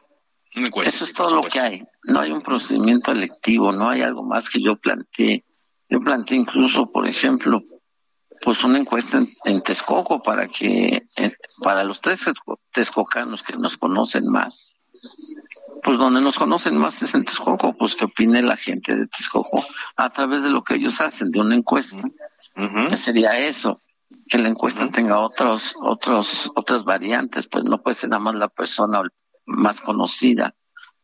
Una 0.54 0.68
encuesta 0.68 0.94
Eso 0.94 1.04
es 1.06 1.12
todo 1.12 1.36
lo 1.36 1.42
que 1.42 1.58
hay. 1.58 1.84
No 2.04 2.20
hay 2.20 2.30
un 2.30 2.42
procedimiento 2.42 3.10
electivo, 3.10 3.72
no 3.72 3.88
hay 3.88 4.02
algo 4.02 4.22
más 4.22 4.48
que 4.48 4.62
yo 4.62 4.76
planteé. 4.76 5.44
Yo 5.88 6.00
planteé 6.00 6.38
incluso, 6.38 6.90
por 6.90 7.06
ejemplo, 7.06 7.62
pues 8.42 8.62
una 8.64 8.78
encuesta 8.78 9.18
en, 9.18 9.28
en 9.44 9.62
Texcoco 9.62 10.22
para 10.22 10.48
que, 10.48 11.04
eh, 11.16 11.32
para 11.62 11.84
los 11.84 12.00
tres 12.00 12.24
texcocanos 12.70 13.42
que 13.42 13.56
nos 13.56 13.76
conocen 13.76 14.26
más, 14.26 14.74
pues 15.82 15.98
donde 15.98 16.20
nos 16.20 16.38
conocen 16.38 16.76
más 16.76 17.02
es 17.02 17.14
en 17.14 17.24
Texcoco, 17.24 17.74
pues 17.76 17.96
que 17.96 18.04
opine 18.04 18.40
la 18.42 18.56
gente 18.56 18.94
de 18.94 19.06
Texcoco 19.08 19.64
a 19.96 20.10
través 20.10 20.42
de 20.42 20.50
lo 20.50 20.62
que 20.62 20.76
ellos 20.76 21.00
hacen, 21.00 21.30
de 21.30 21.40
una 21.40 21.56
encuesta. 21.56 22.02
Sería 22.94 23.38
eso, 23.38 23.80
que 24.28 24.38
la 24.38 24.48
encuesta 24.48 24.88
tenga 24.88 25.18
otros, 25.18 25.74
otros, 25.80 26.52
otras 26.54 26.84
variantes, 26.84 27.48
pues 27.48 27.64
no 27.64 27.82
puede 27.82 27.96
ser 27.96 28.10
nada 28.10 28.20
más 28.20 28.34
la 28.36 28.48
persona 28.48 29.02
más 29.44 29.80
conocida. 29.80 30.54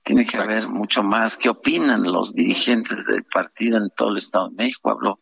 Tiene 0.04 0.24
que 0.24 0.38
haber 0.38 0.68
mucho 0.68 1.02
más. 1.02 1.36
¿Qué 1.36 1.48
opinan 1.48 2.04
los 2.04 2.32
dirigentes 2.32 3.04
del 3.04 3.24
partido 3.24 3.78
en 3.78 3.90
todo 3.90 4.10
el 4.10 4.18
Estado 4.18 4.48
de 4.48 4.54
México? 4.54 4.90
Habló 4.90 5.20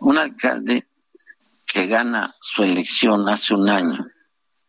un 0.00 0.18
alcalde 0.18 0.86
que 1.66 1.86
gana 1.86 2.32
su 2.40 2.62
elección 2.62 3.28
hace 3.28 3.54
un 3.54 3.68
año. 3.68 3.98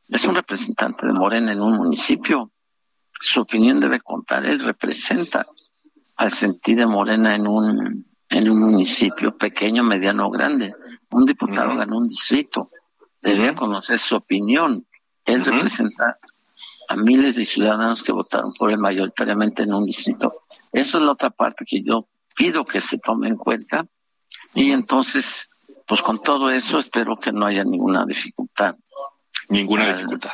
Es 0.07 0.23
un 0.25 0.35
representante 0.35 1.05
de 1.05 1.13
Morena 1.13 1.51
en 1.51 1.61
un 1.61 1.75
municipio. 1.75 2.52
Su 3.25 3.39
opinión 3.39 3.79
debe 3.79 4.01
contar. 4.01 4.45
Él 4.45 4.59
representa 4.59 5.47
al 6.17 6.33
sentir 6.33 6.75
de 6.75 6.85
Morena 6.85 7.33
en 7.33 7.47
un, 7.47 8.05
en 8.29 8.49
un 8.49 8.59
municipio 8.59 9.37
pequeño, 9.37 9.81
mediano 9.81 10.27
o 10.27 10.29
grande. 10.29 10.75
Un 11.09 11.25
diputado 11.25 11.73
ganó 11.77 11.99
un 11.99 12.07
distrito. 12.09 12.69
Debe 13.21 13.55
conocer 13.55 13.97
su 13.97 14.17
opinión. 14.17 14.85
Él 15.23 15.45
representa 15.45 16.19
a 16.89 16.97
miles 16.97 17.37
de 17.37 17.45
ciudadanos 17.45 18.03
que 18.03 18.11
votaron 18.11 18.51
por 18.53 18.71
él 18.71 18.77
mayoritariamente 18.77 19.63
en 19.63 19.73
un 19.73 19.85
distrito. 19.85 20.43
Esa 20.73 20.97
es 20.97 21.03
la 21.05 21.13
otra 21.13 21.29
parte 21.29 21.63
que 21.65 21.81
yo 21.81 22.09
pido 22.35 22.65
que 22.65 22.81
se 22.81 22.97
tome 22.97 23.29
en 23.29 23.37
cuenta. 23.37 23.85
Y 24.53 24.71
entonces, 24.71 25.49
pues 25.87 26.01
con 26.01 26.21
todo 26.21 26.49
eso 26.49 26.77
espero 26.77 27.17
que 27.17 27.31
no 27.31 27.45
haya 27.45 27.63
ninguna 27.63 28.05
dificultad. 28.05 28.75
Ninguna 29.47 29.93
dificultad. 29.93 30.31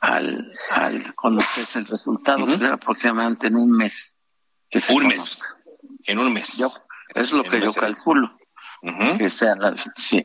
Al, 0.00 0.52
al 0.76 1.14
conocerse 1.14 1.80
el 1.80 1.86
resultado, 1.86 2.46
que 2.46 2.56
será 2.56 2.74
aproximadamente 2.74 3.48
en 3.48 3.56
un 3.56 3.72
mes. 3.72 4.14
Que 4.70 4.78
se 4.78 4.92
un 4.92 5.02
conozca. 5.02 5.16
mes. 5.16 5.44
En 6.04 6.18
un 6.18 6.32
mes. 6.32 6.58
Yo, 6.58 6.68
es 7.14 7.32
lo 7.32 7.42
que 7.42 7.58
yo 7.58 7.66
mes. 7.66 7.74
calculo. 7.74 8.38
Que 9.18 9.28
sea 9.28 9.56
la, 9.56 9.74
sí. 9.96 10.24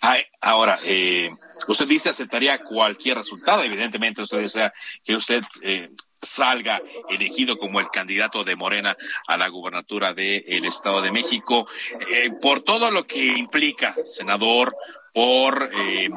Ay, 0.00 0.22
ahora, 0.40 0.78
eh, 0.84 1.30
usted 1.68 1.86
dice 1.86 2.08
aceptaría 2.08 2.62
cualquier 2.64 3.18
resultado. 3.18 3.62
Evidentemente, 3.62 4.22
usted 4.22 4.38
desea 4.38 4.72
que 5.04 5.14
usted 5.14 5.42
eh, 5.62 5.90
salga 6.20 6.82
elegido 7.08 7.56
como 7.58 7.80
el 7.80 7.88
candidato 7.90 8.42
de 8.42 8.56
Morena 8.56 8.96
a 9.26 9.36
la 9.36 9.48
gubernatura 9.48 10.12
del 10.12 10.64
Estado 10.64 11.00
de 11.02 11.12
México, 11.12 11.66
eh, 12.10 12.30
por 12.40 12.62
todo 12.62 12.90
lo 12.90 13.06
que 13.06 13.24
implica, 13.38 13.94
senador, 14.04 14.74
por 15.12 15.70
eh, 15.74 16.08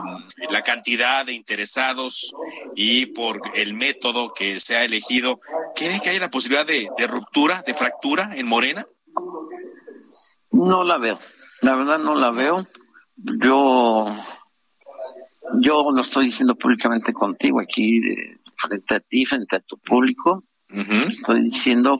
la 0.49 0.61
cantidad 0.61 1.25
de 1.25 1.33
interesados 1.33 2.33
y 2.75 3.07
por 3.07 3.41
el 3.55 3.73
método 3.73 4.29
que 4.29 4.59
se 4.59 4.75
ha 4.75 4.83
elegido. 4.85 5.39
¿Cree 5.75 5.99
que 5.99 6.09
hay 6.09 6.19
la 6.19 6.29
posibilidad 6.29 6.65
de, 6.65 6.87
de 6.97 7.07
ruptura, 7.07 7.61
de 7.65 7.73
fractura 7.73 8.31
en 8.35 8.47
Morena? 8.47 8.85
No 10.51 10.83
la 10.83 10.97
veo. 10.97 11.19
La 11.61 11.75
verdad 11.75 11.97
no 11.99 12.15
la 12.15 12.29
veo. 12.31 12.65
Yo, 13.15 14.05
yo 15.59 15.91
lo 15.91 16.01
estoy 16.01 16.25
diciendo 16.25 16.55
públicamente 16.55 17.13
contigo 17.13 17.59
aquí, 17.59 17.99
de- 17.99 18.37
frente 18.57 18.95
a 18.95 18.99
ti, 18.99 19.25
frente 19.25 19.55
a 19.55 19.59
tu 19.59 19.77
público. 19.77 20.43
Estoy 21.09 21.41
diciendo 21.41 21.99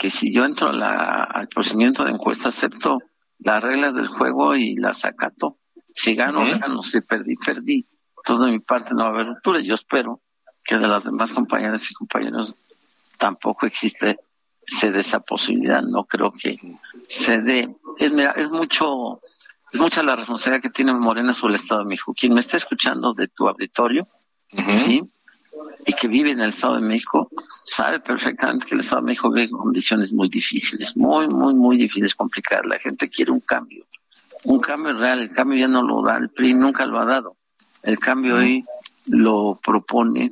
que 0.00 0.10
si 0.10 0.32
yo 0.32 0.44
entro 0.44 0.68
a 0.68 0.72
la- 0.72 1.22
al 1.24 1.48
procedimiento 1.48 2.04
de 2.04 2.12
encuesta, 2.12 2.48
acepto 2.48 2.98
las 3.38 3.62
reglas 3.62 3.94
del 3.94 4.08
juego 4.08 4.56
y 4.56 4.74
las 4.76 5.04
acato. 5.04 5.58
Si 5.98 6.14
gano, 6.14 6.44
gano. 6.44 6.82
Si 6.82 7.00
perdí, 7.00 7.34
perdí. 7.36 7.86
Entonces, 8.18 8.46
de 8.46 8.52
mi 8.52 8.60
parte 8.60 8.94
no 8.94 9.00
va 9.00 9.06
a 9.06 9.10
haber 9.10 9.26
ruptura. 9.26 9.60
Yo 9.60 9.74
espero 9.74 10.20
que 10.64 10.76
de 10.76 10.86
las 10.86 11.04
demás 11.04 11.32
compañeras 11.32 11.90
y 11.90 11.94
compañeros 11.94 12.54
tampoco 13.18 13.66
existe 13.66 14.18
se 14.68 14.92
dé 14.92 15.00
esa 15.00 15.20
posibilidad. 15.20 15.82
No 15.82 16.04
creo 16.04 16.30
que 16.30 16.58
se 17.08 17.40
dé. 17.40 17.74
Es, 17.98 18.12
mira, 18.12 18.32
es 18.32 18.50
mucho, 18.50 19.20
es 19.72 19.80
mucha 19.80 20.02
la 20.02 20.14
responsabilidad 20.14 20.62
que 20.62 20.70
tiene 20.70 20.92
Morena 20.92 21.32
sobre 21.34 21.54
el 21.54 21.60
Estado 21.60 21.82
de 21.82 21.88
México. 21.88 22.14
Quien 22.14 22.34
me 22.34 22.40
está 22.40 22.58
escuchando 22.58 23.14
de 23.14 23.28
tu 23.28 23.48
auditorio, 23.48 24.06
sí, 24.84 25.02
y 25.86 25.92
que 25.94 26.06
vive 26.06 26.30
en 26.30 26.40
el 26.40 26.50
Estado 26.50 26.76
de 26.76 26.82
México, 26.82 27.30
sabe 27.64 28.00
perfectamente 28.00 28.66
que 28.66 28.74
el 28.74 28.80
Estado 28.80 29.00
de 29.00 29.06
México 29.06 29.30
vive 29.30 29.44
en 29.44 29.56
condiciones 29.56 30.12
muy 30.12 30.28
difíciles, 30.28 30.96
muy, 30.96 31.26
muy, 31.28 31.54
muy 31.54 31.78
difíciles, 31.78 32.14
complicadas. 32.14 32.66
La 32.66 32.78
gente 32.78 33.08
quiere 33.08 33.32
un 33.32 33.40
cambio, 33.40 33.86
un 34.44 34.60
cambio 34.60 34.92
real. 34.94 35.20
El 35.20 35.30
cambio 35.30 35.58
ya 35.58 35.68
no 35.68 35.82
lo 35.82 36.02
da 36.02 36.16
el 36.16 36.30
PRI, 36.30 36.54
nunca 36.54 36.86
lo 36.86 36.98
ha 36.98 37.04
dado. 37.04 37.36
El 37.82 37.98
cambio 37.98 38.36
hoy 38.36 38.62
lo 39.06 39.58
propone 39.62 40.30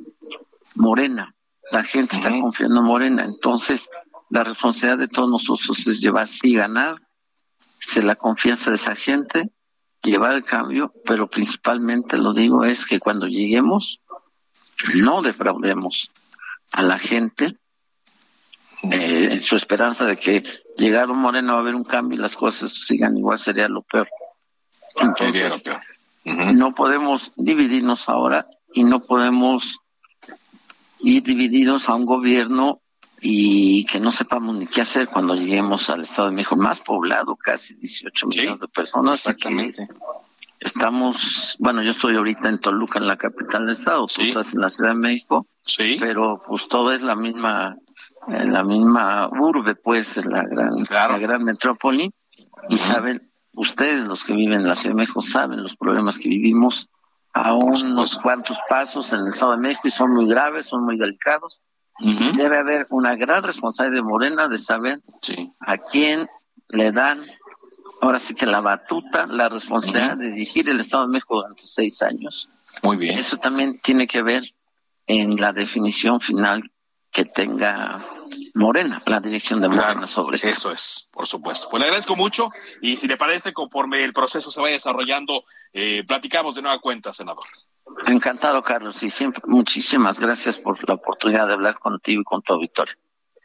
Morena. 0.75 1.33
La 1.71 1.83
gente 1.83 2.15
está 2.15 2.29
confiando 2.29 2.79
en 2.79 2.85
Morena. 2.85 3.23
Entonces, 3.23 3.89
la 4.29 4.43
responsabilidad 4.43 4.99
de 4.99 5.07
todos 5.07 5.29
nosotros 5.29 5.87
es 5.87 5.99
llevar 6.01 6.27
y 6.43 6.55
ganar, 6.55 7.01
se 7.79 8.03
la 8.03 8.15
confianza 8.15 8.69
de 8.69 8.75
esa 8.75 8.95
gente, 8.95 9.51
llevar 10.03 10.33
el 10.33 10.43
cambio, 10.43 10.93
pero 11.05 11.29
principalmente 11.29 12.17
lo 12.17 12.33
digo 12.33 12.63
es 12.63 12.85
que 12.85 12.99
cuando 12.99 13.27
lleguemos, 13.27 14.01
no 14.95 15.21
defraudemos 15.21 16.11
a 16.71 16.83
la 16.83 16.99
gente 16.99 17.57
eh, 18.83 19.29
en 19.31 19.41
su 19.41 19.55
esperanza 19.55 20.05
de 20.05 20.17
que 20.17 20.43
llegado 20.77 21.13
Moreno 21.13 21.53
va 21.53 21.59
a 21.59 21.61
haber 21.61 21.75
un 21.75 21.83
cambio 21.83 22.17
y 22.17 22.21
las 22.21 22.35
cosas 22.35 22.71
sigan 22.71 23.17
igual 23.17 23.39
sería 23.39 23.67
lo 23.67 23.81
peor. 23.81 24.07
Sería 25.15 25.49
lo 25.49 25.59
peor. 25.59 25.81
No 26.53 26.73
podemos 26.73 27.31
dividirnos 27.35 28.09
ahora 28.09 28.47
y 28.73 28.83
no 28.83 28.99
podemos 29.01 29.79
ir 30.99 31.23
divididos 31.23 31.89
a 31.89 31.95
un 31.95 32.05
gobierno 32.05 32.81
y 33.21 33.85
que 33.85 33.99
no 33.99 34.11
sepamos 34.11 34.55
ni 34.55 34.67
qué 34.67 34.81
hacer 34.81 35.07
cuando 35.07 35.35
lleguemos 35.35 35.89
al 35.89 36.01
Estado 36.01 36.29
de 36.29 36.35
México 36.35 36.55
más 36.55 36.81
poblado, 36.81 37.35
casi 37.35 37.73
18 37.75 38.27
millones 38.27 38.59
de 38.59 38.67
personas. 38.67 39.25
Exactamente. 39.25 39.87
Estamos, 40.59 41.55
bueno, 41.59 41.83
yo 41.83 41.91
estoy 41.91 42.15
ahorita 42.15 42.49
en 42.49 42.59
Toluca, 42.59 42.99
en 42.99 43.07
la 43.07 43.17
capital 43.17 43.65
del 43.65 43.75
estado, 43.75 44.07
tú 44.07 44.21
estás 44.21 44.53
en 44.53 44.61
la 44.61 44.69
Ciudad 44.69 44.91
de 44.91 44.97
México, 44.97 45.47
sí. 45.61 45.97
pero 45.99 46.41
pues 46.47 46.67
todo 46.67 46.91
es 46.91 47.03
la 47.03 47.15
misma, 47.15 47.77
eh, 48.27 48.45
la 48.45 48.63
misma 48.63 49.29
urbe, 49.29 49.75
pues, 49.75 50.17
es 50.17 50.25
la 50.25 50.43
gran, 50.43 50.75
la 50.89 51.17
gran 51.17 51.43
metrópoli, 51.43 52.13
y 52.69 52.77
saben, 52.77 53.31
ustedes 53.53 54.03
los 54.05 54.23
que 54.23 54.33
viven 54.33 54.61
en 54.61 54.67
la 54.67 54.75
Ciudad 54.75 54.95
de 54.95 55.01
México 55.01 55.21
saben 55.21 55.63
los 55.63 55.75
problemas 55.75 56.17
que 56.17 56.29
vivimos 56.29 56.89
a 57.33 57.53
unos 57.53 58.17
cuantos 58.17 58.57
pasos 58.67 59.13
en 59.13 59.19
el 59.19 59.27
Estado 59.27 59.51
de 59.51 59.59
México 59.59 59.87
y 59.87 59.91
son 59.91 60.13
muy 60.13 60.27
graves, 60.27 60.65
son 60.65 60.83
muy 60.83 60.97
delicados. 60.97 61.61
Debe 61.99 62.57
haber 62.57 62.87
una 62.89 63.15
gran 63.15 63.43
responsabilidad 63.43 64.03
de 64.03 64.07
Morena 64.07 64.47
de 64.47 64.57
saber 64.57 65.01
a 65.59 65.77
quién 65.77 66.27
le 66.69 66.91
dan 66.91 67.25
ahora 68.01 68.19
sí 68.19 68.35
que 68.35 68.45
la 68.45 68.61
batuta, 68.61 69.25
la 69.25 69.49
responsabilidad 69.49 70.17
de 70.17 70.31
dirigir 70.31 70.69
el 70.69 70.79
Estado 70.79 71.07
de 71.07 71.13
México 71.13 71.37
durante 71.37 71.63
seis 71.63 72.01
años. 72.01 72.49
Muy 72.83 72.97
bien. 72.97 73.17
Eso 73.17 73.37
también 73.37 73.79
tiene 73.79 74.05
que 74.05 74.21
ver 74.21 74.43
en 75.07 75.39
la 75.39 75.53
definición 75.53 76.19
final 76.19 76.69
que 77.17 77.25
tenga 77.25 77.99
Morena, 78.53 79.01
la 79.07 79.19
dirección 79.19 79.59
de 79.59 79.67
Morena 79.67 80.05
sobre 80.05 80.35
eso. 80.35 80.49
Eso 80.49 80.71
es, 80.71 81.09
por 81.11 81.25
supuesto. 81.25 81.67
Pues 81.67 81.79
le 81.81 81.87
agradezco 81.87 82.15
mucho 82.15 82.51
y 82.79 82.95
si 82.95 83.07
le 83.07 83.17
parece, 83.17 83.53
conforme 83.53 84.03
el 84.03 84.13
proceso 84.13 84.51
se 84.51 84.61
vaya 84.61 84.75
desarrollando, 84.75 85.43
eh, 85.73 86.03
platicamos 86.07 86.53
de 86.53 86.61
nueva 86.61 86.77
cuenta, 86.77 87.11
senador. 87.11 87.45
Encantado, 88.05 88.61
Carlos, 88.61 89.01
y 89.01 89.09
siempre 89.09 89.41
muchísimas 89.47 90.19
gracias 90.19 90.59
por 90.59 90.77
la 90.87 90.93
oportunidad 90.93 91.47
de 91.47 91.53
hablar 91.53 91.79
contigo 91.79 92.21
y 92.21 92.23
con 92.23 92.43
tu 92.43 92.53
auditorio. 92.53 92.93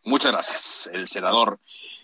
Muchas 0.04 0.32
gracias. 0.32 0.90
El 0.92 1.06
senador 1.06 1.58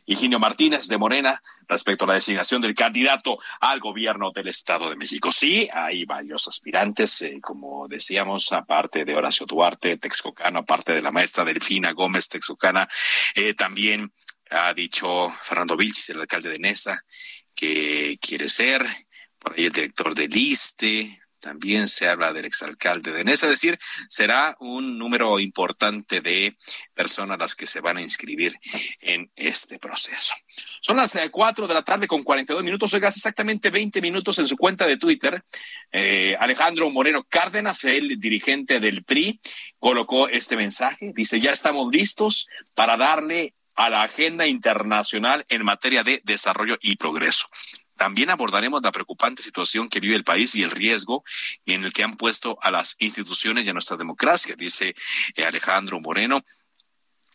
Higinio 0.08 0.38
Martínez 0.38 0.88
de 0.88 0.96
Morena 0.96 1.42
respecto 1.68 2.04
a 2.04 2.08
la 2.08 2.14
designación 2.14 2.62
del 2.62 2.74
candidato 2.74 3.38
al 3.60 3.78
gobierno 3.78 4.30
del 4.30 4.48
Estado 4.48 4.88
de 4.88 4.96
México. 4.96 5.30
Sí, 5.30 5.68
hay 5.70 6.06
varios 6.06 6.48
aspirantes, 6.48 7.20
eh, 7.20 7.38
como 7.42 7.86
decíamos, 7.88 8.50
aparte 8.52 9.04
de 9.04 9.14
Horacio 9.14 9.44
Duarte, 9.44 9.98
Texcocano, 9.98 10.60
aparte 10.60 10.94
de 10.94 11.02
la 11.02 11.10
maestra 11.10 11.44
Delfina 11.44 11.92
Gómez 11.92 12.26
Texcocana, 12.26 12.88
eh, 13.34 13.52
también 13.52 14.10
ha 14.50 14.72
dicho 14.72 15.30
Fernando 15.42 15.76
Vilchis, 15.76 16.08
el 16.08 16.20
alcalde 16.22 16.48
de 16.48 16.58
Nesa, 16.58 17.04
que 17.54 18.18
quiere 18.18 18.48
ser, 18.48 18.86
por 19.38 19.52
ahí 19.52 19.66
el 19.66 19.72
director 19.72 20.14
del 20.14 20.34
ISTE, 20.34 21.20
también 21.40 21.88
se 21.88 22.08
habla 22.08 22.32
del 22.32 22.44
exalcalde 22.44 23.12
de 23.12 23.24
Nesa, 23.24 23.46
es 23.46 23.52
decir, 23.52 23.78
será 24.08 24.56
un 24.60 24.98
número 24.98 25.38
importante 25.40 26.20
de 26.20 26.56
personas 26.94 27.38
las 27.38 27.54
que 27.54 27.66
se 27.66 27.80
van 27.80 27.96
a 27.98 28.02
inscribir 28.02 28.58
en 29.00 29.30
este 29.36 29.78
proceso. 29.78 30.34
Son 30.80 30.96
las 30.96 31.14
eh, 31.16 31.30
cuatro 31.30 31.66
de 31.66 31.74
la 31.74 31.82
tarde 31.82 32.06
con 32.06 32.22
42 32.22 32.64
minutos, 32.64 32.92
oigas, 32.94 33.16
exactamente 33.16 33.70
20 33.70 34.00
minutos 34.00 34.38
en 34.38 34.48
su 34.48 34.56
cuenta 34.56 34.86
de 34.86 34.96
Twitter. 34.96 35.42
Eh, 35.92 36.36
Alejandro 36.38 36.90
Moreno 36.90 37.24
Cárdenas, 37.28 37.84
el 37.84 38.18
dirigente 38.18 38.80
del 38.80 39.04
PRI, 39.04 39.40
colocó 39.78 40.28
este 40.28 40.56
mensaje, 40.56 41.12
dice, 41.14 41.40
ya 41.40 41.52
estamos 41.52 41.92
listos 41.92 42.48
para 42.74 42.96
darle 42.96 43.52
a 43.76 43.90
la 43.90 44.02
agenda 44.02 44.46
internacional 44.46 45.44
en 45.48 45.64
materia 45.64 46.02
de 46.02 46.20
desarrollo 46.24 46.76
y 46.80 46.96
progreso. 46.96 47.46
También 47.98 48.30
abordaremos 48.30 48.80
la 48.82 48.92
preocupante 48.92 49.42
situación 49.42 49.88
que 49.88 50.00
vive 50.00 50.14
el 50.14 50.24
país 50.24 50.54
y 50.54 50.62
el 50.62 50.70
riesgo 50.70 51.24
en 51.66 51.84
el 51.84 51.92
que 51.92 52.04
han 52.04 52.16
puesto 52.16 52.56
a 52.62 52.70
las 52.70 52.94
instituciones 53.00 53.66
y 53.66 53.70
a 53.70 53.72
nuestra 53.72 53.96
democracia, 53.96 54.54
dice 54.56 54.94
eh, 55.34 55.44
Alejandro 55.44 56.00
Moreno 56.00 56.40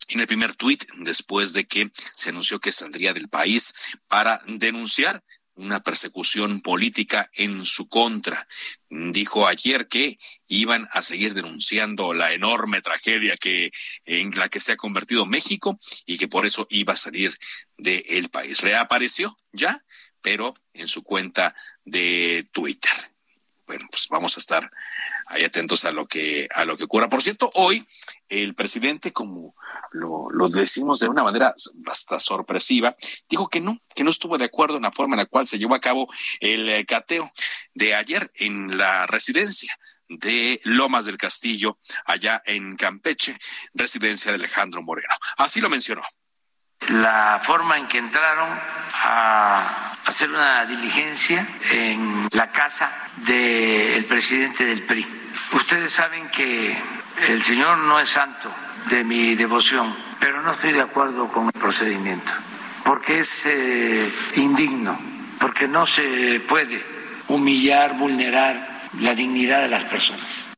en 0.10 0.20
el 0.22 0.28
primer 0.28 0.56
tuit 0.56 0.84
después 1.00 1.54
de 1.54 1.66
que 1.66 1.92
se 2.16 2.30
anunció 2.30 2.60
que 2.60 2.72
saldría 2.72 3.14
del 3.14 3.30
país 3.30 3.74
para 4.08 4.42
denunciar 4.48 5.24
una 5.56 5.82
persecución 5.82 6.62
política 6.62 7.30
en 7.34 7.66
su 7.66 7.88
contra. 7.88 8.48
Dijo 8.90 9.48
ayer 9.48 9.88
que 9.88 10.18
iban 10.48 10.88
a 10.92 11.02
seguir 11.02 11.34
denunciando 11.34 12.14
la 12.14 12.34
enorme 12.34 12.82
tragedia 12.82 13.38
que 13.38 13.72
en 14.06 14.32
la 14.38 14.50
que 14.50 14.60
se 14.60 14.72
ha 14.72 14.78
convertido 14.78 15.26
México 15.26 15.78
y 16.06 16.18
que 16.18 16.28
por 16.28 16.46
eso 16.46 16.66
iba 16.70 16.94
a 16.94 16.98
salir 16.98 17.38
del 17.78 18.30
país. 18.30 18.62
Reapareció 18.62 19.36
ya 19.52 19.84
pero 20.24 20.56
en 20.74 20.88
su 20.88 21.04
cuenta 21.04 21.54
de 21.86 22.48
Twitter. 22.52 22.92
Bueno, 23.68 23.86
pues 23.90 24.08
vamos 24.10 24.36
a 24.36 24.40
estar 24.40 24.72
ahí 25.28 25.44
atentos 25.44 25.86
a 25.86 25.92
lo 25.92 26.06
que 26.06 26.50
a 26.54 26.66
lo 26.66 26.76
que 26.76 26.86
ocurra. 26.86 27.08
Por 27.10 27.22
cierto, 27.22 27.50
hoy 27.54 27.86
el 28.28 28.56
presidente, 28.56 29.14
como 29.14 29.56
lo, 29.92 30.30
lo 30.32 30.50
decimos 30.50 31.00
de 31.00 31.08
una 31.08 31.24
manera 31.24 31.54
hasta 31.90 32.20
sorpresiva, 32.20 32.96
dijo 33.30 33.48
que 33.48 33.62
no, 33.62 33.78
que 33.96 34.04
no 34.04 34.10
estuvo 34.10 34.38
de 34.38 34.46
acuerdo 34.46 34.78
en 34.78 34.84
la 34.84 34.92
forma 34.92 35.16
en 35.16 35.20
la 35.20 35.26
cual 35.26 35.48
se 35.48 35.60
llevó 35.60 35.76
a 35.76 35.82
cabo 35.82 36.08
el 36.40 36.68
eh, 36.70 36.86
cateo 36.86 37.30
de 37.74 37.96
ayer 37.96 38.30
en 38.36 38.78
la 38.78 39.06
residencia 39.06 39.78
de 40.10 40.60
Lomas 40.66 41.06
del 41.06 41.18
Castillo, 41.18 41.80
allá 42.06 42.42
en 42.46 42.76
Campeche, 42.76 43.38
residencia 43.74 44.32
de 44.32 44.36
Alejandro 44.36 44.82
Moreno. 44.82 45.16
Así 45.38 45.62
lo 45.62 45.70
mencionó 45.70 46.04
la 46.90 47.40
forma 47.42 47.78
en 47.78 47.88
que 47.88 47.98
entraron 47.98 48.50
a 49.04 49.94
hacer 50.06 50.30
una 50.30 50.66
diligencia 50.66 51.48
en 51.72 52.28
la 52.32 52.52
casa 52.52 52.92
del 53.18 54.06
presidente 54.06 54.66
del 54.66 54.84
PRI. 54.84 55.06
Ustedes 55.54 55.92
saben 55.92 56.30
que 56.30 56.78
el 57.28 57.44
Señor 57.44 57.78
no 57.80 58.00
es 58.00 58.10
santo 58.10 58.54
de 58.90 59.04
mi 59.04 59.36
devoción, 59.36 59.96
pero 60.20 60.42
no 60.42 60.52
estoy 60.52 60.74
de 60.74 60.82
acuerdo 60.82 61.28
con 61.28 61.46
el 61.46 61.54
procedimiento, 61.54 62.34
porque 62.84 63.20
es 63.20 63.46
eh, 63.46 64.12
indigno, 64.36 65.00
porque 65.40 65.68
no 65.68 65.86
se 65.86 66.42
puede 66.48 66.86
humillar, 67.28 67.98
vulnerar 67.98 68.90
la 69.00 69.16
dignidad 69.16 69.62
de 69.62 69.70
las 69.70 69.86
personas 69.86 70.54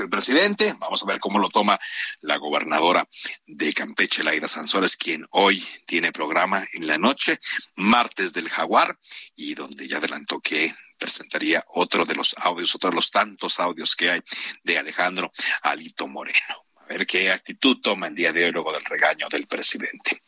el 0.00 0.08
presidente. 0.08 0.74
Vamos 0.78 1.02
a 1.02 1.06
ver 1.06 1.20
cómo 1.20 1.38
lo 1.38 1.48
toma 1.48 1.78
la 2.20 2.36
gobernadora 2.36 3.08
de 3.46 3.72
Campeche, 3.72 4.22
Laida 4.22 4.48
Sansores, 4.48 4.96
quien 4.96 5.26
hoy 5.30 5.62
tiene 5.86 6.12
programa 6.12 6.64
en 6.74 6.86
la 6.86 6.98
noche, 6.98 7.38
martes 7.76 8.32
del 8.32 8.48
Jaguar, 8.48 8.98
y 9.36 9.54
donde 9.54 9.86
ya 9.88 9.98
adelantó 9.98 10.40
que 10.40 10.72
presentaría 10.98 11.64
otro 11.68 12.04
de 12.04 12.14
los 12.14 12.34
audios, 12.38 12.74
otro 12.74 12.90
de 12.90 12.96
los 12.96 13.10
tantos 13.10 13.58
audios 13.60 13.96
que 13.96 14.10
hay 14.10 14.20
de 14.62 14.78
Alejandro 14.78 15.32
Alito 15.62 16.06
Moreno. 16.06 16.66
A 16.76 16.84
ver 16.86 17.06
qué 17.06 17.30
actitud 17.30 17.78
toma 17.82 18.06
el 18.06 18.14
día 18.14 18.32
de 18.32 18.44
hoy 18.44 18.52
luego 18.52 18.72
del 18.72 18.84
regaño 18.84 19.26
del 19.28 19.46
presidente. 19.46 20.22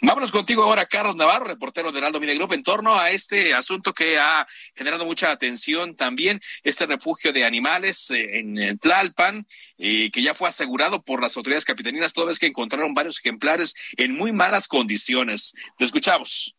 Vámonos 0.00 0.30
contigo 0.30 0.62
ahora, 0.62 0.86
Carlos 0.86 1.16
Navarro, 1.16 1.44
reportero 1.44 1.90
de 1.90 1.98
Heraldo 1.98 2.20
Media 2.20 2.36
en 2.50 2.62
torno 2.62 2.96
a 2.96 3.10
este 3.10 3.52
asunto 3.52 3.92
que 3.92 4.16
ha 4.16 4.46
generado 4.76 5.04
mucha 5.04 5.32
atención 5.32 5.96
también, 5.96 6.38
este 6.62 6.86
refugio 6.86 7.32
de 7.32 7.44
animales 7.44 8.12
eh, 8.12 8.38
en 8.38 8.78
Tlalpan, 8.78 9.44
eh, 9.76 10.08
que 10.12 10.22
ya 10.22 10.34
fue 10.34 10.48
asegurado 10.48 11.02
por 11.02 11.20
las 11.20 11.36
autoridades 11.36 11.64
capitalinas, 11.64 12.12
toda 12.12 12.28
vez 12.28 12.38
que 12.38 12.46
encontraron 12.46 12.94
varios 12.94 13.18
ejemplares 13.18 13.74
en 13.96 14.16
muy 14.16 14.30
malas 14.30 14.68
condiciones. 14.68 15.52
Te 15.76 15.84
escuchamos. 15.84 16.54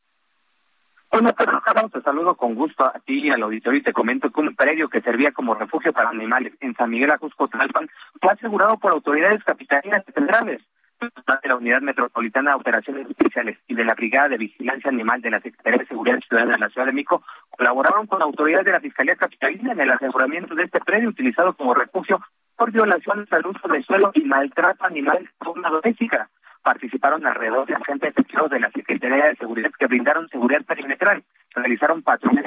Hola, 1.11 1.33
Carlos, 1.33 1.91
te 1.93 2.01
saludo 2.01 2.35
con 2.35 2.55
gusto 2.55 2.83
a 2.83 2.99
ti 2.99 3.27
y 3.27 3.29
al 3.31 3.41
auditorio 3.41 3.79
y 3.79 3.83
te 3.83 3.93
comento 3.93 4.29
que 4.31 4.41
un 4.41 4.53
predio 4.53 4.89
que 4.89 4.99
servía 4.99 5.31
como 5.31 5.55
refugio 5.55 5.93
para 5.93 6.09
animales 6.09 6.53
en 6.59 6.75
San 6.75 6.89
Miguel 6.89 7.11
Ajusco, 7.11 7.47
Tlalpan, 7.47 7.89
fue 8.21 8.33
asegurado 8.33 8.77
por 8.77 8.91
autoridades 8.91 9.43
capitalinas 9.45 10.03
federales 10.13 10.61
de 10.99 11.47
la 11.47 11.55
Unidad 11.55 11.81
Metropolitana 11.81 12.51
de 12.51 12.57
Operaciones 12.57 13.09
Especiales 13.09 13.57
y 13.67 13.75
de 13.75 13.85
la 13.85 13.93
Brigada 13.93 14.29
de 14.29 14.37
Vigilancia 14.37 14.89
Animal 14.89 15.21
de 15.21 15.31
la 15.31 15.39
Secretaría 15.39 15.79
de 15.79 15.85
Seguridad 15.85 16.19
Ciudadana 16.27 16.53
de 16.53 16.59
la 16.59 16.69
Ciudad 16.69 16.87
de 16.87 16.93
México 16.93 17.23
colaboraron 17.49 18.07
con 18.07 18.21
autoridades 18.21 18.65
de 18.65 18.71
la 18.73 18.79
Fiscalía 18.81 19.15
Capitalina 19.15 19.71
en 19.71 19.79
el 19.79 19.91
aseguramiento 19.91 20.55
de 20.55 20.63
este 20.63 20.79
predio 20.81 21.09
utilizado 21.09 21.53
como 21.53 21.73
refugio 21.73 22.19
por 22.57 22.71
violaciones 22.71 23.31
al 23.31 23.45
uso 23.45 23.67
del 23.69 23.85
suelo 23.85 24.11
y 24.13 24.21
maltrato 24.25 24.85
animal 24.85 25.19
de 25.19 25.45
forma 25.45 25.69
doméstica. 25.69 26.29
Participaron 26.61 27.25
alrededor 27.25 27.65
de 27.65 27.75
agentes 27.75 28.13
de 28.13 28.59
la 28.59 28.71
Secretaría 28.71 29.25
de 29.25 29.35
Seguridad 29.35 29.71
que 29.77 29.87
brindaron 29.87 30.27
seguridad 30.29 30.63
perimetral, 30.65 31.23
realizaron 31.55 32.01
patrones 32.01 32.45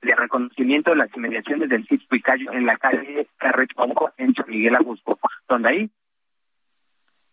de 0.00 0.14
reconocimiento 0.14 0.90
de 0.90 0.96
las 0.96 1.16
inmediaciones 1.16 1.68
del 1.68 1.86
sitio 1.86 2.08
Picayo 2.08 2.52
en 2.52 2.66
la 2.66 2.76
calle 2.76 3.28
Carretonco 3.38 4.12
en 4.16 4.34
San 4.34 4.48
Miguel 4.48 4.74
Agusco, 4.76 5.18
donde 5.48 5.68
ahí 5.68 5.90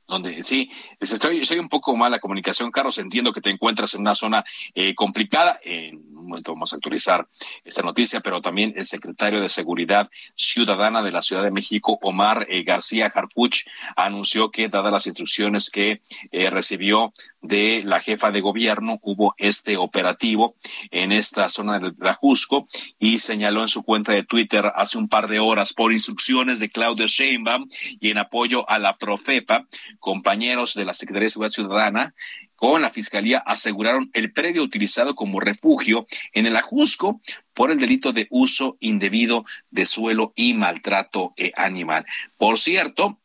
donde 0.09 0.43
sí, 0.43 0.69
estoy, 0.99 1.45
soy 1.45 1.59
un 1.59 1.69
poco 1.69 1.95
mala 1.95 2.19
comunicación, 2.19 2.71
Carlos. 2.71 2.97
Entiendo 2.97 3.31
que 3.31 3.41
te 3.41 3.51
encuentras 3.51 3.93
en 3.93 4.01
una 4.01 4.15
zona 4.15 4.43
eh, 4.73 4.95
complicada. 4.95 5.59
En 5.63 5.97
un 5.97 6.25
momento 6.29 6.51
vamos 6.53 6.73
a 6.73 6.77
actualizar 6.77 7.27
esta 7.63 7.83
noticia, 7.83 8.19
pero 8.19 8.41
también 8.41 8.73
el 8.75 8.85
secretario 8.85 9.39
de 9.39 9.49
Seguridad 9.49 10.09
Ciudadana 10.35 11.03
de 11.03 11.11
la 11.11 11.21
Ciudad 11.21 11.43
de 11.43 11.51
México, 11.51 11.99
Omar 12.01 12.47
eh, 12.49 12.63
García 12.63 13.11
Harfuch, 13.13 13.65
anunció 13.95 14.49
que, 14.49 14.67
dadas 14.67 14.91
las 14.91 15.05
instrucciones 15.05 15.69
que 15.69 16.01
eh, 16.31 16.49
recibió 16.49 17.13
de 17.41 17.83
la 17.85 17.99
jefa 17.99 18.31
de 18.31 18.41
gobierno, 18.41 18.99
hubo 19.03 19.35
este 19.37 19.77
operativo 19.77 20.55
en 20.89 21.11
esta 21.11 21.49
zona 21.49 21.79
de 21.79 21.93
la 21.99 22.15
Jusco 22.15 22.67
y 22.97 23.19
señaló 23.19 23.61
en 23.61 23.67
su 23.67 23.83
cuenta 23.83 24.11
de 24.11 24.23
Twitter 24.23 24.71
hace 24.75 24.97
un 24.97 25.07
par 25.07 25.27
de 25.27 25.39
horas 25.39 25.73
por 25.73 25.93
instrucciones 25.93 26.59
de 26.59 26.69
Claudio 26.69 27.05
Sheinbaum 27.05 27.67
y 27.99 28.09
en 28.09 28.17
apoyo 28.17 28.67
a 28.69 28.79
la 28.79 28.97
Profepa 28.97 29.67
compañeros 29.99 30.73
de 30.73 30.85
la 30.85 30.93
Secretaría 30.93 31.25
de 31.25 31.29
Seguridad 31.29 31.53
Ciudadana 31.53 32.15
con 32.55 32.81
la 32.81 32.89
Fiscalía 32.89 33.39
aseguraron 33.39 34.09
el 34.13 34.33
predio 34.33 34.63
utilizado 34.63 35.15
como 35.15 35.39
refugio 35.39 36.05
en 36.33 36.45
el 36.45 36.57
Ajusco 36.57 37.21
por 37.53 37.71
el 37.71 37.79
delito 37.79 38.11
de 38.11 38.27
uso 38.29 38.77
indebido 38.79 39.45
de 39.69 39.85
suelo 39.85 40.33
y 40.35 40.53
maltrato 40.53 41.33
eh, 41.37 41.51
animal. 41.55 42.05
Por 42.37 42.59
cierto, 42.59 43.19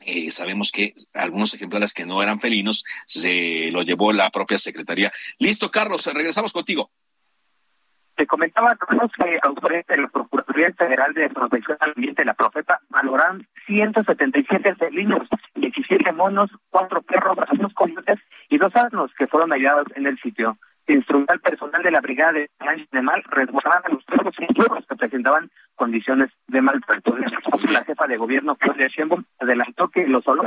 eh, 0.00 0.30
sabemos 0.30 0.72
que 0.72 0.94
algunos 1.12 1.52
ejemplares 1.54 1.92
que 1.92 2.06
no 2.06 2.22
eran 2.22 2.40
felinos 2.40 2.84
se 3.06 3.70
lo 3.70 3.82
llevó 3.82 4.12
la 4.12 4.30
propia 4.30 4.58
Secretaría. 4.58 5.10
Listo, 5.38 5.70
Carlos, 5.70 6.06
regresamos 6.06 6.52
contigo. 6.52 6.90
Te 8.20 8.26
comentaba, 8.26 8.76
que 8.76 9.38
autores 9.40 9.86
de 9.86 9.96
la 9.96 10.08
Procuraduría 10.08 10.70
Federal 10.74 11.14
de 11.14 11.30
Protección 11.30 11.78
al 11.80 11.94
Ambiente, 11.96 12.22
la 12.22 12.34
Profeta, 12.34 12.78
valoran 12.90 13.48
177 13.66 14.74
felinos, 14.74 15.26
17 15.54 16.12
monos, 16.12 16.50
cuatro 16.68 17.00
perros, 17.00 17.38
unos 17.52 17.72
coyotes 17.72 18.18
y 18.50 18.58
dos 18.58 18.76
asnos 18.76 19.10
que 19.16 19.26
fueron 19.26 19.52
hallados 19.52 19.86
en 19.94 20.06
el 20.06 20.20
sitio. 20.20 20.58
Instrumento 20.86 21.32
al 21.32 21.40
personal 21.40 21.82
de 21.82 21.90
la 21.90 22.02
Brigada 22.02 22.32
de 22.32 22.50
de 22.92 23.00
Mal 23.00 23.22
resguardaban 23.24 23.84
a 23.86 23.88
los 23.88 24.04
perros 24.04 24.34
y 24.38 24.52
que 24.52 24.96
presentaban 24.96 25.50
condiciones 25.74 26.28
de 26.48 26.60
maltrato. 26.60 27.16
La 27.70 27.84
jefa 27.84 28.06
de 28.06 28.18
gobierno, 28.18 28.54
Claudia 28.56 28.88
Sheinbaum, 28.88 29.24
adelantó 29.38 29.88
que 29.88 30.06
los 30.06 30.22
solos 30.24 30.44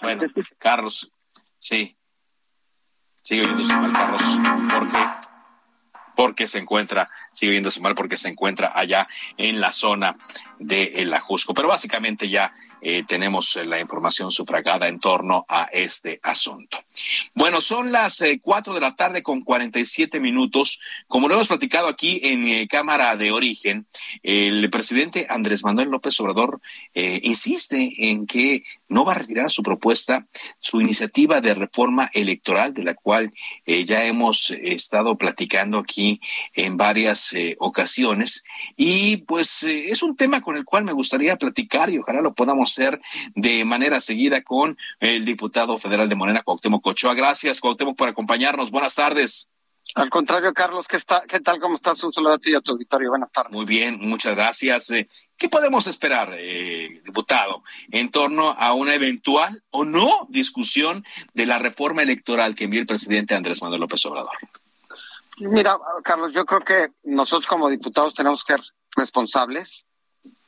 Bueno, 0.00 0.22
Carlos, 0.60 1.10
sí, 1.58 1.96
sigue 3.24 3.42
oyéndose 3.42 3.74
mal, 3.74 3.92
Carlos, 3.92 4.22
porque 4.70 4.98
porque 6.14 6.46
se 6.46 6.58
encuentra, 6.58 7.08
sigue 7.32 7.52
viéndose 7.52 7.80
mal 7.80 7.94
porque 7.94 8.16
se 8.16 8.28
encuentra 8.28 8.72
allá 8.74 9.06
en 9.36 9.60
la 9.60 9.72
zona 9.72 10.16
de 10.58 10.92
El 10.96 11.12
Ajusco. 11.12 11.54
Pero 11.54 11.68
básicamente 11.68 12.28
ya 12.28 12.52
eh, 12.80 13.02
tenemos 13.06 13.56
la 13.66 13.80
información 13.80 14.30
sufragada 14.30 14.88
en 14.88 15.00
torno 15.00 15.44
a 15.48 15.64
este 15.72 16.20
asunto. 16.22 16.78
Bueno, 17.34 17.60
son 17.60 17.92
las 17.92 18.20
eh, 18.20 18.40
cuatro 18.42 18.74
de 18.74 18.80
la 18.80 18.94
tarde 18.94 19.22
con 19.22 19.42
47 19.42 20.20
minutos. 20.20 20.80
Como 21.08 21.28
lo 21.28 21.34
hemos 21.34 21.48
platicado 21.48 21.88
aquí 21.88 22.20
en 22.22 22.46
eh, 22.46 22.68
Cámara 22.68 23.16
de 23.16 23.32
Origen, 23.32 23.86
el 24.22 24.70
presidente 24.70 25.26
Andrés 25.28 25.64
Manuel 25.64 25.88
López 25.88 26.18
Obrador 26.20 26.60
eh, 26.94 27.20
insiste 27.22 27.92
en 28.10 28.26
que 28.26 28.64
no 28.94 29.04
va 29.04 29.12
a 29.12 29.18
retirar 29.18 29.50
su 29.50 29.62
propuesta, 29.62 30.26
su 30.60 30.80
iniciativa 30.80 31.40
de 31.40 31.54
reforma 31.54 32.08
electoral, 32.14 32.72
de 32.72 32.84
la 32.84 32.94
cual 32.94 33.32
eh, 33.66 33.84
ya 33.84 34.04
hemos 34.04 34.52
estado 34.52 35.18
platicando 35.18 35.78
aquí 35.78 36.20
en 36.54 36.76
varias 36.76 37.32
eh, 37.32 37.56
ocasiones. 37.58 38.44
Y 38.76 39.18
pues 39.18 39.64
es 39.64 40.02
un 40.04 40.14
tema 40.14 40.40
con 40.42 40.56
el 40.56 40.64
cual 40.64 40.84
me 40.84 40.92
gustaría 40.92 41.36
platicar 41.36 41.90
y 41.90 41.98
ojalá 41.98 42.20
lo 42.20 42.34
podamos 42.34 42.70
hacer 42.70 43.00
de 43.34 43.64
manera 43.64 44.00
seguida 44.00 44.42
con 44.42 44.78
el 45.00 45.24
diputado 45.24 45.76
federal 45.78 46.08
de 46.08 46.14
Morena, 46.14 46.42
Cuauhtémoc 46.42 46.82
Cochoa. 46.82 47.14
Gracias, 47.14 47.60
Cuauhtémoc, 47.60 47.96
por 47.96 48.08
acompañarnos. 48.08 48.70
Buenas 48.70 48.94
tardes. 48.94 49.53
Al 49.94 50.10
contrario, 50.10 50.52
Carlos, 50.52 50.88
¿qué, 50.88 50.96
está, 50.96 51.22
¿qué 51.28 51.40
tal? 51.40 51.60
¿Cómo 51.60 51.76
estás? 51.76 52.02
Un 52.02 52.12
saludo 52.12 52.32
a 52.34 52.38
ti 52.38 52.50
y 52.50 52.54
a 52.54 52.60
tu 52.60 52.72
auditorio. 52.72 53.10
Buenas 53.10 53.30
tardes. 53.30 53.52
Muy 53.52 53.64
bien, 53.64 53.98
muchas 54.00 54.34
gracias. 54.34 54.90
Eh, 54.90 55.06
¿Qué 55.36 55.48
podemos 55.48 55.86
esperar, 55.86 56.34
eh, 56.36 57.00
diputado, 57.04 57.62
en 57.92 58.10
torno 58.10 58.50
a 58.50 58.72
una 58.72 58.94
eventual 58.94 59.62
o 59.70 59.84
no 59.84 60.26
discusión 60.30 61.04
de 61.32 61.46
la 61.46 61.58
reforma 61.58 62.02
electoral 62.02 62.54
que 62.54 62.64
envió 62.64 62.80
el 62.80 62.86
presidente 62.86 63.34
Andrés 63.34 63.62
Manuel 63.62 63.82
López 63.82 64.04
Obrador? 64.06 64.32
Mira, 65.38 65.76
Carlos, 66.02 66.32
yo 66.32 66.44
creo 66.44 66.60
que 66.60 66.92
nosotros 67.04 67.46
como 67.46 67.68
diputados 67.68 68.14
tenemos 68.14 68.42
que 68.44 68.54
ser 68.54 68.62
responsables. 68.96 69.84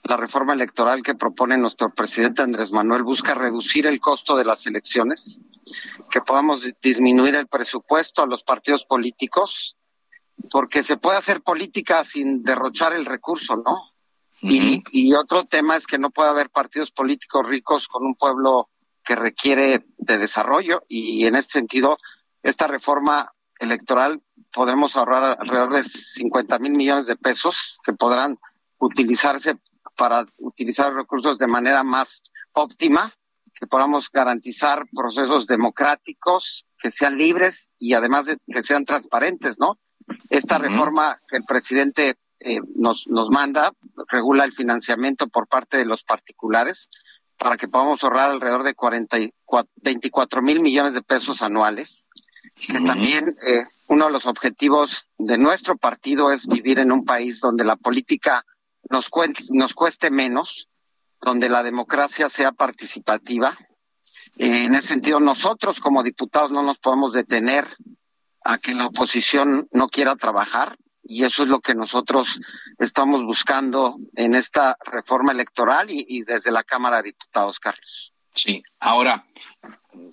La 0.09 0.16
reforma 0.16 0.52
electoral 0.52 1.02
que 1.02 1.14
propone 1.14 1.59
nuestro 1.59 1.92
presidente 1.92 2.42
Andrés 2.42 2.70
Manuel 2.70 3.02
busca 3.02 3.34
reducir 3.34 3.86
el 3.86 3.98
costo 3.98 4.36
de 4.36 4.44
las 4.44 4.66
elecciones, 4.66 5.40
que 6.11 6.20
podamos 6.20 6.64
disminuir 6.80 7.34
el 7.34 7.48
presupuesto 7.48 8.22
a 8.22 8.26
los 8.26 8.44
partidos 8.44 8.84
políticos, 8.84 9.76
porque 10.50 10.84
se 10.84 10.96
puede 10.96 11.18
hacer 11.18 11.42
política 11.42 12.04
sin 12.04 12.44
derrochar 12.44 12.92
el 12.92 13.04
recurso, 13.04 13.57
¿no? 13.57 13.92
y, 14.42 14.82
y 14.92 15.14
otro 15.14 15.46
tema 15.46 15.76
es 15.76 15.86
que 15.86 15.98
no 15.98 16.11
puede 16.11 16.28
haber 16.28 16.50
partidos 16.50 16.92
políticos 16.92 17.48
ricos 17.48 17.88
con 17.88 18.04
un 18.04 18.14
pueblo 18.14 18.68
que 19.02 19.16
requiere 19.16 19.86
de 19.96 20.18
desarrollo 20.18 20.84
y 20.88 21.26
en 21.26 21.36
este 21.36 21.54
sentido 21.54 21.96
esta 22.42 22.66
reforma 22.66 23.32
electoral 23.59 24.20
podremos 24.52 24.96
ahorrar 24.96 25.38
alrededor 25.40 25.72
de 25.72 25.84
50 25.84 26.59
mil 26.59 26.72
millones 26.72 27.07
de 27.07 27.16
pesos 27.16 27.78
que 27.82 27.92
podrán 27.92 28.38
utilizarse 28.78 29.57
para 29.97 30.24
utilizar 30.38 30.94
recursos 30.94 31.38
de 31.38 31.47
manera 31.47 31.82
más 31.82 32.22
óptima, 32.53 33.14
que 33.55 33.66
podamos 33.66 34.11
garantizar 34.11 34.86
procesos 34.94 35.47
democráticos 35.47 36.66
que 36.78 36.90
sean 36.90 37.16
libres 37.16 37.70
y 37.78 37.94
además 37.94 38.26
de 38.26 38.38
que 38.47 38.62
sean 38.62 38.84
transparentes, 38.84 39.59
¿no? 39.59 39.78
Esta 40.28 40.59
reforma 40.59 41.18
que 41.28 41.38
el 41.38 41.44
presidente 41.44 42.16
eh, 42.38 42.61
nos, 42.74 43.07
nos 43.09 43.30
manda 43.30 43.72
regula 44.09 44.44
el 44.44 44.53
financiamiento 44.53 45.26
por 45.26 45.49
parte 45.49 45.78
de 45.78 45.86
los 45.86 46.05
particulares 46.05 46.90
para 47.38 47.57
que 47.57 47.68
podamos 47.68 48.03
ahorrar 48.05 48.30
alrededor 48.30 48.62
de 48.62 48.74
44, 48.74 49.70
24 49.76 50.42
mil 50.42 50.61
millones 50.61 50.94
de 50.94 51.03
pesos 51.03 51.42
anuales. 51.42 52.11
Que 52.55 52.80
también 52.80 53.36
eh, 53.47 53.64
uno 53.88 54.07
de 54.07 54.12
los 54.12 54.26
objetivos 54.26 55.09
de 55.18 55.36
nuestro 55.36 55.76
partido 55.76 56.32
es 56.32 56.47
vivir 56.47 56.78
en 56.78 56.90
un 56.90 57.05
país 57.05 57.40
donde 57.40 57.64
la 57.64 57.76
política 57.76 58.47
nos, 58.91 59.09
cueste 59.74 60.11
menos, 60.11 60.68
donde 61.20 61.49
la 61.49 61.62
democracia 61.62 62.28
sea 62.28 62.53
participativa. 62.53 63.57
en 64.39 64.74
ese 64.74 64.89
sentido, 64.89 65.20
nosotros 65.20 65.80
como 65.80 66.03
diputados 66.03 66.51
no 66.51 66.62
nos 66.62 66.78
podemos 66.78 67.12
detener 67.12 67.66
a 68.45 68.59
que 68.59 68.74
la 68.74 68.87
oposición 68.87 69.68
no 69.72 69.89
quiera 69.89 70.14
trabajar 70.16 70.76
y 71.09 71.24
eso 71.24 71.45
es 71.45 71.49
lo 71.49 71.61
que 71.61 71.74
nosotros 71.74 72.41
estamos 72.78 73.24
buscando 73.24 73.97
en 74.14 74.34
esta 74.34 74.76
reforma 74.84 75.32
electoral 75.32 75.89
y, 75.91 76.22
desde 76.22 76.51
la 76.51 76.64
Cámara 76.64 76.99
de 76.99 77.05
Diputados, 77.05 77.61
Carlos. 77.61 78.12
Sí, 78.30 78.62
ahora 78.80 79.24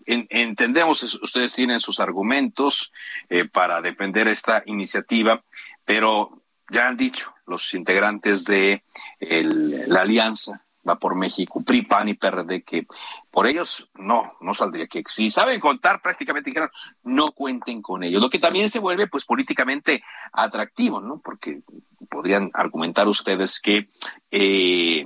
entendemos, 0.06 1.04
ustedes 1.22 1.54
tienen 1.54 1.80
sus 1.80 2.00
argumentos 2.00 2.94
eh, 3.30 3.46
para 3.46 3.82
defender 3.82 4.28
esta 4.28 4.64
iniciativa, 4.66 5.44
pero 5.84 6.43
ya 6.74 6.88
han 6.88 6.98
dicho 6.98 7.34
los 7.46 7.74
integrantes 7.74 8.46
de 8.46 8.84
la 9.20 10.02
alianza 10.02 10.64
va 10.88 11.00
por 11.00 11.16
México, 11.16 11.64
PRI, 11.64 11.84
PAN 11.84 12.10
y 12.10 12.14
PRD, 12.14 12.64
que 12.64 12.86
por 13.32 13.48
ellos 13.48 13.90
no, 13.96 14.28
no 14.42 14.54
saldría 14.54 14.88
que 14.88 15.02
si 15.08 15.30
saben 15.30 15.60
contar 15.60 16.02
prácticamente 16.02 16.50
dijeron 16.50 16.70
no 17.04 17.32
cuenten 17.32 17.82
con 17.82 18.04
ellos, 18.04 18.22
lo 18.22 18.30
que 18.30 18.40
también 18.40 18.70
se 18.70 18.80
vuelve 18.80 19.08
pues 19.08 19.26
políticamente 19.26 20.04
atractivo, 20.34 21.00
¿no? 21.00 21.22
Porque 21.24 21.62
podrían 22.10 22.52
argumentar 22.54 23.08
ustedes 23.08 23.60
que 23.60 23.90
eh, 24.30 25.03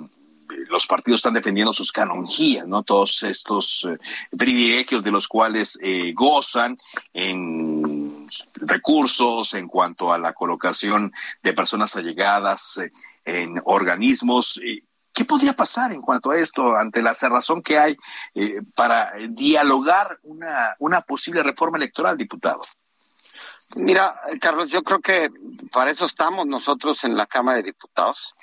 los 0.70 0.88
partidos 0.88 1.20
están 1.20 1.34
defendiendo 1.34 1.74
sus 1.74 1.92
canonjías, 1.92 2.68
¿no? 2.68 2.84
Todos 2.84 3.24
estos 3.24 3.88
eh, 3.90 3.98
privilegios 4.38 5.04
de 5.04 5.12
los 5.12 5.28
cuales 5.28 5.78
eh, 5.82 6.14
gozan 6.14 6.78
en 7.14 8.28
recursos 8.56 9.54
en 9.54 9.68
cuanto 9.68 10.12
a 10.12 10.18
la 10.18 10.34
colocación 10.34 11.14
de 11.44 11.54
personas 11.54 11.96
allegadas 11.96 12.78
eh, 12.78 12.92
en 13.26 13.62
organismos. 13.66 14.60
¿Qué 15.14 15.26
podría 15.26 15.54
pasar 15.54 15.92
en 15.92 16.02
cuanto 16.02 16.32
a 16.32 16.38
esto 16.38 16.76
ante 16.76 17.02
la 17.02 17.14
cerrazón 17.14 17.64
que 17.64 17.80
hay 17.80 17.98
para 18.76 19.12
dialogar 19.30 20.20
una, 20.22 20.76
una 20.78 21.02
posible 21.02 21.42
reforma 21.42 21.78
electoral, 21.78 22.16
diputado? 22.16 22.62
Mira, 23.76 24.22
Carlos, 24.40 24.70
yo 24.70 24.84
creo 24.84 25.00
que 25.00 25.32
para 25.72 25.90
eso 25.90 26.06
estamos 26.06 26.46
nosotros 26.46 27.04
en 27.04 27.18
la 27.18 27.26
Cámara 27.26 27.58
de 27.58 27.64
Diputados 27.64 28.36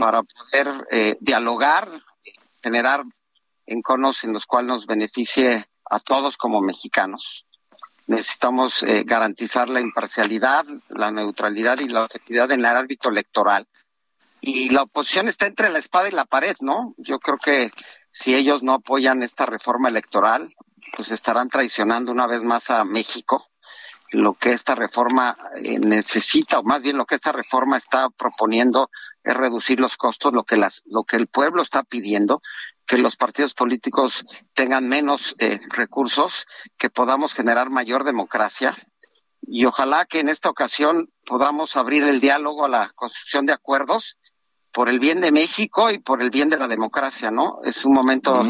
para 0.00 0.22
poder 0.22 0.86
eh, 0.90 1.16
dialogar, 1.20 1.88
generar 2.62 3.04
enconos 3.66 4.24
en 4.24 4.32
los 4.32 4.46
cuales 4.46 4.68
nos 4.68 4.86
beneficie 4.86 5.66
a 5.84 6.00
todos 6.00 6.36
como 6.36 6.60
mexicanos. 6.60 7.46
Necesitamos 8.06 8.82
eh, 8.82 9.04
garantizar 9.04 9.68
la 9.68 9.80
imparcialidad, 9.80 10.64
la 10.88 11.12
neutralidad 11.12 11.78
y 11.78 11.88
la 11.88 12.04
objetividad 12.04 12.50
en 12.50 12.60
el 12.60 12.66
ámbito 12.66 13.08
electoral. 13.08 13.68
Y 14.40 14.70
la 14.70 14.82
oposición 14.82 15.28
está 15.28 15.46
entre 15.46 15.68
la 15.70 15.78
espada 15.78 16.08
y 16.08 16.12
la 16.12 16.24
pared, 16.24 16.56
¿no? 16.60 16.94
Yo 16.96 17.20
creo 17.20 17.38
que 17.38 17.70
si 18.10 18.34
ellos 18.34 18.62
no 18.62 18.72
apoyan 18.72 19.22
esta 19.22 19.46
reforma 19.46 19.88
electoral, 19.88 20.52
pues 20.96 21.12
estarán 21.12 21.48
traicionando 21.48 22.10
una 22.10 22.26
vez 22.26 22.42
más 22.42 22.70
a 22.70 22.84
México 22.84 23.50
lo 24.12 24.34
que 24.34 24.52
esta 24.52 24.74
reforma 24.74 25.36
eh, 25.62 25.78
necesita, 25.78 26.58
o 26.58 26.62
más 26.64 26.82
bien 26.82 26.96
lo 26.96 27.06
que 27.06 27.14
esta 27.14 27.32
reforma 27.32 27.76
está 27.76 28.10
proponiendo 28.10 28.90
es 29.22 29.34
reducir 29.34 29.80
los 29.80 29.96
costos, 29.96 30.32
lo 30.32 30.44
que 30.44 30.56
las, 30.56 30.82
lo 30.86 31.04
que 31.04 31.16
el 31.16 31.26
pueblo 31.26 31.62
está 31.62 31.82
pidiendo, 31.82 32.42
que 32.86 32.98
los 32.98 33.16
partidos 33.16 33.54
políticos 33.54 34.24
tengan 34.54 34.88
menos 34.88 35.34
eh, 35.38 35.60
recursos, 35.68 36.46
que 36.76 36.90
podamos 36.90 37.34
generar 37.34 37.70
mayor 37.70 38.04
democracia 38.04 38.76
y 39.42 39.64
ojalá 39.64 40.06
que 40.06 40.20
en 40.20 40.28
esta 40.28 40.48
ocasión 40.48 41.10
podamos 41.26 41.76
abrir 41.76 42.04
el 42.04 42.20
diálogo 42.20 42.64
a 42.64 42.68
la 42.68 42.90
construcción 42.94 43.46
de 43.46 43.52
acuerdos 43.52 44.18
por 44.72 44.88
el 44.88 45.00
bien 45.00 45.20
de 45.20 45.32
México 45.32 45.90
y 45.90 45.98
por 45.98 46.22
el 46.22 46.30
bien 46.30 46.48
de 46.48 46.58
la 46.58 46.68
democracia, 46.68 47.30
¿no? 47.30 47.58
Es 47.64 47.84
un 47.84 47.92
momento 47.92 48.44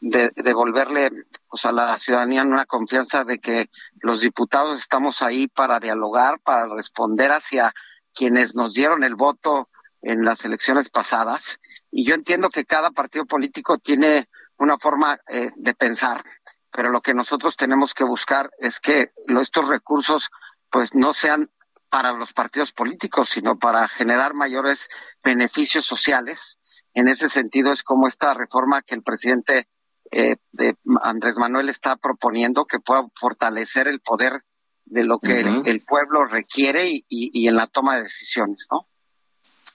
de 0.00 0.32
devolverle 0.34 1.10
pues, 1.48 1.64
a 1.66 1.72
la 1.72 1.96
ciudadanía 1.98 2.42
una 2.42 2.66
confianza 2.66 3.24
de 3.24 3.38
que 3.38 3.70
los 4.00 4.22
diputados 4.22 4.78
estamos 4.78 5.22
ahí 5.22 5.46
para 5.46 5.78
dialogar, 5.78 6.40
para 6.40 6.66
responder 6.66 7.30
hacia 7.30 7.72
quienes 8.12 8.54
nos 8.54 8.74
dieron 8.74 9.04
el 9.04 9.14
voto 9.14 9.68
en 10.02 10.24
las 10.24 10.44
elecciones 10.44 10.90
pasadas. 10.90 11.58
Y 11.90 12.04
yo 12.04 12.14
entiendo 12.14 12.50
que 12.50 12.64
cada 12.64 12.90
partido 12.90 13.26
político 13.26 13.78
tiene 13.78 14.28
una 14.56 14.78
forma 14.78 15.18
eh, 15.28 15.50
de 15.56 15.74
pensar, 15.74 16.24
pero 16.70 16.90
lo 16.90 17.00
que 17.00 17.14
nosotros 17.14 17.56
tenemos 17.56 17.94
que 17.94 18.04
buscar 18.04 18.50
es 18.58 18.78
que 18.80 19.12
estos 19.26 19.68
recursos 19.68 20.30
pues 20.70 20.94
no 20.94 21.12
sean 21.12 21.50
para 21.88 22.12
los 22.12 22.32
partidos 22.32 22.72
políticos, 22.72 23.30
sino 23.30 23.58
para 23.58 23.88
generar 23.88 24.34
mayores 24.34 24.88
beneficios 25.24 25.84
sociales. 25.84 26.58
En 26.94 27.08
ese 27.08 27.28
sentido 27.28 27.72
es 27.72 27.82
como 27.82 28.06
esta 28.06 28.32
reforma 28.34 28.82
que 28.82 28.94
el 28.94 29.02
presidente 29.02 29.68
eh, 30.12 30.36
de 30.52 30.76
Andrés 31.02 31.36
Manuel 31.38 31.68
está 31.68 31.96
proponiendo 31.96 32.64
que 32.64 32.80
pueda 32.80 33.06
fortalecer 33.14 33.88
el 33.88 34.00
poder 34.00 34.40
de 34.84 35.04
lo 35.04 35.18
que 35.20 35.40
el, 35.40 35.84
pueblo 35.84 36.24
requiere 36.24 36.88
y, 36.88 37.04
y, 37.08 37.46
en 37.46 37.54
la 37.54 37.68
toma 37.68 37.96
de 37.96 38.02
decisiones, 38.02 38.66
¿no? 38.72 38.88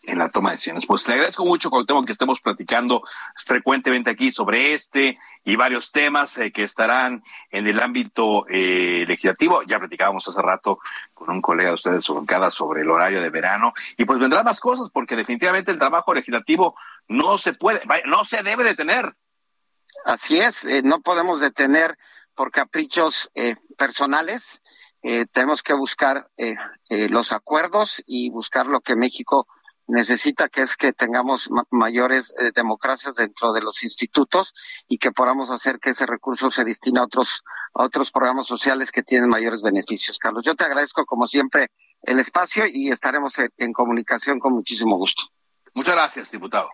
En 0.07 0.19
la 0.19 0.29
toma 0.29 0.49
de 0.49 0.55
decisiones. 0.55 0.85
Pues 0.85 1.07
le 1.07 1.15
agradezco 1.15 1.45
mucho, 1.45 1.69
tema 1.85 2.05
que 2.05 2.11
estemos 2.11 2.41
platicando 2.41 3.03
frecuentemente 3.35 4.09
aquí 4.09 4.31
sobre 4.31 4.73
este 4.73 5.19
y 5.43 5.55
varios 5.55 5.91
temas 5.91 6.37
eh, 6.37 6.51
que 6.51 6.63
estarán 6.63 7.23
en 7.51 7.67
el 7.67 7.79
ámbito 7.79 8.45
eh, 8.49 9.05
legislativo. 9.07 9.61
Ya 9.63 9.79
platicábamos 9.79 10.27
hace 10.27 10.41
rato 10.41 10.79
con 11.13 11.29
un 11.29 11.41
colega 11.41 11.69
de 11.69 11.75
ustedes 11.75 12.03
sobre 12.03 12.25
sobre 12.49 12.81
el 12.81 12.89
horario 12.89 13.21
de 13.21 13.29
verano 13.29 13.73
y 13.97 14.05
pues 14.05 14.19
vendrán 14.19 14.43
más 14.43 14.59
cosas 14.59 14.89
porque 14.89 15.15
definitivamente 15.15 15.71
el 15.71 15.77
trabajo 15.77 16.13
legislativo 16.13 16.75
no 17.07 17.37
se 17.37 17.53
puede, 17.53 17.81
no 18.05 18.23
se 18.23 18.43
debe 18.43 18.63
detener. 18.63 19.13
Así 20.03 20.39
es, 20.39 20.63
eh, 20.65 20.81
no 20.83 21.01
podemos 21.01 21.39
detener 21.39 21.97
por 22.35 22.51
caprichos 22.51 23.31
eh, 23.35 23.55
personales. 23.77 24.61
Eh, 25.01 25.25
tenemos 25.31 25.63
que 25.63 25.73
buscar 25.73 26.29
los 26.89 27.31
acuerdos 27.31 28.03
y 28.07 28.31
buscar 28.31 28.65
lo 28.65 28.81
que 28.81 28.95
México 28.95 29.47
necesita, 29.87 30.49
que 30.49 30.61
es 30.61 30.75
que 30.75 30.93
tengamos 30.93 31.49
mayores 31.71 32.33
eh, 32.39 32.51
democracias 32.53 33.15
dentro 33.15 33.53
de 33.53 33.61
los 33.61 33.83
institutos 33.83 34.53
y 34.87 34.97
que 34.97 35.11
podamos 35.11 35.51
hacer 35.51 35.79
que 35.79 35.91
ese 35.91 36.05
recurso 36.05 36.49
se 36.49 36.63
destine 36.63 36.99
a 36.99 37.03
otros, 37.03 37.43
a 37.73 37.83
otros 37.83 38.11
programas 38.11 38.47
sociales 38.47 38.91
que 38.91 39.03
tienen 39.03 39.29
mayores 39.29 39.61
beneficios. 39.61 40.19
Carlos, 40.19 40.45
yo 40.45 40.55
te 40.55 40.65
agradezco 40.65 41.05
como 41.05 41.27
siempre 41.27 41.71
el 42.01 42.19
espacio 42.19 42.65
y 42.67 42.89
estaremos 42.91 43.33
en 43.39 43.73
comunicación 43.73 44.39
con 44.39 44.53
muchísimo 44.53 44.97
gusto. 44.97 45.23
Muchas 45.73 45.95
gracias, 45.95 46.31
diputado. 46.31 46.69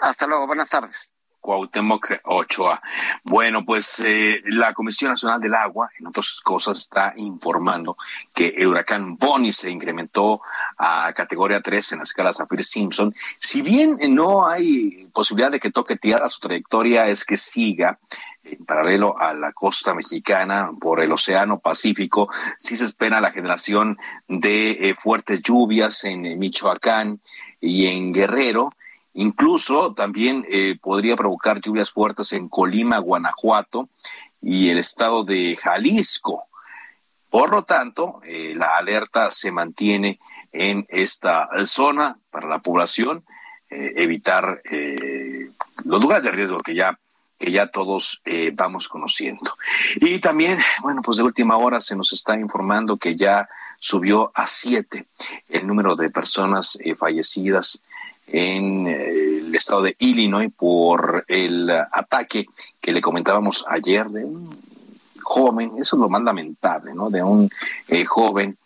Hasta 0.00 0.26
luego, 0.26 0.46
buenas 0.46 0.68
tardes. 0.68 1.11
Cuauhtémoc 1.42 2.20
Ochoa. 2.24 2.80
Bueno, 3.24 3.64
pues 3.66 4.00
eh, 4.00 4.40
la 4.46 4.72
Comisión 4.72 5.10
Nacional 5.10 5.40
del 5.40 5.54
Agua, 5.54 5.90
en 5.98 6.06
otras 6.06 6.40
cosas, 6.40 6.78
está 6.78 7.12
informando 7.16 7.96
que 8.32 8.54
el 8.56 8.68
huracán 8.68 9.16
Bonnie 9.16 9.52
se 9.52 9.70
incrementó 9.70 10.40
a 10.78 11.12
categoría 11.12 11.60
3 11.60 11.92
en 11.92 11.98
la 11.98 12.04
escala 12.04 12.32
Saffir-Simpson. 12.32 13.12
Si 13.38 13.60
bien 13.60 13.98
no 14.14 14.46
hay 14.46 15.08
posibilidad 15.12 15.50
de 15.50 15.60
que 15.60 15.72
toque 15.72 15.96
tierra, 15.96 16.28
su 16.28 16.38
trayectoria 16.40 17.08
es 17.08 17.24
que 17.24 17.36
siga 17.36 17.98
en 18.44 18.64
paralelo 18.64 19.18
a 19.18 19.34
la 19.34 19.52
costa 19.52 19.94
mexicana 19.94 20.70
por 20.80 21.00
el 21.00 21.10
Océano 21.10 21.58
Pacífico. 21.58 22.28
Sí 22.58 22.76
se 22.76 22.84
espera 22.84 23.20
la 23.20 23.32
generación 23.32 23.98
de 24.28 24.70
eh, 24.70 24.94
fuertes 24.94 25.42
lluvias 25.42 26.04
en 26.04 26.24
eh, 26.24 26.36
Michoacán 26.36 27.20
y 27.60 27.86
en 27.88 28.12
Guerrero 28.12 28.72
Incluso 29.14 29.92
también 29.92 30.44
eh, 30.48 30.78
podría 30.80 31.16
provocar 31.16 31.60
lluvias 31.60 31.90
fuertes 31.90 32.32
en 32.32 32.48
Colima, 32.48 32.98
Guanajuato 32.98 33.90
y 34.40 34.70
el 34.70 34.78
estado 34.78 35.22
de 35.24 35.56
Jalisco. 35.56 36.44
Por 37.28 37.50
lo 37.50 37.64
tanto, 37.64 38.20
eh, 38.24 38.54
la 38.56 38.76
alerta 38.76 39.30
se 39.30 39.52
mantiene 39.52 40.18
en 40.50 40.86
esta 40.88 41.48
zona 41.64 42.18
para 42.30 42.48
la 42.48 42.60
población, 42.60 43.24
eh, 43.68 43.92
evitar 43.96 44.62
los 45.84 46.00
lugares 46.00 46.24
de 46.24 46.30
riesgo 46.30 46.58
que 46.58 46.74
ya 46.74 46.98
que 47.38 47.50
ya 47.50 47.66
todos 47.66 48.22
vamos 48.52 48.88
conociendo. 48.88 49.56
Y 49.96 50.20
también, 50.20 50.56
bueno, 50.80 51.02
pues 51.02 51.16
de 51.16 51.24
última 51.24 51.56
hora 51.56 51.80
se 51.80 51.96
nos 51.96 52.12
está 52.12 52.38
informando 52.38 52.98
que 52.98 53.16
ya 53.16 53.48
subió 53.80 54.30
a 54.32 54.46
siete 54.46 55.06
el 55.48 55.66
número 55.66 55.96
de 55.96 56.08
personas 56.08 56.78
fallecidas 56.96 57.82
en 58.32 58.86
eh, 58.86 59.38
el 59.40 59.54
estado 59.54 59.82
de 59.82 59.94
Illinois 59.98 60.50
por 60.56 61.24
el 61.28 61.70
ataque 61.70 62.46
que 62.80 62.92
le 62.92 63.02
comentábamos 63.02 63.64
ayer 63.68 64.08
de 64.08 64.24
un 64.24 64.58
joven, 65.22 65.72
eso 65.78 65.96
es 65.96 66.00
lo 66.00 66.08
más 66.08 66.22
lamentable, 66.22 66.94
¿no? 66.94 67.10
De 67.10 67.22
un 67.22 67.50
eh, 67.88 68.06
joven 68.06 68.56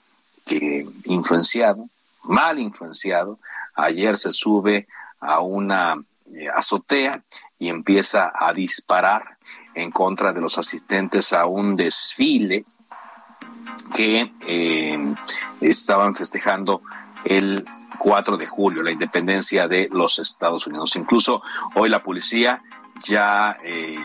que 0.46 0.86
influenciado, 1.06 1.88
mal 2.22 2.60
influenciado, 2.60 3.40
ayer 3.74 4.16
se 4.16 4.30
sube 4.30 4.86
a 5.18 5.40
una 5.40 5.96
eh, 6.32 6.48
azotea 6.54 7.24
y 7.58 7.68
empieza 7.68 8.32
a 8.32 8.52
disparar 8.52 9.36
en 9.74 9.90
contra 9.90 10.32
de 10.32 10.40
los 10.40 10.58
asistentes 10.58 11.32
a 11.32 11.46
un 11.46 11.76
desfile 11.76 12.64
que 13.92 14.32
estaban 15.60 16.14
festejando 16.14 16.82
el 17.24 17.66
4 17.96 18.36
de 18.36 18.46
julio, 18.46 18.82
la 18.82 18.92
independencia 18.92 19.68
de 19.68 19.88
los 19.90 20.18
Estados 20.18 20.66
Unidos. 20.66 20.96
Incluso 20.96 21.42
hoy 21.74 21.88
la 21.88 22.02
policía 22.02 22.62
ya 23.02 23.58
eh, 23.64 23.98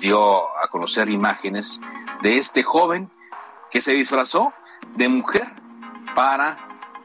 dio 0.00 0.42
a 0.58 0.68
conocer 0.68 1.08
imágenes 1.08 1.80
de 2.22 2.38
este 2.38 2.62
joven 2.62 3.10
que 3.70 3.80
se 3.80 3.92
disfrazó 3.92 4.52
de 4.96 5.08
mujer 5.08 5.46
para 6.14 6.56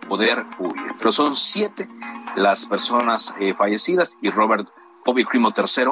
poder 0.07 0.45
huir. 0.59 0.95
Pero 0.97 1.11
son 1.11 1.35
siete 1.35 1.89
las 2.35 2.65
personas 2.65 3.33
eh, 3.39 3.53
fallecidas 3.53 4.17
y 4.21 4.29
Robert 4.29 4.69
Bobby 5.05 5.25
Crimo 5.25 5.53
III, 5.55 5.85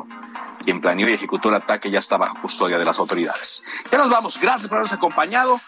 quien 0.63 0.81
planeó 0.81 1.09
y 1.09 1.13
ejecutó 1.13 1.49
el 1.49 1.55
ataque, 1.55 1.89
ya 1.89 1.99
estaba 1.99 2.27
bajo 2.27 2.41
custodia 2.41 2.77
de 2.77 2.85
las 2.85 2.99
autoridades. 2.99 3.63
Ya 3.91 3.97
nos 3.97 4.09
vamos. 4.09 4.39
Gracias 4.39 4.67
por 4.67 4.77
habernos 4.77 4.93
acompañado. 4.93 5.59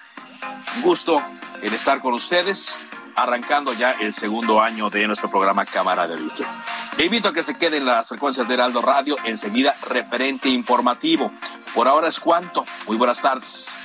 Un 0.75 0.81
gusto 0.81 1.21
en 1.61 1.73
estar 1.73 1.99
con 1.99 2.13
ustedes 2.13 2.79
arrancando 3.17 3.73
ya 3.73 3.93
el 3.93 4.13
segundo 4.13 4.61
año 4.61 4.89
de 4.91 5.07
nuestro 5.07 5.29
programa 5.29 5.65
Cámara 5.65 6.07
de 6.07 6.13
Origen. 6.13 6.45
Le 6.97 7.05
invito 7.05 7.27
a 7.27 7.33
que 7.33 7.41
se 7.41 7.57
queden 7.57 7.85
las 7.85 8.07
frecuencias 8.07 8.47
de 8.47 8.53
Heraldo 8.53 8.81
Radio, 8.81 9.17
enseguida 9.25 9.75
referente 9.89 10.49
informativo. 10.49 11.31
Por 11.73 11.87
ahora 11.87 12.07
es 12.07 12.19
cuanto. 12.19 12.63
Muy 12.87 12.95
buenas 12.95 13.21
tardes. 13.21 13.79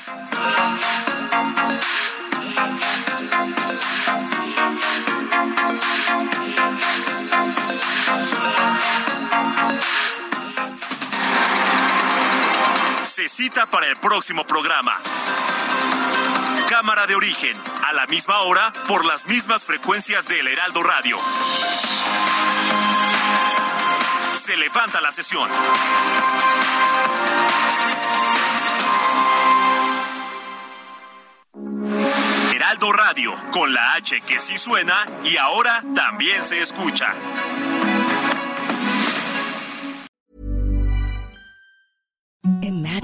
Se 13.02 13.28
cita 13.28 13.66
para 13.66 13.88
el 13.88 13.96
próximo 13.96 14.46
programa. 14.46 14.98
Cámara 16.72 17.06
de 17.06 17.14
origen, 17.14 17.54
a 17.86 17.92
la 17.92 18.06
misma 18.06 18.40
hora, 18.40 18.72
por 18.88 19.04
las 19.04 19.26
mismas 19.26 19.66
frecuencias 19.66 20.26
del 20.26 20.48
Heraldo 20.48 20.82
Radio. 20.82 21.18
Se 24.32 24.56
levanta 24.56 25.02
la 25.02 25.12
sesión. 25.12 25.50
Heraldo 32.54 32.92
Radio, 32.94 33.34
con 33.50 33.74
la 33.74 33.92
H 33.92 34.22
que 34.22 34.40
sí 34.40 34.56
suena 34.56 35.06
y 35.24 35.36
ahora 35.36 35.82
también 35.94 36.42
se 36.42 36.62
escucha. 36.62 37.12